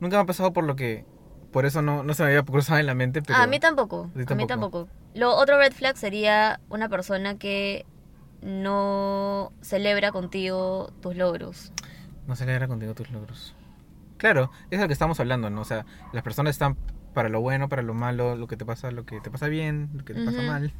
Nunca 0.00 0.16
me 0.16 0.22
ha 0.22 0.26
pasado 0.26 0.54
por 0.54 0.64
lo 0.64 0.76
que. 0.76 1.04
Por 1.52 1.66
eso 1.66 1.82
no, 1.82 2.02
no 2.02 2.14
se 2.14 2.22
me 2.22 2.30
había 2.30 2.42
cruzado 2.42 2.80
en 2.80 2.86
la 2.86 2.94
mente, 2.94 3.20
pero. 3.20 3.38
a 3.38 3.46
mí 3.46 3.60
tampoco. 3.60 4.08
A 4.10 4.14
ti 4.14 4.20
A 4.26 4.34
mí 4.34 4.46
tampoco. 4.46 4.46
tampoco. 4.46 4.88
Lo 5.14 5.36
otro 5.36 5.58
red 5.58 5.74
flag 5.74 5.98
sería 5.98 6.58
una 6.70 6.88
persona 6.88 7.36
que 7.36 7.84
no 8.40 9.52
celebra 9.60 10.10
contigo 10.10 10.90
tus 11.02 11.16
logros. 11.16 11.70
No 12.26 12.34
se 12.36 12.44
alegra 12.44 12.66
contigo 12.68 12.94
tus 12.94 13.10
logros. 13.10 13.54
Claro, 14.22 14.52
es 14.70 14.78
lo 14.78 14.86
que 14.86 14.92
estamos 14.92 15.18
hablando, 15.18 15.50
¿no? 15.50 15.62
O 15.62 15.64
sea, 15.64 15.84
las 16.12 16.22
personas 16.22 16.52
están 16.54 16.76
para 17.12 17.28
lo 17.28 17.40
bueno, 17.40 17.68
para 17.68 17.82
lo 17.82 17.92
malo, 17.92 18.36
lo 18.36 18.46
que 18.46 18.56
te 18.56 18.64
pasa, 18.64 18.92
lo 18.92 19.04
que 19.04 19.20
te 19.20 19.32
pasa 19.32 19.48
bien, 19.48 19.90
lo 19.94 20.04
que 20.04 20.14
te 20.14 20.24
pasa 20.24 20.42
mal. 20.42 20.72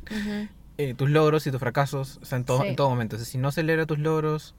Eh, 0.79 0.95
tus 0.95 1.11
logros 1.11 1.45
y 1.49 1.51
tus 1.51 1.59
fracasos, 1.59 2.21
o 2.23 2.25
sea, 2.25 2.39
en 2.39 2.45
todo, 2.45 2.63
Sí. 2.63 2.69
en 2.69 2.77
todo 2.77 2.89
momento. 2.89 3.17
O 3.17 3.19
sea, 3.19 3.27
si 3.27 3.39
no 3.39 3.51
celebra 3.51 3.85
tus 3.85 3.99
logros 3.99 4.55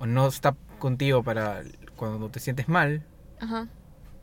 o 0.00 0.04
no 0.04 0.26
está 0.26 0.54
contigo 0.78 1.22
para 1.22 1.62
cuando 1.96 2.28
te 2.28 2.40
sientes 2.40 2.68
mal, 2.68 3.02
Ajá, 3.40 3.68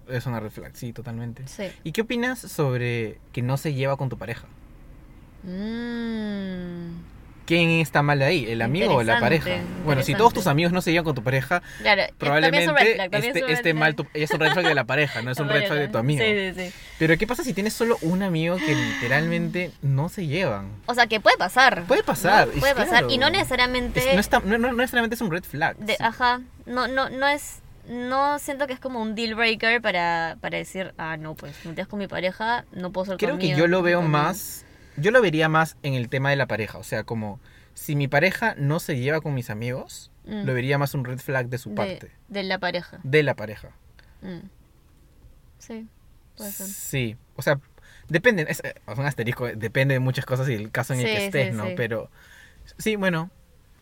es 0.08 0.28
una 0.28 0.40
red 0.40 0.52
flag, 0.52 0.76
sí, 0.76 0.94
totalmente. 0.94 1.48
sí. 1.48 1.64
¿Y 1.84 1.92
qué 1.92 2.02
opinas 2.02 2.38
sobre 2.38 3.20
que 3.32 3.42
no 3.42 3.58
se 3.58 3.74
lleva 3.74 3.98
con 3.98 4.10
tu 4.10 4.18
pareja? 4.20 4.48
Mm, 5.44 6.92
¿Quién 7.52 7.70
está 7.82 8.02
mal 8.02 8.22
ahí? 8.22 8.46
¿El 8.50 8.62
amigo 8.62 8.96
o 8.96 9.04
la 9.04 9.20
pareja? 9.20 9.50
Bueno, 9.84 10.04
si 10.04 10.16
todos 10.16 10.34
tus 10.34 10.48
amigos 10.48 10.72
no 10.72 10.82
se 10.82 10.92
llevan 10.92 11.04
con 11.04 11.16
tu 11.16 11.22
pareja, 11.22 11.62
Claro, 11.82 12.04
probablemente 12.18 12.66
también 12.66 12.70
es 12.70 12.70
un 12.70 12.76
red 12.88 12.96
flag, 12.96 13.12
también 13.12 13.38
es 13.50 13.62
flag. 13.62 13.76
mal 13.76 13.96
tu, 13.96 14.08
es 14.14 14.32
un 14.32 14.40
red 14.40 14.52
flag 14.54 14.66
de 14.68 14.74
la 14.76 14.86
pareja, 14.86 15.22
no 15.22 15.32
es 15.32 15.38
un 15.40 15.50
red 15.50 15.68
flag 15.68 15.80
de 15.80 15.88
tu 15.90 15.98
amigo. 15.98 16.24
Sí, 16.24 16.54
sí, 16.56 16.70
sí. 16.70 16.74
Pero 16.98 17.18
¿qué 17.18 17.28
pasa 17.28 17.44
si 17.44 17.54
tienes 17.54 17.74
solo 17.74 17.98
un 18.04 18.24
amigo 18.24 18.56
que 18.56 18.74
literalmente 18.74 19.72
no 19.82 20.08
se 20.08 20.28
llevan? 20.28 20.70
O 20.86 20.94
sea, 20.94 21.08
que 21.08 21.20
puede 21.20 21.36
pasar. 21.36 21.84
Puede 21.88 22.04
pasar, 22.04 22.48
Puede 22.48 22.74
pasar. 22.74 23.04
Y 23.10 23.18
no 23.18 23.30
necesariamente. 23.30 24.00
Es- 24.00 24.14
no, 24.14 24.22
está, 24.22 24.40
no, 24.40 24.58
no- 24.58 24.70
no 24.70 24.78
necesariamente 24.78 25.16
es 25.16 25.22
un 25.22 25.32
red 25.32 25.44
flag. 25.44 25.76
de-. 25.76 25.98
Ajá. 26.00 26.40
No, 26.66 26.88
no, 26.88 27.10
no 27.10 27.28
es. 27.28 27.58
No 27.90 28.40
siento 28.40 28.66
que 28.68 28.74
es 28.74 28.80
como 28.80 29.02
un 29.02 29.16
deal 29.16 29.36
breaker 29.36 29.82
para, 29.82 30.38
para 30.40 30.58
decir, 30.58 30.94
ah, 30.98 31.18
no, 31.18 31.34
pues, 31.34 31.54
me 31.66 31.86
con 31.86 32.00
mi 32.00 32.08
pareja, 32.08 32.64
no 32.72 32.92
puedo 32.92 33.06
ser 33.08 33.18
Creo 33.18 33.38
que 33.40 33.56
yo 33.58 33.68
lo 33.68 33.82
veo 33.82 33.98
amigo". 34.00 34.12
más, 34.12 34.64
yo 34.98 35.12
lo 35.12 35.22
vería 35.22 35.50
más 35.50 35.78
en 35.84 35.94
el 35.94 36.10
tema 36.10 36.30
de 36.30 36.36
la 36.36 36.48
pareja. 36.48 36.78
O 36.78 36.84
sea, 36.84 37.04
como 37.04 37.40
si 37.74 37.96
mi 37.96 38.08
pareja 38.08 38.56
no 38.58 38.80
se 38.80 38.98
lleva 39.00 39.22
con 39.22 39.34
mis 39.34 39.50
amigos, 39.50 40.10
Mm. 40.24 40.44
lo 40.46 40.54
vería 40.54 40.78
más 40.78 40.94
un 40.94 41.04
red 41.04 41.18
flag 41.18 41.50
de 41.50 41.58
su 41.58 41.70
de, 41.70 41.76
parte, 41.76 42.12
de 42.28 42.44
la 42.44 42.60
pareja. 42.60 43.00
de 43.04 43.24
la 43.24 43.36
pareja. 43.36 43.70
Mm. 44.22 44.46
Sí, 45.58 45.88
puede 46.38 46.52
ser. 46.52 46.68
Sí, 46.68 47.18
o 47.36 47.42
sea, 47.42 47.60
depende, 48.08 48.46
es 48.48 48.62
eh, 48.64 48.76
un 48.86 49.06
asterisco, 49.06 49.48
depende 49.48 49.96
de 49.96 50.00
muchas 50.00 50.26
cosas 50.26 50.48
y 50.50 50.54
el 50.54 50.72
caso 50.72 50.94
en 50.94 51.00
el 51.00 51.06
que 51.08 51.26
estés, 51.26 51.50
sí, 51.52 51.58
¿no? 51.58 51.66
sí. 51.68 51.74
Pero 51.76 52.10
sí, 52.78 52.96
bueno, 52.98 53.32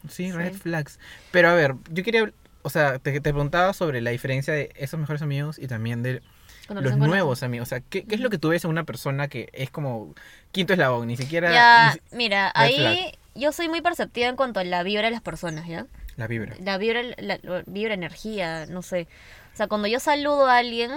sí, 0.08 0.32
red 0.32 0.54
flags. 0.54 0.98
Pero 1.32 1.50
a 1.50 1.54
ver, 1.56 1.76
yo 1.92 2.04
quería, 2.04 2.32
o 2.62 2.70
sea, 2.70 3.00
te, 3.00 3.12
te 3.12 3.22
preguntaba 3.22 3.74
sobre 3.74 4.00
la 4.02 4.12
diferencia 4.12 4.54
de 4.54 4.72
esos 4.76 5.00
mejores 5.00 5.22
amigos 5.22 5.60
y 5.60 5.68
también 5.68 6.04
de 6.04 6.22
Cuando 6.70 6.88
los 6.88 6.98
nuevos 6.98 7.42
amigos. 7.44 7.68
O 7.68 7.70
sea, 7.70 7.80
¿qué, 7.82 8.06
qué 8.06 8.14
es 8.16 8.22
lo 8.22 8.30
que 8.30 8.38
tú 8.38 8.50
ves 8.50 8.64
en 8.64 8.70
una 8.70 8.84
persona 8.84 9.28
que 9.28 9.50
es 9.54 9.70
como 9.72 10.14
quinto 10.52 10.74
eslabón? 10.74 11.08
Ni 11.08 11.18
siquiera 11.18 11.52
Ya, 11.52 11.88
ni 11.88 12.00
si- 12.10 12.16
mira, 12.16 12.52
ahí 12.54 13.12
yo 13.36 13.52
soy 13.52 13.70
muy 13.70 13.82
perceptiva 13.82 14.28
en 14.28 14.36
cuanto 14.36 14.60
a 14.60 14.64
la 14.64 14.84
vibra 14.84 15.04
de 15.06 15.12
las 15.12 15.22
personas, 15.22 15.68
¿ya? 15.68 15.86
la 16.16 16.28
vibra. 16.28 16.56
La 16.60 16.78
vibra, 16.78 17.02
la, 17.18 17.40
la 17.42 17.64
vibra 17.66 17.94
energía, 17.94 18.66
no 18.68 18.82
sé. 18.82 19.08
O 19.54 19.58
sea, 19.58 19.68
cuando 19.68 19.88
yo 19.88 20.00
saludo 20.00 20.46
a 20.48 20.58
alguien, 20.58 20.92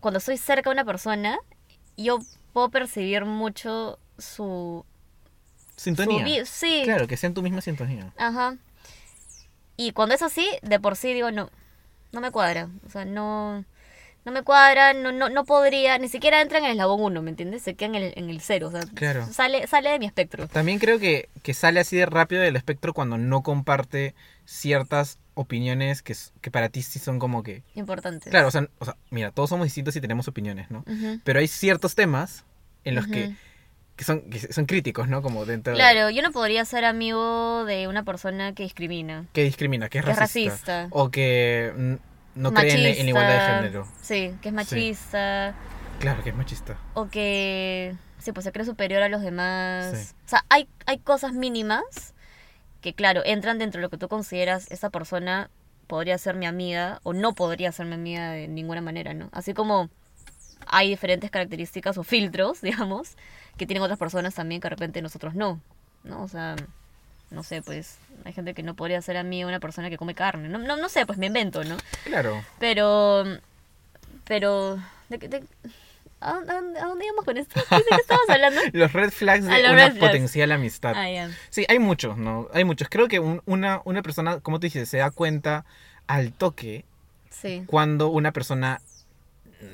cuando 0.00 0.18
estoy 0.18 0.36
cerca 0.36 0.70
de 0.70 0.74
una 0.74 0.84
persona, 0.84 1.38
yo 1.96 2.18
puedo 2.52 2.68
percibir 2.70 3.24
mucho 3.24 3.98
su... 4.18 4.84
Sintonía. 5.76 6.44
su 6.44 6.52
sí, 6.52 6.82
Claro, 6.84 7.06
que 7.06 7.16
sea 7.16 7.28
en 7.28 7.34
tu 7.34 7.42
misma 7.42 7.60
sintonía. 7.60 8.12
ajá. 8.16 8.56
Y 9.76 9.92
cuando 9.92 10.14
es 10.16 10.22
así, 10.22 10.44
de 10.62 10.80
por 10.80 10.96
sí 10.96 11.14
digo, 11.14 11.30
no, 11.30 11.50
no 12.10 12.20
me 12.20 12.32
cuadra. 12.32 12.68
O 12.84 12.90
sea, 12.90 13.04
no, 13.04 13.64
no 14.28 14.34
me 14.34 14.42
cuadra, 14.42 14.92
no, 14.92 15.10
no, 15.10 15.28
no 15.30 15.44
podría, 15.44 15.96
ni 15.98 16.08
siquiera 16.08 16.42
entra 16.42 16.58
en 16.58 16.64
el 16.66 16.70
eslabón 16.72 17.00
1, 17.00 17.22
¿me 17.22 17.30
entiendes? 17.30 17.62
Se 17.62 17.74
queda 17.74 17.88
en 17.88 17.94
el, 17.94 18.12
en 18.16 18.28
el 18.30 18.40
0, 18.40 18.68
o 18.68 18.70
sea, 18.70 18.80
Claro. 18.94 19.26
sale, 19.32 19.66
sale 19.66 19.90
de 19.90 19.98
mi 19.98 20.06
espectro. 20.06 20.46
También 20.48 20.78
creo 20.78 20.98
que, 20.98 21.28
que 21.42 21.54
sale 21.54 21.80
así 21.80 21.96
de 21.96 22.04
rápido 22.06 22.42
del 22.42 22.56
espectro 22.56 22.92
cuando 22.92 23.16
no 23.16 23.42
comparte 23.42 24.14
ciertas 24.44 25.18
opiniones 25.34 26.02
que, 26.02 26.14
que 26.40 26.50
para 26.50 26.68
ti 26.68 26.82
sí 26.82 26.98
son 26.98 27.18
como 27.18 27.42
que... 27.42 27.62
Importante. 27.74 28.28
Claro, 28.30 28.48
o 28.48 28.50
sea, 28.50 28.68
o 28.78 28.84
sea, 28.84 28.96
mira, 29.10 29.30
todos 29.30 29.48
somos 29.50 29.64
distintos 29.64 29.94
y 29.96 30.00
tenemos 30.00 30.28
opiniones, 30.28 30.70
¿no? 30.70 30.84
Pero 31.24 31.38
hay 31.40 31.48
ciertos 31.48 31.94
temas 31.94 32.44
en 32.84 32.94
los 32.96 33.06
que, 33.06 33.34
que 33.96 34.04
son, 34.04 34.22
que 34.30 34.52
son 34.52 34.66
críticos, 34.66 35.08
¿no? 35.08 35.22
Como 35.22 35.44
dentro 35.46 35.72
de... 35.72 35.78
Claro, 35.78 36.10
yo 36.10 36.22
no 36.22 36.32
podría 36.32 36.64
ser 36.64 36.84
amigo 36.84 37.64
de 37.66 37.88
una 37.88 38.02
persona 38.04 38.52
que 38.54 38.62
discrimina, 38.64 39.26
Que 39.32 39.44
discrimina, 39.44 39.88
que 39.88 39.98
es 39.98 40.04
que 40.04 40.10
es 40.10 40.16
racista. 40.18 40.50
racista, 40.52 40.86
O 40.90 41.10
que 41.10 41.98
no 42.38 42.52
cree 42.52 43.00
en, 43.00 43.08
igualdad 43.08 43.34
de 43.34 43.54
género. 43.56 43.88
Sí, 44.00 44.34
que 44.40 44.48
es 44.48 44.54
machista, 44.54 45.54
Claro, 45.98 46.22
que 46.22 46.30
es 46.30 46.36
machista. 46.36 46.78
o 46.94 47.08
que 47.08 47.94
sí, 48.18 48.32
pues 48.32 48.44
se 48.44 48.52
cree 48.52 48.64
superior 48.64 49.02
a 49.02 49.08
los 49.08 49.22
demás. 49.22 49.96
Sí. 49.96 50.14
O 50.24 50.28
sea, 50.28 50.44
hay, 50.48 50.68
hay 50.86 50.98
cosas 50.98 51.32
mínimas 51.32 52.14
que, 52.80 52.94
claro, 52.94 53.22
entran 53.24 53.58
dentro 53.58 53.80
de 53.80 53.82
lo 53.82 53.90
que 53.90 53.98
tú 53.98 54.08
consideras 54.08 54.70
esa 54.70 54.90
persona 54.90 55.50
podría 55.86 56.18
ser 56.18 56.36
mi 56.36 56.46
amiga 56.46 57.00
o 57.02 57.12
no 57.12 57.34
podría 57.34 57.72
ser 57.72 57.86
mi 57.86 57.94
amiga 57.94 58.30
de 58.30 58.46
ninguna 58.46 58.80
manera, 58.80 59.14
¿no? 59.14 59.28
Así 59.32 59.54
como 59.54 59.90
hay 60.66 60.90
diferentes 60.90 61.30
características 61.30 61.98
o 61.98 62.04
filtros, 62.04 62.60
digamos, 62.62 63.16
que 63.56 63.66
tienen 63.66 63.82
otras 63.82 63.98
personas 63.98 64.34
también 64.34 64.60
que 64.60 64.66
de 64.66 64.70
repente 64.70 65.02
nosotros 65.02 65.34
no, 65.34 65.60
¿no? 66.04 66.22
O 66.22 66.28
sea, 66.28 66.54
no 67.30 67.42
sé, 67.42 67.62
pues 67.62 67.98
hay 68.24 68.32
gente 68.32 68.54
que 68.54 68.62
no 68.62 68.74
podría 68.74 69.00
ser 69.02 69.16
amiga 69.16 69.46
de 69.46 69.52
una 69.52 69.60
persona 69.60 69.90
que 69.90 69.96
come 69.98 70.14
carne. 70.14 70.48
No, 70.48 70.58
no, 70.58 70.76
no 70.76 70.88
sé, 70.88 71.04
pues 71.06 71.18
me 71.18 71.26
invento, 71.26 71.62
¿no? 71.64 71.76
Claro. 72.04 72.42
Pero, 72.58 73.24
pero, 74.24 74.78
¿de, 75.08 75.18
de- 75.18 75.44
¿a, 76.20 76.32
dónde, 76.40 76.80
a 76.80 76.84
dónde- 76.86 77.04
íbamos 77.06 77.24
con 77.24 77.36
esto? 77.36 77.60
¿De 77.60 77.66
qué 77.88 77.94
estábamos 78.00 78.28
hablando? 78.30 78.60
Los 78.72 78.92
red 78.92 79.10
flags 79.10 79.44
de 79.44 79.50
una 79.60 79.72
flags. 79.74 79.98
potencial 79.98 80.52
amistad. 80.52 80.92
Ah, 80.96 81.10
ya. 81.10 81.30
Sí, 81.50 81.64
hay 81.68 81.78
muchos, 81.78 82.16
¿no? 82.18 82.48
Hay 82.52 82.64
muchos. 82.64 82.88
Creo 82.88 83.08
que 83.08 83.20
un- 83.20 83.42
una, 83.46 83.80
una 83.84 84.02
persona, 84.02 84.40
como 84.40 84.58
tú 84.60 84.66
dices, 84.66 84.88
se 84.88 84.98
da 84.98 85.10
cuenta 85.10 85.64
al 86.06 86.32
toque 86.32 86.84
Sí, 87.30 87.62
cuando 87.66 88.08
una 88.08 88.32
persona 88.32 88.80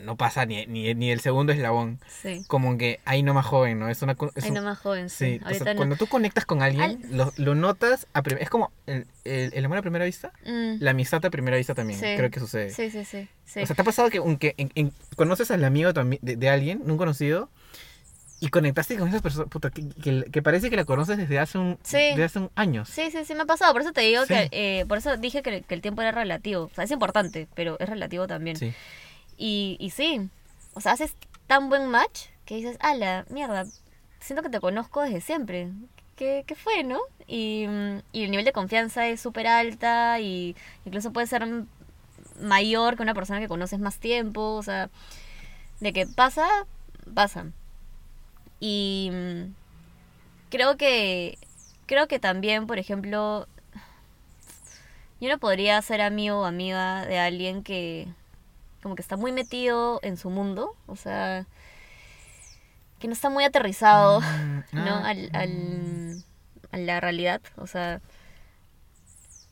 no 0.05 0.16
pasa 0.16 0.47
ni, 0.47 0.66
ni, 0.66 0.95
ni 0.95 1.11
el 1.11 1.20
segundo 1.20 1.53
eslabón. 1.53 2.01
sí. 2.22 2.43
Como 2.47 2.78
que 2.78 3.01
ahí 3.05 3.22
no 3.22 3.35
más 3.35 3.45
joven, 3.47 3.78
¿no? 3.78 3.89
Es 3.89 4.01
una... 4.03 4.16
es 4.35 4.45
un- 4.45 4.55
no 4.55 4.62
más 4.62 4.78
joven, 4.78 5.11
Sí, 5.11 5.16
sí. 5.16 5.35
o 5.37 5.39
sea, 5.41 5.47
Ahorita 5.49 5.74
no. 5.74 5.76
cuando 5.78 5.97
tú 5.97 6.07
conectas 6.07 6.47
con 6.47 6.62
alguien, 6.62 6.82
Al- 6.82 7.16
lo, 7.16 7.32
lo 7.37 7.55
notas, 7.55 8.07
a 8.14 8.22
prim- 8.22 8.39
es 8.41 8.49
como 8.51 8.72
el, 8.87 9.07
el, 9.24 9.53
el 9.55 9.64
amor 9.64 9.78
a 9.78 9.82
primera 9.82 10.05
vista, 10.05 10.32
Mm, 10.47 10.76
la 10.80 10.91
amistad 10.93 11.24
a 11.24 11.30
primera 11.30 11.57
vista 11.57 11.74
también, 11.74 11.99
Sí. 12.01 12.07
creo 12.16 12.30
que 12.30 12.41
sucede. 12.41 12.70
sí, 12.70 12.91
sí, 12.91 13.05
sí. 13.05 13.28
O 13.62 13.66
sea, 13.66 13.76
¿te 13.76 13.82
ha 13.82 13.85
pasado 13.85 14.09
que 14.11 14.18
aunque 14.18 14.55
en- 14.57 14.72
en- 14.74 14.93
conoces 15.16 15.51
al 15.51 15.62
amigo 15.64 15.93
de, 15.93 16.18
de 16.37 16.49
alguien, 16.49 16.80
un 16.85 16.97
conocido, 16.97 17.51
y 18.41 18.49
conectaste 18.49 18.97
con 18.99 19.09
esa 19.09 19.20
persona, 19.20 19.47
puta, 19.47 19.70
que, 19.70 19.89
que- 20.03 20.24
que 20.30 20.43
parece 20.43 20.68
que 20.68 20.76
la 20.76 20.85
conoces 20.85 21.16
desde 21.16 21.39
hace 21.39 21.57
un, 21.57 21.78
Sí. 21.82 21.97
desde 21.97 22.24
hace 22.24 22.39
un 22.41 22.51
años? 22.57 22.89
Sí, 22.91 23.11
sí, 23.11 23.24
sí 23.24 23.35
me 23.35 23.43
ha 23.43 23.47
pasado. 23.47 23.72
Por 23.72 23.80
eso 23.80 23.93
te 23.93 24.03
digo 24.03 24.22
Sí. 24.26 24.35
que, 24.35 24.49
eh, 24.80 24.85
por 24.87 24.99
eso 24.99 25.16
dije 25.16 25.43
que, 25.43 25.62
que 25.62 25.74
el 25.74 25.80
tiempo 25.80 26.03
era 26.03 26.11
relativo. 26.12 26.64
O 26.64 26.70
sea, 26.74 26.85
es 26.85 26.91
importante, 26.91 27.49
pero 27.55 27.78
es 27.78 27.89
relativo 27.89 28.26
también. 28.26 28.57
Sí. 28.57 28.74
Y, 29.37 29.76
y 29.80 29.91
sí, 29.91 30.28
o 30.74 30.80
sea, 30.80 30.93
haces 30.93 31.16
tan 31.47 31.68
buen 31.68 31.89
match 31.89 32.26
que 32.45 32.57
dices, 32.57 32.76
ala, 32.80 33.26
mierda, 33.30 33.64
siento 34.20 34.43
que 34.43 34.51
te 34.51 34.61
conozco 34.61 35.03
desde 35.03 35.20
siempre. 35.20 35.70
¿Qué, 36.16 36.45
qué 36.47 36.55
fue, 36.55 36.85
no? 36.85 37.01
Y, 37.26 37.66
y 38.12 38.24
el 38.24 38.30
nivel 38.30 38.45
de 38.45 38.53
confianza 38.53 39.09
es 39.09 39.20
súper 39.20 39.47
alta 39.47 40.20
y 40.20 40.57
incluso 40.85 41.12
puede 41.12 41.26
ser 41.26 41.47
mayor 42.41 42.97
que 42.97 43.03
una 43.03 43.14
persona 43.14 43.41
que 43.41 43.49
conoces 43.49 43.80
más 43.80 43.99
tiempo. 43.99 44.55
O 44.55 44.62
sea, 44.62 44.91
de 45.80 45.93
que 45.93 46.07
pasa, 46.07 46.49
pasa. 47.14 47.47
Y 48.61 49.11
creo 50.51 50.76
que, 50.76 51.39
creo 51.87 52.09
que 52.09 52.18
también, 52.18 52.66
por 52.66 52.78
ejemplo, 52.78 53.47
yo 55.20 55.28
no 55.28 55.39
podría 55.39 55.80
ser 55.82 56.01
amigo 56.01 56.41
o 56.41 56.45
amiga 56.45 57.05
de 57.07 57.18
alguien 57.18 57.62
que 57.62 58.09
como 58.85 58.97
que 58.97 59.03
está 59.03 59.18
muy 59.18 59.32
metido 59.32 60.01
en 60.05 60.18
su 60.18 60.30
mundo, 60.30 60.76
o 60.89 60.97
sea, 60.97 61.49
que 62.99 63.07
no 63.09 63.12
está 63.12 63.28
muy 63.30 63.45
aterrizado, 63.45 64.20
Mm, 64.20 64.62
¿no? 64.76 64.97
ah, 64.97 65.05
Al, 65.05 65.30
al, 65.32 66.22
a 66.72 66.78
la 66.78 67.01
realidad, 67.01 67.41
o 67.57 67.66
sea, 67.66 68.01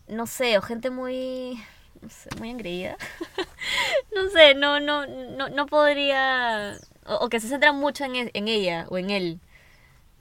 no 0.09 0.27
sé, 0.27 0.59
o 0.59 0.63
gente 0.63 0.91
muy, 0.91 1.59
no 2.01 2.09
sé, 2.11 2.29
muy 2.39 2.51
engreída. 2.51 2.97
no 4.15 4.29
sé, 4.31 4.55
no, 4.55 4.81
no, 4.81 5.07
no, 5.07 5.49
no 5.49 5.67
podría, 5.67 6.79
o, 7.07 7.15
o 7.27 7.29
que 7.29 7.41
se 7.41 7.49
centra 7.49 7.73
mucho 7.73 8.05
en, 8.05 8.17
e- 8.17 8.31
en 8.35 8.49
ella 8.49 8.87
o 8.91 8.99
en 8.99 9.11
él, 9.11 9.41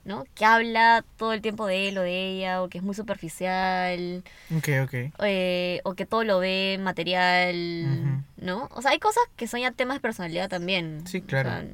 ¿no? 0.05 0.25
Que 0.35 0.45
habla 0.45 1.05
todo 1.17 1.33
el 1.33 1.41
tiempo 1.41 1.67
de 1.67 1.89
él 1.89 1.99
o 1.99 2.03
de 2.03 2.31
ella, 2.37 2.63
o 2.63 2.69
que 2.69 2.79
es 2.79 2.83
muy 2.85 2.95
superficial, 2.95 4.23
Ok, 4.51 4.67
ok. 4.83 4.93
eh, 5.23 5.81
o 5.83 5.93
que 5.95 6.05
todo 6.05 6.23
lo 6.23 6.39
ve 6.39 6.77
material. 6.81 8.19
¿No? 8.41 8.67
O 8.73 8.81
sea, 8.81 8.91
hay 8.91 8.99
cosas 8.99 9.23
que 9.37 9.47
son 9.47 9.61
ya 9.61 9.71
temas 9.71 9.95
de 9.97 10.01
personalidad 10.01 10.49
también. 10.49 11.07
Sí, 11.07 11.19
O 11.19 11.25
claro. 11.25 11.49
sea, 11.49 11.65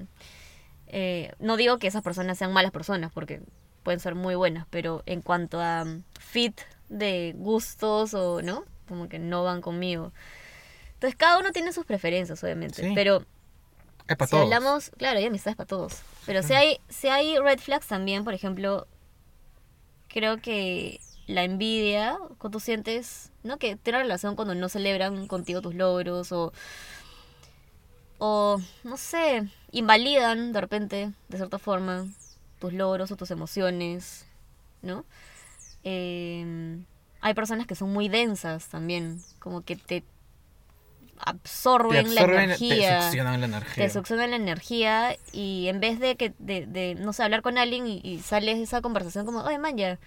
eh, 0.87 1.33
no 1.39 1.57
digo 1.57 1.79
que 1.79 1.87
esas 1.87 2.03
personas 2.03 2.37
sean 2.37 2.53
malas 2.53 2.71
personas, 2.71 3.11
porque 3.11 3.41
pueden 3.83 3.99
ser 3.99 4.13
muy 4.15 4.35
buenas, 4.35 4.67
pero 4.69 5.01
en 5.05 5.21
cuanto 5.21 5.59
a 5.59 5.83
mm, 5.85 6.03
fit 6.19 6.59
de 6.89 7.33
gustos 7.35 8.13
o, 8.13 8.41
¿no? 8.41 8.63
Como 8.87 9.09
que 9.09 9.17
no 9.19 9.43
van 9.43 9.61
conmigo. 9.61 10.13
Entonces, 10.93 11.17
cada 11.17 11.39
uno 11.39 11.51
tiene 11.51 11.71
sus 11.73 11.85
preferencias, 11.85 12.43
obviamente, 12.43 12.83
Sí. 12.83 12.91
pero 12.95 13.25
Es 14.07 14.15
para 14.17 14.27
si 14.27 14.31
todos. 14.31 14.43
hablamos, 14.43 14.91
claro, 14.97 15.19
hay 15.19 15.25
amistades 15.25 15.55
para 15.57 15.67
todos. 15.67 16.01
Pero 16.25 16.43
si 16.43 16.53
hay, 16.53 16.79
si 16.89 17.07
hay 17.07 17.37
red 17.39 17.59
flags 17.59 17.87
también, 17.87 18.23
por 18.23 18.33
ejemplo, 18.33 18.87
creo 20.07 20.37
que 20.37 20.99
la 21.27 21.43
envidia, 21.43 22.17
cuando 22.37 22.59
sientes, 22.59 23.31
¿no? 23.43 23.57
Que 23.57 23.75
tiene 23.75 23.99
relación 23.99 24.35
cuando 24.35 24.55
no 24.55 24.69
celebran 24.69 25.27
contigo 25.27 25.61
tus 25.61 25.75
logros 25.75 26.31
o, 26.31 26.53
o, 28.17 28.59
no 28.83 28.97
sé, 28.97 29.47
invalidan 29.71 30.53
de 30.53 30.61
repente, 30.61 31.11
de 31.27 31.37
cierta 31.37 31.59
forma, 31.59 32.07
tus 32.59 32.73
logros 32.73 33.11
o 33.11 33.17
tus 33.17 33.29
emociones, 33.31 34.25
¿no? 34.81 35.05
Eh, 35.83 36.79
hay 37.21 37.33
personas 37.33 37.67
que 37.67 37.75
son 37.75 37.91
muy 37.91 38.07
densas 38.07 38.69
también, 38.69 39.21
como 39.39 39.61
que 39.61 39.75
te 39.75 40.03
absorben, 41.19 42.07
te 42.07 42.13
la 42.13 42.21
energía 42.43 42.99
te 42.99 43.05
succionan 43.05 43.39
la 43.41 43.47
energía. 43.47 43.83
te 43.83 43.89
succionan 43.89 44.29
la 44.29 44.35
energía 44.35 45.17
y 45.33 45.67
en 45.67 45.79
vez 45.79 45.99
de 45.99 46.15
que 46.15 46.33
de, 46.37 46.67
de, 46.67 46.95
no 46.95 47.11
sé 47.11 47.23
hablar 47.23 47.41
con 47.41 47.57
alguien 47.57 47.87
y, 47.87 47.99
y 48.03 48.19
sale 48.19 48.51
esa 48.61 48.81
conversación 48.81 49.25
como 49.25 49.41
oye 49.41 49.57
man 49.57 49.77
ya 49.77 49.97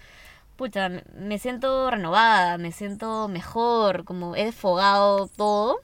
pucha 0.61 0.89
me, 1.15 1.39
siento 1.39 1.89
renovada 1.89 2.59
me 2.59 2.71
siento 2.71 3.27
mejor 3.27 4.03
como 4.05 4.35
he 4.35 4.45
desfogado 4.45 5.27
todo 5.27 5.79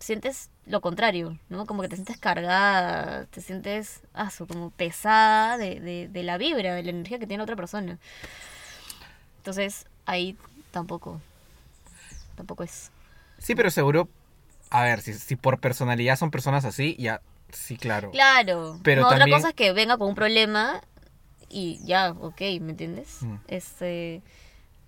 sientes 0.00 0.50
lo 0.66 0.82
contrario 0.82 1.38
no 1.48 1.64
como 1.64 1.80
que 1.80 1.88
te 1.88 1.96
sientes 1.96 2.18
cargada 2.18 3.24
te 3.24 3.40
sientes 3.40 4.02
ah, 4.12 4.30
como 4.46 4.68
pesada 4.68 5.56
de, 5.56 5.80
de, 5.80 6.08
de 6.08 6.22
la 6.24 6.36
vibra 6.36 6.74
de 6.74 6.82
la 6.82 6.90
energía 6.90 7.18
que 7.18 7.26
tiene 7.26 7.42
otra 7.42 7.56
persona 7.56 7.96
entonces 9.38 9.86
ahí 10.04 10.36
tampoco 10.72 11.22
tampoco 12.36 12.64
es 12.64 12.90
Sí, 13.38 13.54
pero 13.54 13.70
seguro, 13.70 14.08
a 14.68 14.82
ver, 14.82 15.00
si, 15.00 15.14
si 15.14 15.36
por 15.36 15.58
personalidad 15.58 16.16
son 16.16 16.30
personas 16.30 16.64
así, 16.64 16.96
ya, 16.98 17.20
sí, 17.52 17.76
claro. 17.76 18.10
Claro. 18.10 18.80
Pero 18.82 19.02
no, 19.02 19.08
también- 19.08 19.28
Otra 19.28 19.36
cosa 19.38 19.48
es 19.50 19.54
que 19.54 19.72
venga 19.72 19.96
con 19.96 20.08
un 20.08 20.14
problema 20.16 20.82
y 21.48 21.80
ya, 21.84 22.12
ok, 22.12 22.40
¿me 22.60 22.70
entiendes? 22.70 23.22
Mm. 23.22 23.34
Este, 23.48 24.22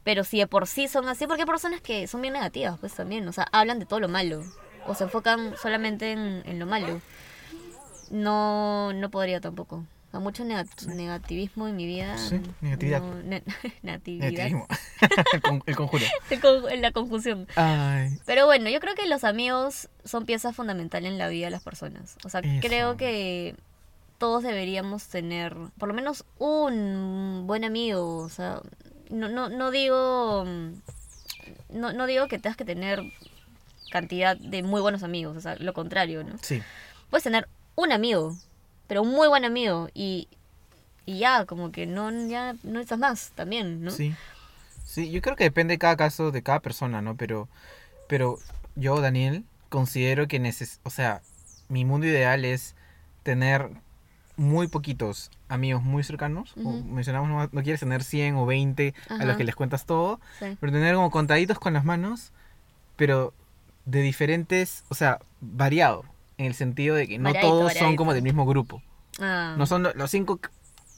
pero 0.05 0.25
si 0.25 0.39
de 0.39 0.47
por 0.47 0.67
sí 0.67 0.89
son 0.89 1.09
así, 1.09 1.27
porque 1.27 1.43
hay 1.43 1.47
personas 1.47 1.81
que 1.81 2.07
son 2.07 2.23
bien 2.23 2.35
negativas, 2.35 2.79
pues 2.79 2.95
también, 2.95 3.27
o 3.29 3.33
sea, 3.33 3.47
hablan 3.53 3.79
de 3.79 3.87
todo 3.87 4.01
lo 4.01 4.09
malo 4.09 4.43
o 4.87 4.95
se 4.95 5.05
enfocan 5.05 5.55
solamente 5.61 6.13
en, 6.13 6.43
en 6.47 6.59
lo 6.59 6.67
malo. 6.67 7.01
No, 8.11 8.93
no 8.93 9.11
podría 9.11 9.41
tampoco. 9.41 9.85
Sea, 10.11 10.19
mucho 10.19 10.45
nega- 10.45 10.67
negativismo 10.89 11.69
en 11.69 11.77
mi 11.77 11.87
vida. 11.87 12.19
Sí, 12.19 12.41
negatividad. 12.61 13.01
no, 13.01 13.15
ne- 13.23 13.45
negatividad. 13.83 14.27
Negativismo. 14.31 14.67
el, 15.33 15.41
con- 15.43 15.63
el 15.67 15.77
conjuro. 15.77 16.05
El 16.31 16.41
con- 16.41 16.81
la 16.81 16.91
confusión. 16.91 17.47
Ay, 17.55 18.19
Pero 18.27 18.47
bueno, 18.47 18.69
yo 18.71 18.81
creo 18.81 18.97
que 18.97 19.07
los 19.07 19.23
amigos 19.23 19.89
son 20.05 20.25
pieza 20.27 20.53
fundamental 20.53 21.07
en 21.07 21.17
la 21.19 21.29
vida 21.29 21.45
de 21.47 21.51
las 21.53 21.63
personas. 21.63 22.17
O 22.25 22.29
sea, 22.29 22.41
Eso. 22.41 22.67
creo 22.67 22.97
que 22.97 23.55
todos 24.21 24.43
deberíamos 24.43 25.07
tener 25.07 25.57
por 25.79 25.89
lo 25.89 25.95
menos 25.95 26.27
un 26.39 27.45
buen 27.47 27.65
amigo. 27.65 28.19
O 28.19 28.29
sea, 28.29 28.61
no, 29.09 29.31
no, 29.31 29.49
no 29.49 29.71
digo. 29.71 30.45
No, 31.71 31.93
no 31.95 32.07
digo 32.07 32.29
que 32.29 32.39
tengas 32.39 32.59
que 32.59 32.67
tener 32.67 33.03
cantidad 33.91 34.37
de 34.37 34.63
muy 34.63 34.83
buenos 34.83 35.03
amigos. 35.03 35.39
O 35.39 35.41
sea, 35.41 35.57
lo 35.57 35.73
contrario, 35.73 36.23
¿no? 36.23 36.37
sí. 36.43 36.63
Puedes 37.09 37.25
tener 37.25 37.49
un 37.75 37.91
amigo, 37.93 38.37
pero 38.87 39.03
un 39.03 39.09
muy 39.09 39.27
buen 39.27 39.47
amigo. 39.47 39.89
Y, 39.95 40.29
y 41.07 41.19
ya, 41.19 41.47
como 41.47 41.73
que 41.73 41.87
no, 41.87 42.11
ya 42.29 42.53
no 42.63 42.73
necesitas 42.73 42.99
más 42.99 43.33
también, 43.35 43.83
¿no? 43.83 43.91
Sí. 43.91 44.15
Sí, 44.85 45.11
yo 45.11 45.23
creo 45.23 45.35
que 45.35 45.45
depende 45.45 45.75
de 45.75 45.79
cada 45.79 45.97
caso, 45.97 46.31
de 46.31 46.43
cada 46.43 46.61
persona, 46.61 47.01
¿no? 47.01 47.17
Pero, 47.17 47.49
pero 48.07 48.39
yo, 48.77 49.01
Daniel, 49.01 49.45
considero 49.71 50.29
que 50.29 50.39
neces 50.41 50.79
o 50.83 50.91
sea, 50.91 51.23
mi 51.69 51.85
mundo 51.85 52.07
ideal 52.07 52.45
es 52.45 52.75
tener 53.23 53.71
muy 54.41 54.69
poquitos 54.69 55.31
amigos 55.49 55.83
muy 55.83 56.03
cercanos. 56.03 56.55
Ujú. 56.57 56.83
mencionamos, 56.85 57.29
no, 57.29 57.49
no 57.53 57.63
quieres 57.63 57.81
tener 57.81 58.03
100 58.03 58.37
o 58.37 58.47
20 58.47 58.95
a 59.11 59.25
los 59.27 59.37
que 59.37 59.45
les 59.45 59.55
cuentas 59.55 59.85
todo, 59.85 60.19
Sí. 60.39 60.57
pero 60.59 60.73
tener 60.73 60.95
como 60.95 61.11
contaditos 61.11 61.59
con 61.59 61.75
las 61.75 61.85
manos, 61.85 62.33
pero 62.97 63.35
de 63.85 64.01
diferentes, 64.01 64.85
o 64.89 64.95
sea, 64.95 65.19
variado, 65.43 66.05
en 66.39 66.47
el 66.47 66.55
sentido 66.55 66.97
de 66.97 67.07
que 67.07 67.19
no 67.19 67.25
Variadito, 67.25 67.51
todos 67.59 67.75
son 67.75 67.97
como 67.97 68.15
del 68.15 68.23
mismo 68.23 68.47
grupo. 68.47 68.83
Ah, 69.21 69.55
No 69.59 69.67
son 69.67 69.83
lo- 69.83 69.93
los 69.93 70.11
cinco 70.11 70.41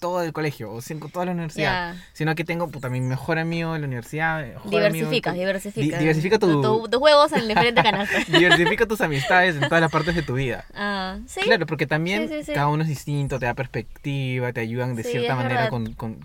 todo 0.02 0.20
del 0.20 0.34
colegio 0.34 0.70
o 0.70 0.82
cinco 0.82 1.08
toda 1.08 1.24
la 1.24 1.32
universidad, 1.32 1.94
sino 2.12 2.34
que 2.34 2.44
tengo 2.44 2.68
puta, 2.68 2.90
mi 2.90 3.00
mejor 3.00 3.38
amigo 3.38 3.72
de 3.72 3.78
la 3.78 3.86
universidad. 3.86 4.42
de 4.42 4.56
Diversificas, 4.66 5.32
tu- 5.32 5.38
diversificas. 5.38 5.98
Di- 5.98 6.04
diversifica 6.04 6.38
tu- 6.38 6.60
tu- 6.60 6.88
tus 6.90 7.00
huevos 7.00 7.32
en 7.32 7.48
diferentes 7.48 7.82
canastas. 7.82 8.26
Diversifica 8.28 8.84
tus 8.86 9.00
amistades 9.00 9.54
en 9.54 9.62
todas 9.62 9.80
las 9.80 9.90
partes 9.90 10.14
de 10.14 10.20
tu 10.22 10.34
vida. 10.34 10.66
Ah, 10.74 11.16
sí. 11.26 11.40
Claro, 11.40 11.64
porque 11.64 11.86
también 11.86 12.28
Sí, 12.28 12.34
sí, 12.40 12.44
sí. 12.44 12.52
cada 12.52 12.68
uno 12.68 12.82
es 12.82 12.88
distinto, 12.90 13.38
te 13.38 13.46
da 13.46 13.54
perspectiva, 13.54 14.52
te 14.52 14.60
ayudan 14.60 14.94
de 14.96 15.04
cierta 15.04 15.34
manera 15.36 15.70
con, 15.70 15.94
con- 15.94 16.20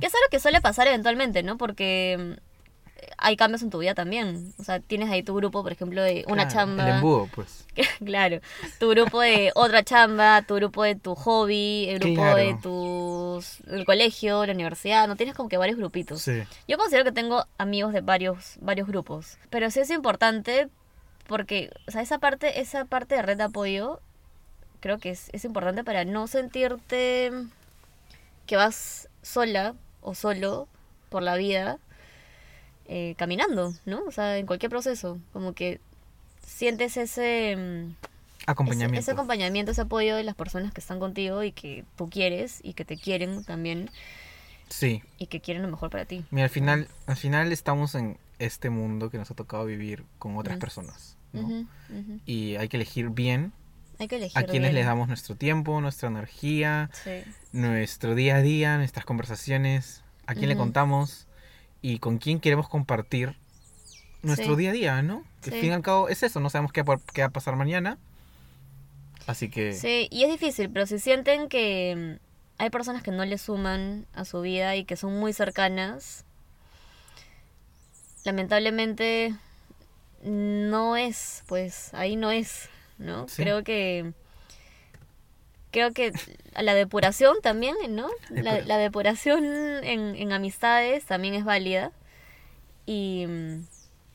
Que 0.00 0.06
es 0.06 0.14
algo 0.14 0.26
que 0.30 0.38
suele 0.40 0.60
pasar 0.60 0.86
eventualmente, 0.86 1.42
¿no? 1.42 1.58
Porque 1.58 2.16
mm, 2.18 2.45
hay 3.18 3.36
cambios 3.36 3.62
en 3.62 3.70
tu 3.70 3.78
vida 3.78 3.94
también. 3.94 4.52
O 4.58 4.64
sea, 4.64 4.80
tienes 4.80 5.10
ahí 5.10 5.22
tu 5.22 5.34
grupo, 5.34 5.62
por 5.62 5.72
ejemplo, 5.72 6.02
de 6.02 6.24
una 6.28 6.48
claro, 6.48 6.50
chamba. 6.50 6.88
El 6.88 6.94
embudo, 6.96 7.28
pues. 7.34 7.66
claro. 8.04 8.40
Tu 8.78 8.88
grupo 8.88 9.20
de 9.20 9.52
otra 9.54 9.82
chamba, 9.82 10.42
tu 10.42 10.54
grupo 10.56 10.82
de 10.82 10.94
tu 10.94 11.14
hobby, 11.14 11.88
el 11.88 11.98
grupo 11.98 12.20
Claro. 12.22 12.36
de 12.36 12.54
tus 12.62 13.60
el 13.68 13.84
colegio, 13.84 14.44
la 14.46 14.52
universidad. 14.52 15.08
No 15.08 15.16
tienes 15.16 15.34
como 15.34 15.48
que 15.48 15.56
varios 15.56 15.78
grupitos. 15.78 16.22
Sí. 16.22 16.42
Yo 16.68 16.78
considero 16.78 17.04
que 17.04 17.12
tengo 17.12 17.44
amigos 17.58 17.92
de 17.92 18.00
varios, 18.00 18.56
varios 18.60 18.86
grupos. 18.86 19.38
Pero 19.50 19.70
sí 19.70 19.80
es 19.80 19.90
importante 19.90 20.68
porque, 21.26 21.70
o 21.88 21.90
sea, 21.90 22.02
esa 22.02 22.18
parte, 22.18 22.60
esa 22.60 22.84
parte 22.84 23.14
de 23.16 23.22
red 23.22 23.36
de 23.36 23.44
apoyo 23.44 24.00
creo 24.80 24.98
que 24.98 25.10
es, 25.10 25.30
es 25.32 25.44
importante 25.44 25.84
para 25.84 26.04
no 26.04 26.26
sentirte 26.26 27.32
que 28.46 28.56
vas 28.56 29.08
sola 29.22 29.74
o 30.02 30.14
solo 30.14 30.68
por 31.08 31.22
la 31.22 31.36
vida 31.36 31.78
eh, 32.88 33.14
caminando, 33.16 33.72
¿no? 33.84 34.02
O 34.04 34.10
sea, 34.10 34.38
en 34.38 34.46
cualquier 34.46 34.70
proceso. 34.70 35.18
Como 35.32 35.52
que 35.54 35.80
sientes 36.46 36.96
ese, 36.96 37.56
mm, 37.56 37.90
ese, 37.90 37.96
Acompañamiento. 38.46 39.00
ese 39.00 39.10
acompañamiento, 39.10 39.72
ese 39.72 39.80
apoyo 39.82 40.16
de 40.16 40.22
las 40.24 40.34
personas 40.34 40.72
que 40.72 40.80
están 40.80 40.98
contigo 41.00 41.42
y 41.42 41.52
que 41.52 41.84
tú 41.96 42.08
quieres 42.08 42.60
y 42.62 42.74
que 42.74 42.84
te 42.84 42.96
quieren 42.96 43.44
también 43.44 43.90
Sí. 44.68 45.02
y 45.18 45.26
que 45.26 45.40
quieren 45.40 45.62
lo 45.62 45.68
mejor 45.68 45.90
para 45.90 46.04
ti. 46.04 46.24
Mira, 46.30 46.44
al 46.44 46.50
final, 46.50 46.88
al 47.06 47.16
final 47.16 47.52
estamos 47.52 47.94
en 47.94 48.18
este 48.38 48.70
mundo 48.70 49.10
que 49.10 49.18
nos 49.18 49.30
ha 49.30 49.34
tocado 49.34 49.64
vivir 49.64 50.04
con 50.18 50.36
otras 50.36 50.58
personas. 50.58 51.16
¿no? 51.32 51.66
Y 52.24 52.56
hay 52.56 52.68
que 52.68 52.76
elegir 52.78 53.10
bien 53.10 53.52
Hay 53.98 54.08
que 54.08 54.16
elegir 54.16 54.38
a 54.38 54.44
quienes 54.44 54.72
les 54.72 54.86
damos 54.86 55.08
nuestro 55.08 55.36
tiempo, 55.36 55.80
nuestra 55.80 56.08
energía, 56.08 56.88
Sí. 57.04 57.22
nuestro 57.52 58.14
día 58.14 58.36
a 58.36 58.42
día, 58.42 58.76
nuestras 58.78 59.04
conversaciones, 59.04 60.02
a 60.26 60.34
quién 60.34 60.48
le 60.48 60.56
contamos 60.56 61.25
y 61.88 61.98
con 62.00 62.18
quién 62.18 62.40
queremos 62.40 62.68
compartir 62.68 63.36
nuestro 64.22 64.54
Sí. 64.54 64.60
día 64.60 64.70
a 64.70 64.72
día, 64.72 65.02
¿no? 65.02 65.22
Que 65.40 65.50
Sí. 65.50 65.54
al 65.56 65.60
fin 65.60 65.70
y 65.70 65.74
al 65.74 65.82
cabo 65.82 66.08
es 66.08 66.22
eso, 66.24 66.40
no 66.40 66.50
sabemos 66.50 66.72
qué, 66.72 66.82
va- 66.82 66.98
qué 67.14 67.20
va 67.20 67.28
a 67.28 67.30
pasar 67.30 67.54
mañana. 67.54 67.96
Así 69.28 69.48
que 69.48 69.72
Sí, 69.72 70.08
y 70.10 70.24
es 70.24 70.30
difícil, 70.30 70.68
pero 70.70 70.86
si 70.86 70.98
sienten 70.98 71.48
que 71.48 72.18
mm, 72.18 72.62
hay 72.62 72.70
personas 72.70 73.02
que 73.04 73.12
no 73.12 73.24
le 73.24 73.38
suman 73.38 74.06
a 74.14 74.24
su 74.24 74.40
vida 74.40 74.74
y 74.74 74.84
que 74.84 74.96
son 74.96 75.16
muy 75.20 75.32
cercanas, 75.32 76.24
lamentablemente 78.24 79.34
no 80.24 80.96
es, 80.96 81.44
pues 81.46 81.92
ahí 81.94 82.16
no 82.16 82.30
es, 82.32 82.68
¿no? 82.98 83.28
Sí. 83.28 83.42
Creo 83.42 83.62
que 83.62 84.12
creo 85.76 85.92
que 85.92 86.10
la 86.58 86.72
depuración 86.72 87.36
también, 87.42 87.76
¿no? 87.90 88.08
La, 88.30 88.60
la 88.60 88.78
depuración 88.78 89.44
en, 89.44 90.16
en 90.16 90.32
amistades 90.32 91.04
también 91.04 91.34
es 91.34 91.44
válida 91.44 91.92
y, 92.86 93.26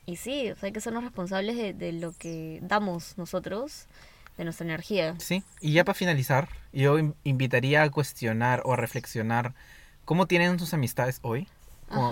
y 0.06 0.16
sí, 0.16 0.50
o 0.50 0.56
sea, 0.56 0.66
hay 0.66 0.72
que 0.72 0.80
sernos 0.80 1.04
responsables 1.04 1.56
de, 1.56 1.72
de 1.72 1.92
lo 1.92 2.12
que 2.18 2.58
damos 2.62 3.16
nosotros, 3.16 3.86
de 4.36 4.42
nuestra 4.44 4.64
energía. 4.64 5.14
Sí, 5.18 5.44
y 5.60 5.72
ya 5.74 5.84
para 5.84 5.94
finalizar, 5.94 6.48
yo 6.72 6.98
in- 6.98 7.14
invitaría 7.22 7.84
a 7.84 7.90
cuestionar 7.90 8.62
o 8.64 8.72
a 8.72 8.76
reflexionar 8.76 9.54
cómo 10.04 10.26
tienen 10.26 10.58
sus 10.58 10.74
amistades 10.74 11.20
hoy. 11.22 11.46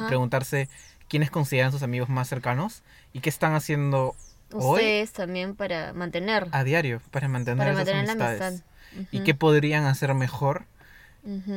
Preguntarse 0.06 0.68
quiénes 1.08 1.30
consideran 1.32 1.72
sus 1.72 1.82
amigos 1.82 2.08
más 2.08 2.28
cercanos 2.28 2.84
y 3.12 3.18
qué 3.20 3.30
están 3.30 3.54
haciendo 3.54 4.14
hoy 4.52 4.74
Ustedes 4.80 5.12
también 5.12 5.56
para 5.56 5.92
mantener, 5.92 6.46
a 6.52 6.62
diario 6.62 7.00
para 7.10 7.26
mantener 7.26 7.58
para 7.58 7.72
esas 7.72 7.86
mantener 7.86 8.06
la 8.06 8.69
Y 9.12 9.20
qué 9.20 9.34
podrían 9.34 9.84
hacer 9.84 10.14
mejor 10.14 10.64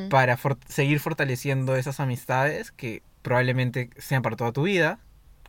para 0.10 0.38
for- 0.38 0.58
seguir 0.68 1.00
fortaleciendo 1.00 1.76
esas 1.76 2.00
amistades 2.00 2.72
que 2.72 3.02
probablemente 3.22 3.90
sean 3.98 4.22
para 4.22 4.36
toda 4.36 4.52
tu 4.52 4.64
vida, 4.64 5.00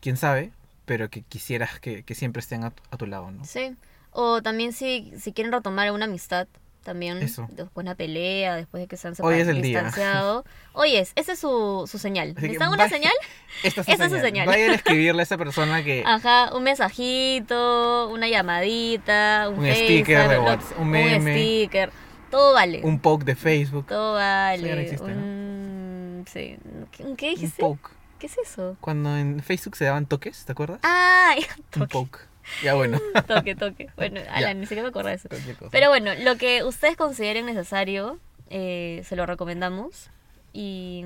quién 0.01 0.16
sabe, 0.16 0.53
pero 0.87 1.11
que 1.11 1.22
quisieras 1.22 1.80
que, 1.80 2.03
que 2.05 2.14
siempre 2.14 2.41
estén 2.41 2.64
a, 2.64 2.70
tu- 2.70 2.82
a 2.91 2.97
tu 2.97 3.07
lado, 3.07 3.30
¿no? 3.30 3.45
Sí. 3.45 3.76
O 4.12 4.43
también 4.43 4.72
si, 4.72 5.12
si 5.18 5.32
quieren 5.32 5.53
retomar 5.53 5.91
una 5.91 6.05
amistad, 6.05 6.47
también 6.85 7.18
Eso. 7.22 7.47
después 7.51 7.74
de 7.74 7.80
una 7.80 7.95
pelea, 7.97 8.55
después 8.55 8.80
de 8.82 8.87
que 8.87 8.97
se 8.97 9.09
han 9.09 9.14
Hoy 9.20 9.41
es 9.41 9.49
el 9.49 9.61
día. 9.62 9.82
distanciado. 9.82 10.45
Hoy 10.72 10.95
es, 10.97 11.12
esa 11.16 11.32
es 11.32 11.39
su, 11.41 11.89
su 11.91 11.99
señal. 11.99 12.28
Así 12.28 12.35
que 12.37 12.43
¿Necesitan 12.43 12.72
una 12.72 12.89
señal? 12.89 13.12
Esta 13.64 13.80
es 13.80 13.87
su 13.87 13.93
Esa 13.93 14.05
es 14.07 14.12
su 14.12 14.20
señal. 14.20 14.47
Vayan 14.47 14.70
a 14.70 14.74
escribirle 14.76 15.22
a 15.22 15.24
esa 15.24 15.37
persona 15.39 15.82
que... 15.82 16.05
Ajá, 16.07 16.55
un 16.55 16.62
mensajito, 16.62 18.09
una 18.11 18.28
llamadita, 18.28 19.49
un, 19.49 19.59
Un 19.61 19.74
sticker 19.74 20.28
de 20.28 20.39
WhatsApp, 20.39 20.78
un 20.78 20.91
meme. 20.91 21.32
sticker, 21.35 21.91
todo 22.30 22.53
vale. 22.55 22.80
Un 22.85 22.99
poke 23.01 23.24
de 23.24 23.35
Facebook. 23.37 23.87
todo 23.87 24.18
Eso 24.18 24.62
no 24.62 24.68
vale. 24.68 24.97
¿no? 24.99 25.05
un- 25.22 26.24
sí. 26.30 26.57
¿Qué, 26.93 27.03
Un 27.05 27.51
poke. 27.59 27.91
¿Qué 28.18 28.26
es 28.26 28.39
eso? 28.39 28.76
Cuando 28.80 29.16
en 29.16 29.41
Facebook 29.43 29.76
se 29.76 29.85
daban 29.85 30.07
toques, 30.07 30.45
¿te 30.45 30.53
acuerdas? 30.53 30.78
Ah, 30.82 31.35
Un 31.76 31.89
poke. 31.89 32.18
Ya 32.63 32.75
bueno. 32.75 33.01
toque, 33.27 33.55
toque. 33.55 33.89
Bueno. 33.97 34.21
Alan, 34.31 34.61
ni 34.61 34.67
siquiera 34.67 34.83
me 34.83 34.89
acuerdo 34.89 35.09
de 35.11 35.17
eso. 35.17 35.29
Pero 35.71 35.89
bueno, 35.89 36.13
lo 36.15 36.37
que 36.37 36.63
ustedes 36.65 36.97
consideren 36.97 37.47
necesario, 37.47 38.19
eh, 38.51 39.03
se 39.07 39.17
lo 39.17 39.27
recomendamos. 39.27 40.11
Y, 40.53 41.05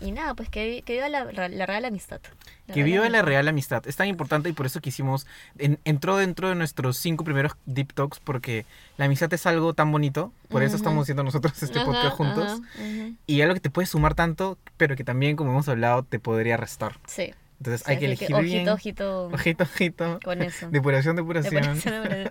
y 0.00 0.12
nada, 0.12 0.34
pues 0.34 0.48
que, 0.48 0.82
que 0.86 0.92
viva 0.94 1.08
la, 1.08 1.24
la 1.48 1.66
real 1.66 1.84
amistad. 1.84 2.20
La 2.68 2.74
Que 2.74 2.80
real 2.82 2.92
viva 2.92 3.08
la 3.08 3.22
real 3.22 3.48
amistad. 3.48 3.86
Es 3.86 3.96
tan 3.96 4.06
importante 4.06 4.48
y 4.48 4.52
por 4.52 4.66
eso 4.66 4.80
quisimos. 4.80 5.26
en- 5.58 5.78
entró 5.84 6.16
dentro 6.16 6.48
de 6.48 6.54
nuestros 6.54 6.96
cinco 6.96 7.24
primeros 7.24 7.52
Deep 7.66 7.92
Talks 7.92 8.20
porque 8.20 8.64
la 8.98 9.06
amistad 9.06 9.32
es 9.34 9.46
algo 9.46 9.74
tan 9.74 9.90
bonito. 9.90 10.32
Por 10.48 10.62
eso 10.62 10.76
estamos 10.76 11.02
haciendo 11.04 11.24
nosotros 11.24 11.60
este 11.62 11.80
podcast 11.80 12.16
juntos. 12.16 12.44
ajá, 12.44 12.56
ujú. 12.78 13.14
Y 13.26 13.40
algo 13.40 13.54
que 13.54 13.60
te 13.60 13.70
puede 13.70 13.86
sumar 13.86 14.14
tanto, 14.14 14.58
pero 14.76 14.94
que 14.96 15.02
también, 15.04 15.34
como 15.36 15.50
hemos 15.50 15.68
hablado, 15.68 16.02
te 16.04 16.18
podría 16.20 16.56
restar. 16.56 16.96
Sí. 17.06 17.34
Entonces 17.62 17.82
sí, 17.86 17.92
hay 17.92 17.98
que 17.98 18.06
elegir 18.06 18.34
ojito, 18.34 18.42
bien. 18.42 18.68
ojito, 18.68 19.26
Ojito, 19.32 19.64
ojito. 19.64 20.20
con 20.24 20.42
eso. 20.42 20.68
Depuración, 20.70 21.14
depuración. 21.14 21.54
Depuración, 21.54 21.92
depuración. 22.02 22.30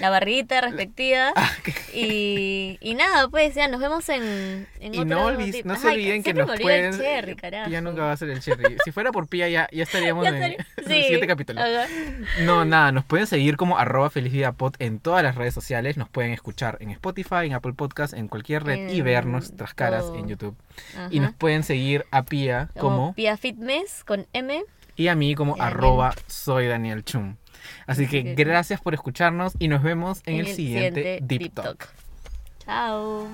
La 0.00 0.08
barrita 0.10 0.60
respectiva. 0.62 1.32
Ah, 1.36 1.50
que- 1.62 1.74
Y, 1.94 2.78
y 2.80 2.94
nada, 2.94 3.28
pues 3.28 3.54
ya 3.54 3.68
nos 3.68 3.80
vemos 3.80 4.08
en, 4.08 4.66
en 4.80 4.94
Y 4.94 4.98
otro 4.98 5.04
no, 5.04 5.30
no 5.30 5.76
se 5.76 5.88
olviden 5.88 6.22
que 6.22 6.32
siempre 6.32 6.44
nos 6.46 6.54
el 6.54 6.60
pueden. 6.62 6.98
cherry, 6.98 7.36
carajo. 7.36 7.68
Pía 7.68 7.80
nunca 7.80 8.02
va 8.02 8.12
a 8.12 8.16
ser 8.16 8.30
el 8.30 8.40
cherry. 8.40 8.76
Si 8.84 8.90
fuera 8.90 9.12
por 9.12 9.28
Pía, 9.28 9.48
ya, 9.48 9.68
ya 9.72 9.82
estaríamos 9.82 10.24
Ya 10.24 10.30
en, 10.30 10.34
estaría- 10.36 10.56
en 10.78 10.84
sí, 10.86 10.92
el 10.94 11.02
siguiente 11.02 11.26
capítulo. 11.26 11.60
ajá. 11.60 11.86
No, 12.42 12.64
nada, 12.64 12.90
nos 12.92 13.04
pueden 13.04 13.26
seguir 13.26 13.56
como 13.56 13.78
arroba 13.78 14.08
feliz 14.10 14.32
vida 14.32 14.52
pod 14.52 14.74
en 14.78 14.98
todas 14.98 15.22
las 15.22 15.34
redes 15.34 15.52
sociales. 15.54 15.96
Nos 15.96 16.08
pueden 16.08 16.32
escuchar 16.32 16.78
en 16.80 16.90
Spotify, 16.90 17.44
en 17.46 17.52
Apple 17.52 17.74
Podcast, 17.74 18.14
en 18.14 18.28
cualquier 18.28 18.64
red 18.64 18.88
y 18.90 19.00
ver 19.02 19.26
nuestras 19.26 19.74
caras 19.74 20.04
en 20.14 20.26
YouTube. 20.28 20.56
Ajá. 20.96 21.08
Y 21.10 21.20
nos 21.20 21.34
pueden 21.34 21.62
seguir 21.62 22.06
a 22.10 22.22
Pía 22.24 22.70
como 22.78 23.14
Pia 23.14 23.36
Fitness 23.36 24.04
con 24.04 24.26
M. 24.32 24.62
y 25.00 25.08
a 25.08 25.14
mí 25.14 25.34
como 25.34 25.56
arroba 25.58 26.14
soy 26.26 26.66
Daniel 26.66 27.02
Chum. 27.04 27.36
Así 27.86 28.06
que 28.06 28.34
gracias 28.34 28.82
por 28.82 28.92
escucharnos 28.92 29.54
y 29.58 29.68
nos 29.68 29.82
vemos 29.82 30.20
en, 30.26 30.40
el, 30.40 30.46
siguiente, 30.48 31.20
Deep 31.22 31.54
Talk. 31.54 31.88
Chao. 32.66 33.26